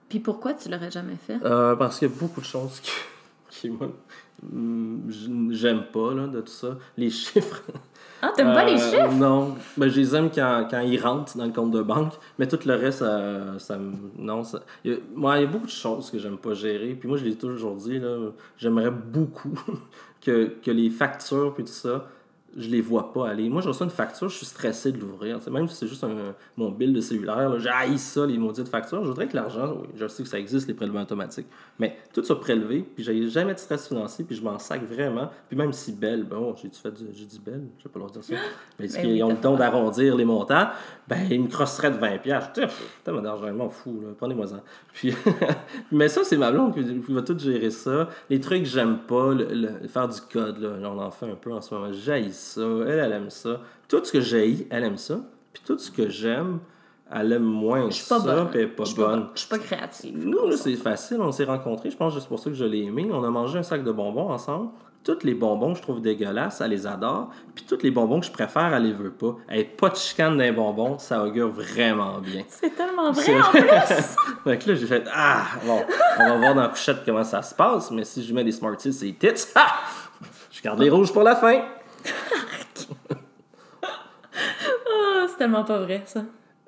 Puis 0.09 0.19
pourquoi 0.19 0.53
tu 0.53 0.69
l'aurais 0.69 0.91
jamais 0.91 1.15
fait? 1.15 1.37
Euh, 1.43 1.75
parce 1.75 1.97
qu'il 1.99 2.07
y 2.09 2.11
a 2.11 2.15
beaucoup 2.19 2.41
de 2.41 2.45
choses 2.45 2.79
qui, 2.81 2.91
qui 3.49 3.69
moi, 3.69 3.87
mm, 4.51 5.09
j'aime 5.51 5.83
pas, 5.91 6.13
là, 6.13 6.27
de 6.27 6.41
tout 6.41 6.47
ça. 6.51 6.77
Les 6.97 7.09
chiffres. 7.11 7.63
Ah, 8.25 8.31
t'aimes 8.33 8.53
pas 8.53 8.63
les 8.63 8.81
Euh, 8.81 8.89
chiffres? 8.91 9.13
Non. 9.15 9.55
Ben, 9.75 9.89
je 9.89 9.99
les 9.99 10.15
aime 10.15 10.29
quand, 10.33 10.65
quand 10.71 10.79
ils 10.79 10.97
rentrent 10.97 11.37
dans 11.37 11.43
le 11.45 11.51
compte 11.51 11.71
de 11.71 11.81
banque, 11.81 12.13
mais 12.39 12.47
tout 12.47 12.57
le 12.65 12.73
reste, 12.75 12.99
ça, 12.99 13.59
ça 13.59 13.77
me. 13.77 13.91
Non, 14.17 14.43
ça. 14.45 14.61
Il 14.85 14.91
y, 14.91 14.95
a, 14.95 14.97
moi, 15.13 15.37
il 15.37 15.41
y 15.41 15.43
a 15.43 15.47
beaucoup 15.47 15.65
de 15.65 15.71
choses 15.71 16.09
que 16.09 16.17
j'aime 16.19 16.37
pas 16.37 16.53
gérer. 16.53 16.95
Puis 16.97 17.09
moi, 17.09 17.17
je 17.17 17.25
l'ai 17.25 17.35
toujours 17.35 17.75
dit, 17.75 17.99
là, 17.99 18.15
j'aimerais 18.57 18.91
beaucoup 18.91 19.53
que, 20.25 20.53
que 20.63 20.71
les 20.71 20.89
factures 20.89 21.53
puis 21.53 21.65
tout 21.65 21.71
ça, 21.73 22.07
je 22.55 22.69
les 22.69 22.81
vois 22.81 23.11
pas 23.13 23.29
aller. 23.29 23.49
Moi, 23.49 23.61
je 23.61 23.67
reçois 23.67 23.85
une 23.85 23.91
facture, 23.91 24.29
je 24.29 24.37
suis 24.37 24.45
stressé 24.45 24.91
de 24.91 24.99
l'ouvrir. 24.99 25.39
Tu 25.39 25.45
sais, 25.45 25.51
Même 25.51 25.67
si 25.67 25.75
c'est 25.75 25.87
juste 25.87 26.03
un, 26.03 26.35
mon 26.57 26.69
bill 26.71 26.93
de 26.93 27.01
cellulaire, 27.01 27.59
j'ai 27.59 27.97
ça, 27.97 28.25
les 28.25 28.37
maudites 28.37 28.67
factures. 28.67 29.03
Je 29.03 29.07
voudrais 29.09 29.27
que 29.27 29.35
l'argent, 29.35 29.75
oui, 29.81 29.87
je 29.95 30.07
sais 30.07 30.23
que 30.23 30.29
ça 30.29 30.37
existe, 30.39 30.67
les 30.67 30.73
prélèvements 30.73 31.01
automatiques, 31.01 31.47
mais 31.79 31.97
tout 32.13 32.23
ça 32.23 32.35
prélevé, 32.35 32.81
puis 32.95 33.03
j'ai 33.03 33.27
jamais 33.29 33.53
de 33.53 33.59
stress 33.59 33.87
financier, 33.87 34.23
puis 34.25 34.35
je 34.35 34.43
m'en 34.43 34.59
sac 34.59 34.83
vraiment. 34.83 35.29
Puis 35.49 35.57
même 35.57 35.73
si 35.73 35.91
belle, 35.93 36.23
bon, 36.23 36.55
j'ai-tu 36.61 36.79
fait 36.79 36.91
du, 36.91 37.05
j'ai 37.13 37.25
dit 37.25 37.39
belle, 37.43 37.63
je 37.77 37.83
sais 37.83 37.89
pas 37.89 37.99
leur 37.99 38.09
dire 38.09 38.23
ça. 38.23 38.33
Mais 38.79 38.87
Ben 38.87 39.01
qu'ils 39.01 39.11
oui, 39.13 39.23
ont 39.23 39.29
le 39.29 39.35
don 39.41 39.55
d'arrondir 39.55 40.15
les 40.15 40.25
montants, 40.25 40.67
ben 41.07 41.27
ils 41.29 41.41
me 41.41 41.47
crosseraient 41.47 41.91
de 41.91 41.97
20 41.97 42.17
piastres. 42.19 42.51
Je 42.55 42.61
dis, 42.61 42.67
Pff, 42.67 42.99
Tellement 43.03 43.21
d'argent, 43.21 43.47
je 43.47 43.53
m'en 43.53 43.69
fous, 43.69 44.01
prenez-moi-en. 44.17 44.61
Puis, 44.93 45.13
mais 45.91 46.07
ça, 46.07 46.23
c'est 46.23 46.37
ma 46.37 46.51
blonde 46.51 46.73
qui 46.73 46.83
qui 47.01 47.13
va 47.13 47.21
tout 47.21 47.37
gérer 47.37 47.69
ça. 47.71 48.09
Les 48.29 48.39
trucs 48.39 48.63
que 48.63 48.69
j'aime 48.69 48.99
pas, 49.07 49.33
le, 49.33 49.45
le- 49.53 49.87
faire 49.87 50.07
du 50.07 50.19
code, 50.21 50.59
là, 50.59 50.89
on 50.89 50.99
en 50.99 51.11
fait 51.11 51.25
un 51.29 51.35
peu 51.35 51.51
en 51.51 51.61
ce 51.61 51.73
moment. 51.73 51.91
J'haïs 51.91 52.33
ça, 52.43 52.61
elle, 52.61 52.99
elle 52.99 53.11
aime 53.13 53.29
ça. 53.29 53.59
Tout 53.87 54.03
ce 54.03 54.11
que 54.11 54.21
j'haïs, 54.21 54.67
elle 54.69 54.83
aime 54.83 54.97
ça. 54.97 55.19
Puis 55.53 55.63
tout 55.65 55.77
ce 55.77 55.89
que 55.91 56.09
j'aime, 56.09 56.59
elle 57.13 57.31
aime 57.33 57.43
moins 57.43 57.87
Je 57.89 57.95
suis 57.95 58.07
pas 58.09 58.19
ça, 58.19 58.25
bonne. 58.25 58.49
puis 58.49 58.59
elle 58.59 58.65
est 58.65 58.69
pas 58.69 58.83
Je 58.85 58.89
suis 58.91 59.01
pas 59.01 59.07
bonne. 59.07 59.27
Je 59.35 59.39
suis 59.39 59.49
pas 59.49 59.59
créative. 59.59 60.27
Nous, 60.27 60.47
là, 60.47 60.57
c'est 60.57 60.75
facile, 60.75 61.17
on 61.21 61.31
s'est 61.31 61.43
rencontrés, 61.43 61.89
je 61.91 61.97
pense 61.97 62.13
que 62.15 62.19
c'est 62.19 62.27
pour 62.27 62.39
ça 62.39 62.49
que 62.49 62.55
je 62.55 62.65
l'ai 62.65 62.83
aimé. 62.83 63.07
On 63.11 63.23
a 63.23 63.29
mangé 63.29 63.59
un 63.59 63.63
sac 63.63 63.83
de 63.83 63.91
bonbons 63.91 64.29
ensemble. 64.29 64.69
Tous 65.03 65.17
les 65.23 65.33
bonbons 65.33 65.73
que 65.73 65.79
je 65.79 65.81
trouve 65.83 65.99
dégueulasses, 66.01 66.61
elle 66.61 66.71
les 66.71 66.87
adore. 66.87 67.29
Puis 67.53 67.65
tous 67.67 67.77
les 67.83 67.91
bonbons 67.91 68.21
que 68.21 68.25
je 68.25 68.31
préfère, 68.31 68.73
elle 68.73 68.83
les 68.83 68.93
veut 68.93 69.11
pas. 69.11 69.35
Elle 69.49 69.59
est 69.59 69.63
pas 69.65 69.89
de 69.89 69.97
chicane 69.97 70.37
d'un 70.37 70.53
bonbon, 70.53 70.97
ça 70.97 71.21
augure 71.21 71.49
vraiment 71.49 72.19
bien. 72.19 72.43
C'est 72.47 72.73
tellement 72.73 73.11
vrai 73.11 73.21
C'est- 73.21 73.37
en 73.37 73.49
plus! 73.51 74.55
Que 74.57 74.69
là, 74.69 74.75
j'ai 74.75 74.85
fait 74.87 75.03
Ah, 75.13 75.41
bon, 75.65 75.81
on 76.19 76.23
va 76.29 76.37
voir 76.37 76.55
dans 76.55 76.61
la 76.61 76.67
couchette 76.69 76.99
comment 77.05 77.23
ça 77.25 77.41
se 77.41 77.53
passe, 77.53 77.91
mais 77.91 78.05
si 78.05 78.23
je 78.23 78.33
mets 78.33 78.45
des 78.45 78.53
Smarties, 78.53 78.93
c'est 78.93 79.11
tits. 79.11 79.45
Ah! 79.55 79.73
Je 80.51 80.61
garde 80.61 80.79
les 80.79 80.89
rouges 80.89 81.11
pour 81.11 81.23
la 81.23 81.35
fin. 81.35 81.63
Ah, 83.85 85.25
c'est 85.29 85.37
tellement 85.37 85.63
pas 85.63 85.79
vrai, 85.79 86.03
ça. 86.05 86.23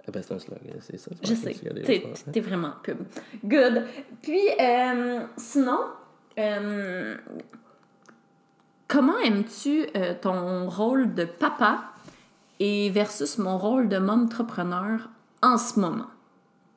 Ah 0.08 0.12
ben, 0.12 0.22
c'est 0.22 0.34
un 0.34 0.40
slogan, 0.40 0.76
c'est 0.80 0.98
ça. 0.98 1.12
Je 1.24 1.34
sais. 1.34 1.56
des 1.74 2.14
T'es 2.32 2.40
vraiment 2.40 2.74
pub. 2.84 2.98
Good. 3.44 3.84
Puis, 4.22 4.42
euh, 4.60 5.22
sinon, 5.36 5.80
euh, 6.38 7.18
comment 8.88 9.18
aimes-tu 9.20 9.88
euh, 9.96 10.14
ton 10.20 10.70
rôle 10.70 11.16
de 11.16 11.26
papa 11.26 11.86
et 12.60 12.90
versus 12.92 13.38
mon 13.40 13.58
rôle 13.58 13.90
de 13.90 13.98
entrepreneur 13.98 15.10
en 15.42 15.58
ce 15.58 15.80
moment? 15.80 16.08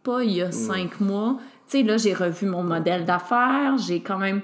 Pas 0.02 0.24
il 0.24 0.32
y 0.32 0.42
a 0.42 0.50
cinq 0.50 1.00
mois. 1.00 1.36
Tu 1.68 1.78
sais, 1.78 1.82
là, 1.82 1.98
j'ai 1.98 2.14
revu 2.14 2.46
mon 2.46 2.62
modèle 2.62 3.04
d'affaires. 3.04 3.76
J'ai 3.76 4.00
quand 4.00 4.18
même. 4.18 4.40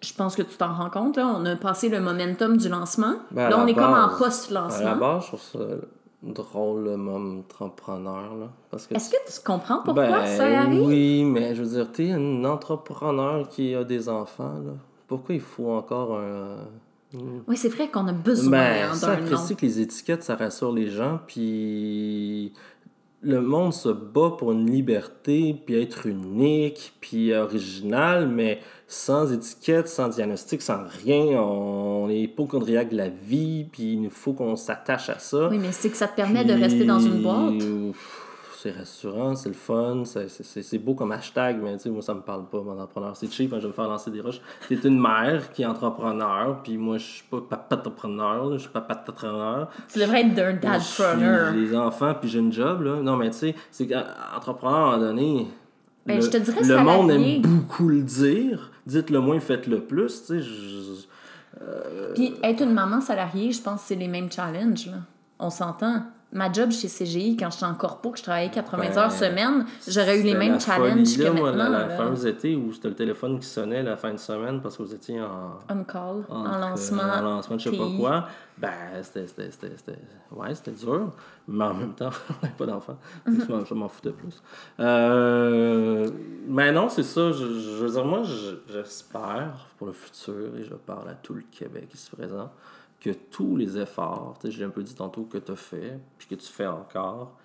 Je 0.00 0.12
pense 0.14 0.36
que 0.36 0.42
tu 0.42 0.56
t'en 0.56 0.72
rends 0.74 0.90
compte, 0.90 1.16
là. 1.16 1.26
On 1.36 1.44
a 1.44 1.56
passé 1.56 1.88
le 1.88 2.00
momentum 2.00 2.56
du 2.56 2.68
lancement. 2.68 3.14
Ben, 3.32 3.48
là, 3.50 3.58
on 3.58 3.66
est 3.66 3.74
comme 3.74 3.84
en 3.84 3.90
base- 3.92 4.04
À 4.06 4.10
la 4.12 4.18
post-lancement. 4.18 4.96
base, 4.96 5.22
je 5.22 5.26
trouve 5.28 5.40
ça 5.42 5.58
drôle, 6.22 6.84
le 6.84 6.96
entrepreneur, 6.96 8.34
là. 8.36 8.46
Parce 8.70 8.86
que 8.86 8.94
Est-ce 8.94 9.10
que 9.10 9.16
tu 9.26 9.40
comprends 9.44 9.82
pourquoi 9.84 10.06
Ben, 10.08 10.26
ça 10.26 10.44
arrive? 10.60 10.86
Oui, 10.86 11.24
mais 11.24 11.54
je 11.54 11.62
veux 11.62 11.68
dire, 11.70 11.90
t'es 11.92 12.12
un 12.12 12.44
entrepreneur 12.44 13.48
qui 13.48 13.74
a 13.74 13.84
des 13.84 14.08
enfants, 14.08 14.54
là. 14.64 14.72
Pourquoi 15.06 15.34
il 15.34 15.40
faut 15.40 15.70
encore 15.70 16.18
un. 16.18 16.56
Oui, 17.46 17.56
c'est 17.56 17.70
vrai 17.70 17.88
qu'on 17.88 18.06
a 18.08 18.12
besoin 18.12 18.50
Ben, 18.50 18.94
ça 18.94 19.06
d'un 19.16 19.20
nom. 19.22 19.26
apprécie 19.32 19.56
que 19.56 19.64
les 19.64 19.80
étiquettes, 19.80 20.22
ça 20.22 20.36
rassure 20.36 20.72
les 20.72 20.88
gens, 20.88 21.18
puis 21.26 22.52
le 23.20 23.40
monde 23.40 23.72
se 23.72 23.88
bat 23.88 24.30
pour 24.38 24.52
une 24.52 24.70
liberté, 24.70 25.56
puis 25.66 25.80
être 25.80 26.06
unique, 26.06 26.94
puis 27.00 27.34
original, 27.34 28.28
mais 28.28 28.60
sans 28.86 29.32
étiquette, 29.32 29.88
sans 29.88 30.08
diagnostic, 30.08 30.62
sans 30.62 30.84
rien. 31.04 31.40
On 31.40 32.08
est 32.08 32.20
hypochondriaque 32.20 32.90
de 32.90 32.96
la 32.96 33.08
vie, 33.08 33.66
puis 33.70 33.94
il 33.94 34.10
faut 34.10 34.32
qu'on 34.32 34.56
s'attache 34.56 35.08
à 35.10 35.18
ça. 35.18 35.48
Oui, 35.48 35.58
mais 35.58 35.72
c'est 35.72 35.90
que 35.90 35.96
ça 35.96 36.06
te 36.06 36.14
permet 36.14 36.44
de 36.44 36.52
rester 36.52 36.84
dans 36.84 37.00
une 37.00 37.22
boîte. 37.22 37.54
C'est 38.70 38.78
rassurant, 38.78 39.34
c'est 39.34 39.48
le 39.48 39.54
fun, 39.54 40.02
c'est- 40.04 40.78
beau 40.78 40.94
comme 40.94 41.12
hashtag, 41.12 41.58
mais 41.62 41.76
tu 41.76 41.84
sais, 41.84 41.90
moi 41.90 42.02
ça 42.02 42.12
me 42.12 42.20
parle 42.20 42.44
pas, 42.48 42.60
mon 42.60 42.72
entrepreneur. 42.78 43.16
C'est 43.16 43.30
cheap, 43.32 43.52
hein, 43.52 43.56
je 43.58 43.62
vais 43.62 43.68
me 43.68 43.72
faire 43.72 43.88
lancer 43.88 44.10
des 44.10 44.20
roches. 44.20 44.40
T'es 44.68 44.74
une 44.84 45.00
mère 45.00 45.50
qui 45.52 45.62
est 45.62 45.66
entrepreneur, 45.66 46.60
puis 46.62 46.76
moi 46.76 46.98
je 46.98 47.04
suis 47.04 47.24
pas 47.30 47.40
papa-entrepreneur, 47.48 48.52
je 48.52 48.58
suis 48.58 48.68
papa-entrepreneur. 48.68 49.68
Tu 49.90 49.98
devrais 50.00 50.20
être 50.22 50.34
d'un 50.34 50.50
J'ai 50.52 50.58
dadpreneur. 50.58 51.52
les 51.54 51.74
enfants, 51.76 52.14
puis 52.20 52.28
j'ai 52.28 52.40
une 52.40 52.52
job, 52.52 52.82
là. 52.82 53.00
Non, 53.00 53.16
mais 53.16 53.30
tu 53.30 53.38
sais, 53.38 53.54
c'est 53.70 53.86
qu'entrepreneur, 53.86 54.78
à 54.78 54.94
un 54.94 54.96
moment 54.96 55.06
donné. 55.06 55.46
Ben, 56.04 56.16
le, 56.16 56.22
je 56.22 56.28
te 56.30 56.36
dirais 56.36 56.60
Le 56.62 56.76
monde 56.82 57.10
aime 57.10 57.40
beaucoup 57.42 57.88
le 57.88 58.02
dire. 58.02 58.70
Dites-le 58.86 59.20
moins, 59.20 59.40
faites-le 59.40 59.80
plus, 59.80 60.20
tu 60.26 60.26
sais. 60.26 60.40
je- 60.40 61.06
Puis 62.14 62.34
être 62.42 62.62
une 62.62 62.72
maman 62.72 63.00
salariée, 63.00 63.50
je 63.52 63.62
pense 63.62 63.80
que 63.82 63.88
c'est 63.88 63.94
les 63.96 64.08
mêmes 64.08 64.30
challenges. 64.30 64.86
Là. 64.86 64.98
On 65.38 65.50
s'entend. 65.50 66.02
Ma 66.30 66.52
job 66.52 66.70
chez 66.70 66.88
CGI, 66.88 67.38
quand 67.38 67.50
j'étais 67.50 67.64
en 67.64 67.74
corpo, 67.74 68.10
que 68.10 68.18
je 68.18 68.22
travaillais 68.22 68.50
80 68.50 68.78
Ben, 68.90 68.98
heures 68.98 69.10
semaine, 69.12 69.64
j'aurais 69.88 70.20
eu 70.20 70.22
les 70.22 70.34
mêmes 70.34 70.52
la 70.54 70.58
challenges 70.58 71.16
là, 71.16 71.30
que 71.30 71.30
moi, 71.36 71.52
maintenant. 71.52 71.70
La, 71.70 71.78
la 71.78 71.86
là. 71.88 71.96
fameuse 71.96 72.26
été 72.26 72.54
où 72.54 72.70
c'était 72.74 72.88
le 72.90 72.94
téléphone 72.96 73.38
qui 73.40 73.46
sonnait 73.46 73.82
la 73.82 73.96
fin 73.96 74.12
de 74.12 74.18
semaine 74.18 74.60
parce 74.60 74.76
que 74.76 74.82
vous 74.82 74.94
étiez 74.94 75.22
en. 75.22 75.56
On 75.70 75.84
call, 75.84 76.24
en 76.28 76.58
lancement. 76.58 77.02
en 77.02 77.22
lancement 77.22 77.56
de 77.56 77.60
je 77.62 77.70
sais 77.70 77.76
pas 77.78 77.88
quoi. 77.98 78.28
Ben, 78.58 78.68
c'était. 79.02 79.26
c'était- 79.26 79.50
c'était- 79.50 79.76
c'était- 79.78 79.98
Ouais, 80.30 80.54
c'était 80.54 80.72
dur. 80.72 81.12
Mais 81.46 81.64
en 81.64 81.72
même 81.72 81.94
temps, 81.94 82.10
on 82.30 82.42
n'avait 82.44 82.54
pas 82.58 82.66
d'enfant. 82.66 82.98
Je 83.26 83.50
m'en- 83.50 83.64
Je 83.64 83.72
m'en 83.72 83.88
foutais 83.88 84.10
plus. 84.10 84.42
Euh, 84.80 86.10
mais 86.46 86.72
non, 86.72 86.88
c'est 86.90 87.02
ça. 87.04 87.32
Je, 87.32 87.38
je 87.46 87.84
veux 87.84 87.90
dire, 87.90 88.04
moi, 88.04 88.22
je- 88.24 88.56
j'espère 88.72 89.66
pour 89.78 89.86
le 89.86 89.92
futur, 89.94 90.56
et 90.58 90.62
je 90.64 90.74
parle 90.74 91.08
à 91.08 91.14
tout 91.14 91.32
le 91.34 91.42
Québec 91.50 91.88
ici 91.94 92.10
présent, 92.14 92.50
que 93.00 93.10
tous 93.10 93.56
les 93.56 93.78
efforts, 93.78 94.36
tu 94.40 94.46
sais, 94.46 94.52
je 94.52 94.58
l'ai 94.58 94.64
un 94.64 94.70
peu 94.70 94.82
dit 94.82 94.94
tantôt, 94.94 95.22
que 95.22 95.38
tu 95.38 95.52
as 95.52 95.56
fait, 95.56 95.98
puis 96.18 96.26
que 96.28 96.34
tu 96.34 96.46
fais 96.50 96.66
encore, 96.66 97.36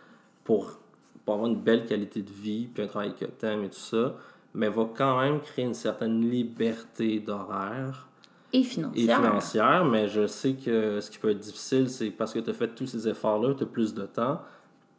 pour, 0.44 0.80
pour 1.26 1.36
avoir 1.36 1.50
une 1.50 1.60
belle 1.62 1.86
qualité 1.86 2.22
de 2.22 2.32
vie, 2.32 2.68
puis 2.74 2.84
un 2.84 2.88
travail 2.88 3.14
que 3.14 3.26
tu 3.26 3.46
aimes 3.46 3.64
et 3.64 3.70
tout 3.70 3.78
ça, 3.78 4.16
mais 4.54 4.70
va 4.70 4.88
quand 4.96 5.20
même 5.20 5.40
créer 5.42 5.66
une 5.66 5.74
certaine 5.74 6.30
liberté 6.30 7.20
d'horaire 7.20 8.08
Et 8.52 8.60
et 8.60 8.64
financière. 8.64 9.18
financière, 9.18 9.86
mais 9.86 10.08
je 10.08 10.28
sais 10.28 10.54
que 10.54 11.00
ce 11.00 11.10
qui 11.10 11.18
peut 11.18 11.30
être 11.30 11.40
difficile, 11.40 11.90
c'est 11.90 12.10
parce 12.12 12.34
que 12.34 12.40
tu 12.40 12.50
as 12.50 12.54
fait 12.54 12.70
tous 12.70 12.88
ces 12.88 13.08
efforts-là, 13.08 13.54
tu 13.56 13.64
as 13.64 13.68
plus 13.68 13.94
de 13.94 14.06
temps, 14.06 14.42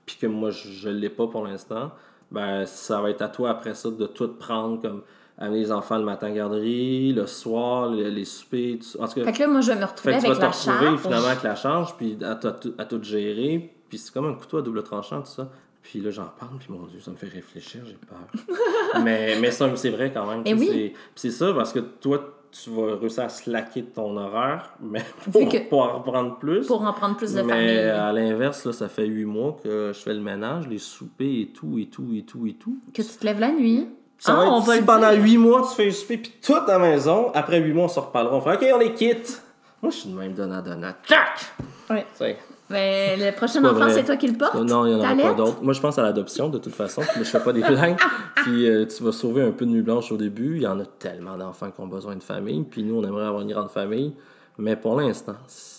puis 0.06 0.16
que 0.16 0.26
moi, 0.26 0.50
je 0.50 0.88
ne 0.88 0.94
l'ai 0.94 1.10
pas 1.10 1.26
pour 1.26 1.44
l'instant, 1.44 1.92
ben 2.30 2.66
ça 2.66 3.00
va 3.00 3.10
être 3.10 3.22
à 3.22 3.28
toi 3.28 3.50
après 3.50 3.74
ça 3.74 3.90
de 3.90 4.06
tout 4.06 4.28
prendre 4.34 4.80
comme 4.80 5.02
amener 5.38 5.60
les 5.60 5.72
enfants 5.72 5.98
le 5.98 6.04
matin 6.04 6.26
à 6.26 6.30
la 6.30 6.34
garderie, 6.36 7.12
le 7.12 7.26
soir, 7.26 7.90
les, 7.90 8.10
les 8.10 8.24
soupers, 8.24 8.78
tout 8.78 8.84
ça. 8.84 9.02
En 9.02 9.08
tout 9.08 9.14
cas, 9.14 9.24
Fait 9.24 9.32
que 9.32 9.38
là, 9.40 9.48
moi, 9.48 9.60
je 9.60 9.72
vais 9.72 9.78
me 9.80 9.84
retrouver 9.84 10.12
fait 10.14 10.18
que 10.20 10.24
tu 10.24 10.30
avec 10.30 10.40
vas 10.40 10.46
la 10.46 10.52
te 10.52 10.56
retrouver 10.56 10.86
charge. 10.86 11.00
finalement 11.00 11.26
avec 11.28 11.42
la 11.42 11.54
charge, 11.54 11.96
puis 11.96 12.16
à, 12.22 12.34
tout- 12.36 12.74
à 12.78 12.82
à 12.82 12.84
tout 12.84 13.02
gérer, 13.02 13.74
puis 13.88 13.98
c'est 13.98 14.12
comme 14.12 14.26
un 14.26 14.34
couteau 14.34 14.58
à 14.58 14.62
double 14.62 14.82
tranchant, 14.82 15.20
tout 15.22 15.30
ça. 15.30 15.50
Puis 15.82 16.00
là, 16.00 16.10
j'en 16.10 16.24
parle, 16.24 16.56
puis 16.58 16.68
mon 16.72 16.86
Dieu, 16.86 16.98
ça 17.00 17.10
me 17.10 17.16
fait 17.16 17.28
réfléchir, 17.28 17.82
j'ai 17.86 17.98
peur. 18.08 18.56
mais 19.04 19.36
mais 19.40 19.50
ça, 19.50 19.68
c'est 19.76 19.90
vrai 19.90 20.10
quand 20.14 20.26
même. 20.26 20.42
Eh 20.46 20.52
tu 20.52 20.58
sais, 20.58 20.60
oui. 20.60 20.68
c'est- 20.72 20.88
puis 20.92 20.98
c'est 21.16 21.30
ça, 21.30 21.52
parce 21.52 21.72
que 21.72 21.80
toi, 21.80 22.30
tu 22.52 22.70
vas 22.70 22.96
réussir 22.96 23.24
à 23.24 23.28
slacker 23.28 23.82
de 23.82 23.86
ton 23.88 24.16
horaire, 24.16 24.74
mais 24.80 25.02
pour, 25.32 25.48
que- 25.48 25.68
pour 25.68 25.82
en 25.82 25.98
reprendre 25.98 26.38
plus. 26.38 26.66
Pour 26.66 26.80
en 26.82 26.92
prendre 26.92 27.16
plus 27.16 27.34
de 27.34 27.42
mais 27.42 27.52
famille. 27.52 27.78
à 27.90 28.12
l'inverse, 28.12 28.70
ça 28.70 28.88
fait 28.88 29.06
huit 29.06 29.24
mois 29.24 29.58
que 29.62 29.90
je 29.92 29.98
fais 29.98 30.14
le 30.14 30.20
ménage, 30.20 30.68
les 30.68 30.78
soupers 30.78 31.26
et 31.42 31.48
tout, 31.52 31.78
et 31.78 31.86
tout, 31.86 32.06
et 32.14 32.22
tout, 32.22 32.46
et 32.46 32.54
tout. 32.54 32.78
Que 32.94 33.02
tu 33.02 33.08
te 33.08 33.26
lèves 33.26 33.40
la 33.40 33.50
nuit. 33.52 33.88
Ça 34.24 34.32
Ah, 34.32 34.36
va 34.36 34.44
être 34.46 34.52
on 34.52 34.60
va 34.60 34.72
si 34.74 34.80
le 34.80 34.86
pendant 34.86 35.10
dire. 35.10 35.22
huit 35.22 35.36
mois, 35.36 35.66
tu 35.68 35.74
fais 35.74 35.90
souper, 35.90 36.16
puis 36.16 36.32
toute 36.42 36.66
à 36.68 36.72
la 36.72 36.78
maison, 36.78 37.30
après 37.34 37.60
huit 37.60 37.74
mois, 37.74 37.84
on 37.84 37.88
se 37.88 38.00
reparlera. 38.00 38.36
On 38.36 38.40
fera 38.40 38.54
OK, 38.54 38.64
on 38.74 38.80
est 38.80 38.94
quitte. 38.94 39.42
Moi, 39.82 39.90
je 39.92 39.96
suis 39.98 40.08
de 40.08 40.16
même 40.16 40.32
donnant, 40.32 40.62
donnant. 40.62 40.92
Tchac! 41.06 41.52
Sais. 42.14 42.38
Mais 42.70 43.16
le 43.18 43.36
prochain 43.36 43.62
enfant, 43.66 43.90
c'est 43.90 44.04
toi 44.04 44.16
qui 44.16 44.26
le 44.28 44.38
portes? 44.38 44.54
Non, 44.54 44.86
il 44.86 44.94
n'y 44.96 45.04
en 45.06 45.12
aura 45.12 45.14
pas 45.28 45.34
d'autres. 45.34 45.62
Moi, 45.62 45.74
je 45.74 45.80
pense 45.82 45.98
à 45.98 46.02
l'adoption, 46.02 46.48
de 46.48 46.56
toute 46.56 46.74
façon. 46.74 47.02
Mais 47.18 47.24
je 47.24 47.28
fais 47.28 47.40
pas 47.40 47.52
des 47.52 47.60
blagues. 47.60 47.98
Puis 48.36 48.66
euh, 48.66 48.86
tu 48.86 49.02
vas 49.02 49.12
sauver 49.12 49.42
un 49.42 49.50
peu 49.50 49.66
de 49.66 49.70
nuit 49.70 49.82
blanche 49.82 50.10
au 50.10 50.16
début. 50.16 50.56
Il 50.56 50.62
y 50.62 50.66
en 50.66 50.80
a 50.80 50.86
tellement 50.86 51.36
d'enfants 51.36 51.70
qui 51.70 51.78
ont 51.82 51.86
besoin 51.86 52.16
de 52.16 52.22
famille. 52.22 52.62
Puis 52.62 52.82
nous, 52.82 52.96
on 52.98 53.04
aimerait 53.06 53.26
avoir 53.26 53.42
une 53.42 53.52
grande 53.52 53.68
famille. 53.70 54.14
Mais 54.56 54.76
pour 54.76 55.00
l'instant, 55.00 55.34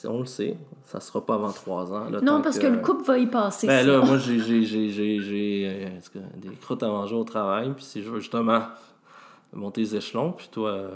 on 0.05 0.19
le 0.19 0.25
sait, 0.25 0.57
ça 0.83 0.99
sera 0.99 1.25
pas 1.25 1.35
avant 1.35 1.51
trois 1.51 1.93
ans. 1.93 2.07
Non, 2.21 2.41
parce 2.41 2.59
que 2.59 2.67
le 2.67 2.79
couple 2.79 3.05
va 3.05 3.17
y 3.17 3.27
passer. 3.27 3.67
Ben 3.67 3.85
ça. 3.85 3.91
là, 3.91 4.01
moi, 4.05 4.17
j'ai, 4.17 4.37
euh, 4.37 5.89
des 6.35 6.49
croûtes 6.61 6.83
à 6.83 6.87
manger 6.87 7.15
au 7.15 7.23
travail, 7.23 7.71
puis 7.73 7.85
si 7.85 8.03
je 8.03 8.09
veux 8.09 8.19
justement 8.19 8.63
monter 9.53 9.79
les 9.79 9.95
échelons, 9.95 10.33
puis 10.33 10.49
toi 10.51 10.71
euh, 10.71 10.89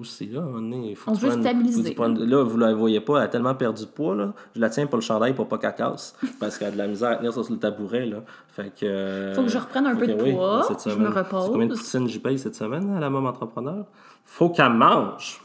aussi, 0.00 0.26
là, 0.26 0.40
donné, 0.42 0.90
il 0.90 0.94
faut 0.96 1.10
On 1.10 1.14
veut 1.14 1.32
stabiliser. 1.32 1.94
faut 1.96 2.06
là, 2.06 2.44
vous 2.44 2.56
la 2.58 2.72
voyez 2.72 3.00
pas, 3.00 3.16
elle 3.18 3.24
a 3.24 3.28
tellement 3.28 3.56
perdu 3.56 3.82
de 3.82 3.88
poids, 3.88 4.14
là. 4.14 4.32
Je 4.54 4.60
la 4.60 4.70
tiens 4.70 4.86
pour 4.86 4.98
le 4.98 5.02
chandail 5.02 5.34
pour 5.34 5.48
pas 5.48 5.58
qu'elle 5.58 5.74
casse, 5.74 6.14
parce 6.38 6.56
qu'elle 6.58 6.68
a 6.68 6.70
de 6.70 6.78
la 6.78 6.86
misère 6.86 7.10
à 7.10 7.16
tenir 7.16 7.32
ça 7.32 7.42
sur 7.42 7.52
le 7.52 7.58
tabouret, 7.58 8.06
là. 8.06 8.18
Fait 8.46 8.72
que... 8.72 8.86
euh, 8.86 9.34
Faut 9.34 9.42
que 9.42 9.48
je 9.48 9.58
reprenne 9.58 9.86
un 9.88 9.96
peu 9.96 10.06
que 10.06 10.12
de 10.12 10.22
oui, 10.22 10.32
poids, 10.34 10.62
cette 10.68 10.84
je 10.84 10.96
me 10.96 11.06
semaine. 11.06 11.12
repose. 11.24 11.46
Combien 11.50 11.66
de 11.66 11.74
poutines 11.74 12.06
j'y 12.06 12.20
paye 12.20 12.38
cette 12.38 12.54
semaine, 12.54 12.94
à 12.96 13.00
la 13.00 13.10
même 13.10 13.26
entrepreneur? 13.26 13.84
Faut 14.24 14.50
qu'elle 14.50 14.72
mange! 14.74 15.40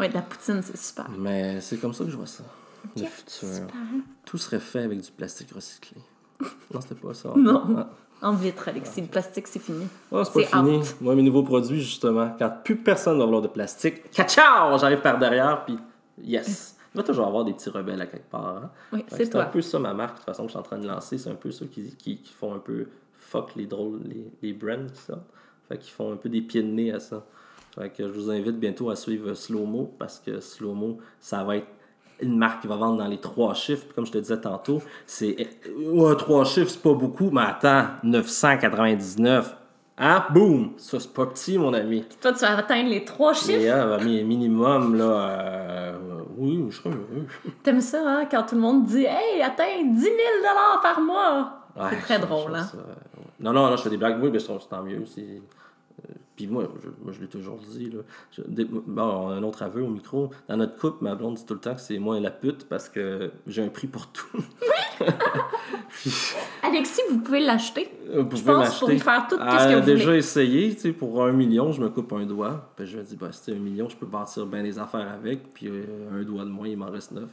Ouais, 0.00 0.08
de 0.08 0.14
la 0.14 0.22
poutine, 0.22 0.60
c'est 0.62 0.76
super. 0.76 1.08
Mais 1.18 1.60
c'est 1.60 1.76
comme 1.76 1.92
ça 1.92 2.04
que 2.04 2.10
je 2.10 2.16
vois 2.16 2.26
ça. 2.26 2.42
Le 2.96 3.04
futur. 3.04 3.48
super. 3.48 3.74
Tout 4.24 4.38
serait 4.38 4.58
fait 4.60 4.80
avec 4.80 5.00
du 5.00 5.10
plastique 5.10 5.52
recyclé. 5.52 5.98
Non, 6.72 6.80
c'était 6.80 6.94
pas 6.94 7.12
ça. 7.14 7.32
Non. 7.36 7.64
Ah. 7.76 7.90
En 8.22 8.34
vitre, 8.34 8.68
Alexis. 8.68 9.00
Le 9.02 9.06
plastique, 9.08 9.46
c'est 9.46 9.58
fini. 9.58 9.86
Ah, 10.12 10.22
c'est 10.24 10.32
pas 10.50 10.58
fini. 10.58 10.78
out. 10.78 10.96
Moi, 11.00 11.14
mes 11.14 11.22
nouveaux 11.22 11.42
produits, 11.42 11.80
justement, 11.80 12.34
quand 12.38 12.50
plus 12.64 12.76
personne 12.76 13.18
va 13.18 13.24
vouloir 13.24 13.42
de 13.42 13.48
plastique, 13.48 14.02
ciao, 14.12 14.78
j'arrive 14.78 15.00
par 15.00 15.18
derrière, 15.18 15.64
puis 15.64 15.78
yes. 16.22 16.76
Il 16.94 16.98
va 16.98 17.02
toujours 17.04 17.26
avoir 17.26 17.44
des 17.44 17.52
petits 17.52 17.70
rebelles 17.70 18.00
à 18.00 18.06
quelque 18.06 18.28
part. 18.30 18.46
hein. 18.64 18.70
Oui, 18.92 19.04
c'est 19.08 19.34
un 19.36 19.44
peu 19.44 19.60
ça, 19.62 19.78
ma 19.78 19.94
marque, 19.94 20.12
de 20.14 20.16
toute 20.18 20.26
façon, 20.26 20.42
que 20.42 20.48
je 20.48 20.52
suis 20.52 20.58
en 20.58 20.62
train 20.62 20.78
de 20.78 20.86
lancer. 20.88 21.18
C'est 21.18 21.30
un 21.30 21.34
peu 21.34 21.50
ceux 21.50 21.66
qui, 21.66 21.94
qui, 21.96 22.18
qui 22.18 22.32
font 22.32 22.52
un 22.54 22.58
peu 22.58 22.86
fuck 23.16 23.54
les 23.56 23.66
drôles, 23.66 24.00
les, 24.04 24.24
les 24.42 24.52
brands 24.52 24.86
qui 24.92 25.00
sortent. 25.00 25.20
Fait 25.68 25.78
qu'ils 25.78 25.92
font 25.92 26.12
un 26.12 26.16
peu 26.16 26.28
des 26.28 26.40
pieds 26.42 26.62
de 26.62 26.68
nez 26.68 26.92
à 26.92 26.98
ça. 27.00 27.24
Fait 27.78 27.90
que 27.90 28.06
je 28.08 28.12
vous 28.12 28.30
invite 28.30 28.58
bientôt 28.58 28.90
à 28.90 28.96
suivre 28.96 29.32
Slowmo 29.34 29.92
parce 29.98 30.18
que 30.18 30.40
Slowmo, 30.40 30.98
ça 31.20 31.44
va 31.44 31.56
être 31.56 31.68
une 32.20 32.36
marque 32.36 32.62
qui 32.62 32.66
va 32.66 32.76
vendre 32.76 32.96
dans 32.98 33.06
les 33.06 33.18
trois 33.18 33.54
chiffres. 33.54 33.84
Puis 33.86 33.94
comme 33.94 34.06
je 34.06 34.12
te 34.12 34.18
disais 34.18 34.40
tantôt, 34.40 34.82
c'est. 35.06 35.36
Ouais, 35.78 36.16
trois 36.16 36.44
chiffres, 36.44 36.70
c'est 36.70 36.82
pas 36.82 36.94
beaucoup, 36.94 37.30
mais 37.30 37.42
attends, 37.42 37.86
999. 38.02 39.56
Ah, 40.02 40.26
boum! 40.30 40.72
Ça, 40.78 40.98
c'est 40.98 41.12
pas 41.12 41.26
petit, 41.26 41.58
mon 41.58 41.74
ami. 41.74 42.04
Toi, 42.22 42.32
tu 42.32 42.38
vas 42.40 42.56
atteindre 42.56 42.88
les 42.88 43.04
trois 43.04 43.34
chiffres? 43.34 43.70
Ah, 43.70 43.86
bah, 43.86 43.98
mi- 44.02 44.24
minimum, 44.24 44.96
là. 44.96 45.04
euh, 45.04 45.98
oui, 46.38 46.64
je 46.70 46.76
serais 46.76 46.88
heureux. 46.88 47.26
T'aimes 47.62 47.82
ça, 47.82 48.00
hein, 48.06 48.24
quand 48.30 48.44
tout 48.44 48.54
le 48.54 48.62
monde 48.62 48.84
dit 48.84 49.04
Hey, 49.04 49.42
atteins 49.42 49.84
10 49.84 50.00
000 50.00 50.14
par 50.82 51.00
mois. 51.02 51.52
Ouais, 51.76 51.88
c'est 51.90 52.00
très 52.00 52.18
drôle, 52.18 52.54
hein. 52.54 52.64
ça. 52.64 52.78
Non, 53.40 53.52
non, 53.52 53.68
non, 53.68 53.76
je 53.76 53.82
fais 53.82 53.90
des 53.90 53.98
blagues. 53.98 54.18
Oui, 54.22 54.30
mais 54.32 54.38
je 54.38 54.44
trouve 54.44 54.56
que 54.56 54.62
c'est 54.62 54.70
tant 54.70 54.82
mieux. 54.82 55.04
c'est- 55.04 55.20
euh, 55.20 55.40
Puis 56.40 56.46
moi, 56.46 56.66
je, 56.82 56.88
moi, 57.04 57.12
je 57.12 57.20
l'ai 57.20 57.26
toujours 57.26 57.58
dit. 57.58 57.90
Là. 57.90 57.98
Je- 58.32 58.42
bon, 58.64 59.02
on 59.02 59.28
a 59.28 59.34
un 59.34 59.42
autre 59.42 59.62
aveu 59.62 59.82
au 59.82 59.88
micro. 59.88 60.30
Dans 60.48 60.56
notre 60.56 60.78
couple, 60.78 61.04
ma 61.04 61.14
blonde 61.14 61.34
dit 61.34 61.44
tout 61.44 61.52
le 61.52 61.60
temps 61.60 61.74
que 61.74 61.82
c'est 61.82 61.98
moi 61.98 62.18
la 62.18 62.30
pute 62.30 62.66
parce 62.66 62.88
que 62.88 63.30
j'ai 63.46 63.62
un 63.62 63.68
prix 63.68 63.88
pour 63.88 64.06
tout. 64.06 64.38
Puis, 65.90 66.10
Alexis, 66.62 67.02
vous 67.10 67.18
pouvez 67.18 67.40
l'acheter. 67.40 67.90
vous 68.10 68.20
Je 68.22 68.22
pouvez 68.22 68.44
pense 68.44 68.78
pour 68.78 68.90
y 68.90 68.98
faire 68.98 69.26
tout 69.28 69.36
ce 69.36 69.40
que 69.40 69.44
a 69.44 69.80
vous 69.80 69.84
déjà 69.86 70.04
voulez. 70.06 70.16
essayé, 70.18 70.74
tu 70.74 70.80
sais, 70.80 70.92
pour 70.92 71.22
un 71.22 71.32
million, 71.32 71.72
je 71.72 71.82
me 71.82 71.90
coupe 71.90 72.10
un 72.14 72.24
doigt. 72.24 72.72
Puis 72.74 72.86
je 72.86 72.96
me 72.96 73.02
dis, 73.02 73.16
bah, 73.16 73.28
si 73.32 73.40
c'est 73.44 73.52
un 73.52 73.58
million, 73.58 73.86
je 73.88 73.96
peux 73.96 74.06
bâtir 74.06 74.46
bien 74.46 74.62
des 74.62 74.78
affaires 74.78 75.08
avec. 75.12 75.52
Puis 75.52 75.68
euh, 75.68 75.84
un 76.18 76.22
doigt 76.22 76.44
de 76.44 76.50
moins, 76.50 76.68
il 76.68 76.76
m'en 76.78 76.90
reste 76.90 77.12
neuf. 77.12 77.28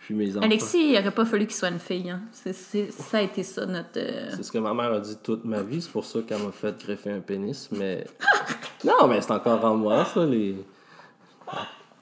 Puis 0.00 0.14
mes 0.14 0.36
enfants. 0.36 0.44
Alexis, 0.44 0.90
il 0.92 0.98
aurait 0.98 1.10
pas 1.12 1.24
fallu 1.24 1.46
qu'il 1.46 1.54
soit 1.56 1.70
une 1.70 1.78
fille. 1.78 2.10
Hein. 2.10 2.20
Ça 2.32 3.18
a 3.18 3.22
été 3.22 3.42
ça, 3.42 3.64
notre. 3.64 3.88
euh, 3.96 4.28
C'est 4.36 4.42
ce 4.42 4.52
que 4.52 4.58
ma 4.58 4.74
mère 4.74 4.92
a 4.92 5.00
dit 5.00 5.16
toute 5.22 5.46
ma 5.46 5.62
vie, 5.62 5.80
c'est 5.80 5.90
pour 5.90 6.04
ça 6.04 6.20
qu'elle 6.20 6.42
m'a 6.42 6.52
fait 6.52 6.76
greffer 6.78 7.10
un 7.10 7.20
pénis, 7.20 7.70
mais... 7.72 8.04
non, 8.84 9.06
mais 9.08 9.20
c'est 9.20 9.32
encore 9.32 9.64
en 9.64 9.74
moi, 9.76 10.04
ça, 10.04 10.24
les... 10.24 10.56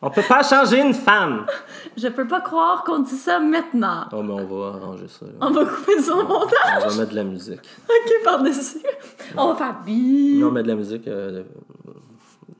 On 0.05 0.11
peut 0.11 0.25
pas 0.29 0.43
changer 0.43 0.81
une 0.81 0.95
femme! 0.95 1.47
Je 1.97 2.09
peux 2.09 2.27
pas 2.27 2.41
croire 2.41 2.83
qu'on 2.83 3.01
dit 3.01 3.17
ça 3.17 3.39
maintenant. 3.39 4.07
Oh, 4.13 4.23
mais 4.23 4.33
on 4.33 4.47
va 4.47 4.79
arranger 4.79 5.07
ça, 5.09 5.27
là. 5.27 5.33
On 5.41 5.51
va 5.51 5.65
couper 5.65 6.11
au 6.11 6.23
montage. 6.27 6.83
On 6.85 6.89
va 6.89 6.97
mettre 6.97 7.11
de 7.11 7.17
la 7.17 7.25
musique. 7.25 7.61
Ok, 7.89 8.13
par-dessus. 8.25 8.83
On 9.37 9.53
va 9.53 9.55
faire 9.55 9.77
bip. 9.85 10.41
Non, 10.41 10.51
mais 10.51 10.63
de 10.63 10.69
la 10.69 10.75
musique... 10.75 11.07
Euh, 11.07 11.45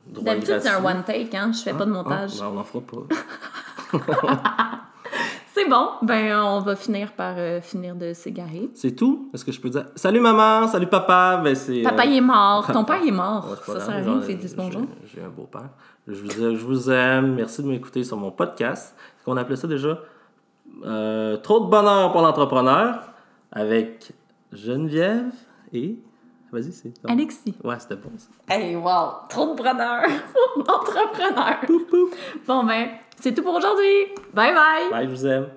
droit 0.07 0.23
D'habitude, 0.23 0.59
c'est 0.61 0.69
un 0.69 0.83
one 0.83 1.03
take, 1.03 1.35
hein. 1.35 1.51
Je 1.53 1.61
fais 1.61 1.73
pas 1.73 1.85
de 1.85 1.91
montage. 1.91 2.31
Ah, 2.39 2.43
ben, 2.43 2.51
on 2.55 2.59
en 2.59 2.63
fera 2.63 2.81
pas. 2.81 4.79
C'est 5.63 5.69
bon. 5.69 5.87
Ben, 6.01 6.37
on 6.39 6.59
va 6.59 6.75
finir 6.75 7.13
par 7.13 7.35
euh, 7.37 7.61
finir 7.61 7.95
de 7.95 8.11
s'égarer. 8.13 8.69
C'est 8.73 8.95
tout? 8.95 9.29
Est-ce 9.33 9.45
que 9.45 9.51
je 9.51 9.61
peux 9.61 9.69
dire... 9.69 9.85
Salut 9.95 10.19
maman! 10.19 10.67
Salut 10.67 10.87
papa! 10.87 11.39
Ben, 11.43 11.55
c'est... 11.55 11.81
Papa, 11.83 12.03
euh, 12.03 12.05
il 12.05 12.17
est 12.17 12.21
mort. 12.21 12.67
Ton 12.73 12.83
père, 12.83 12.99
il 13.01 13.07
est 13.09 13.11
mort. 13.11 13.47
Ouais, 13.49 13.73
ça 13.73 13.79
sert 13.79 13.93
à 13.95 13.97
rien 13.99 14.19
que 14.19 14.25
tu 14.25 14.35
dises 14.35 14.55
bonjour. 14.55 14.81
j'ai- 15.05 15.21
un 15.23 15.29
beau-père. 15.29 15.69
Je 16.07 16.21
vous, 16.21 16.43
aime- 16.43 16.55
je 16.55 16.65
vous 16.65 16.91
aime. 16.91 17.35
Merci 17.35 17.63
de 17.63 17.67
m'écouter 17.67 18.03
sur 18.03 18.17
mon 18.17 18.31
podcast. 18.31 18.95
Qu'on 19.23 19.37
appelait 19.37 19.55
ça 19.55 19.67
déjà? 19.67 19.99
Euh, 20.85 21.37
trop 21.37 21.61
de 21.61 21.69
bonheur 21.69 22.11
pour 22.11 22.21
l'entrepreneur 22.21 22.99
avec 23.51 24.11
Geneviève 24.51 25.31
et. 25.71 25.97
Vas-y, 26.53 26.71
c'est. 26.71 27.01
ton- 27.01 27.09
Alexis. 27.09 27.55
Ouais, 27.63 27.75
c'était 27.79 27.95
bon 27.95 28.11
ça. 28.17 28.27
Hey, 28.55 28.75
wow! 28.75 29.27
Trop 29.27 29.53
de 29.55 29.61
preneurs! 29.61 30.05
Entrepreneur! 30.59 31.59
Pouf, 31.65 31.85
pouf. 31.87 32.11
Bon, 32.47 32.63
ben, 32.63 32.89
c'est 33.19 33.33
tout 33.33 33.41
pour 33.43 33.55
aujourd'hui. 33.55 34.07
Bye 34.33 34.53
bye! 34.53 34.89
Bye, 34.91 35.05
je 35.05 35.09
vous 35.09 35.25
aime. 35.27 35.47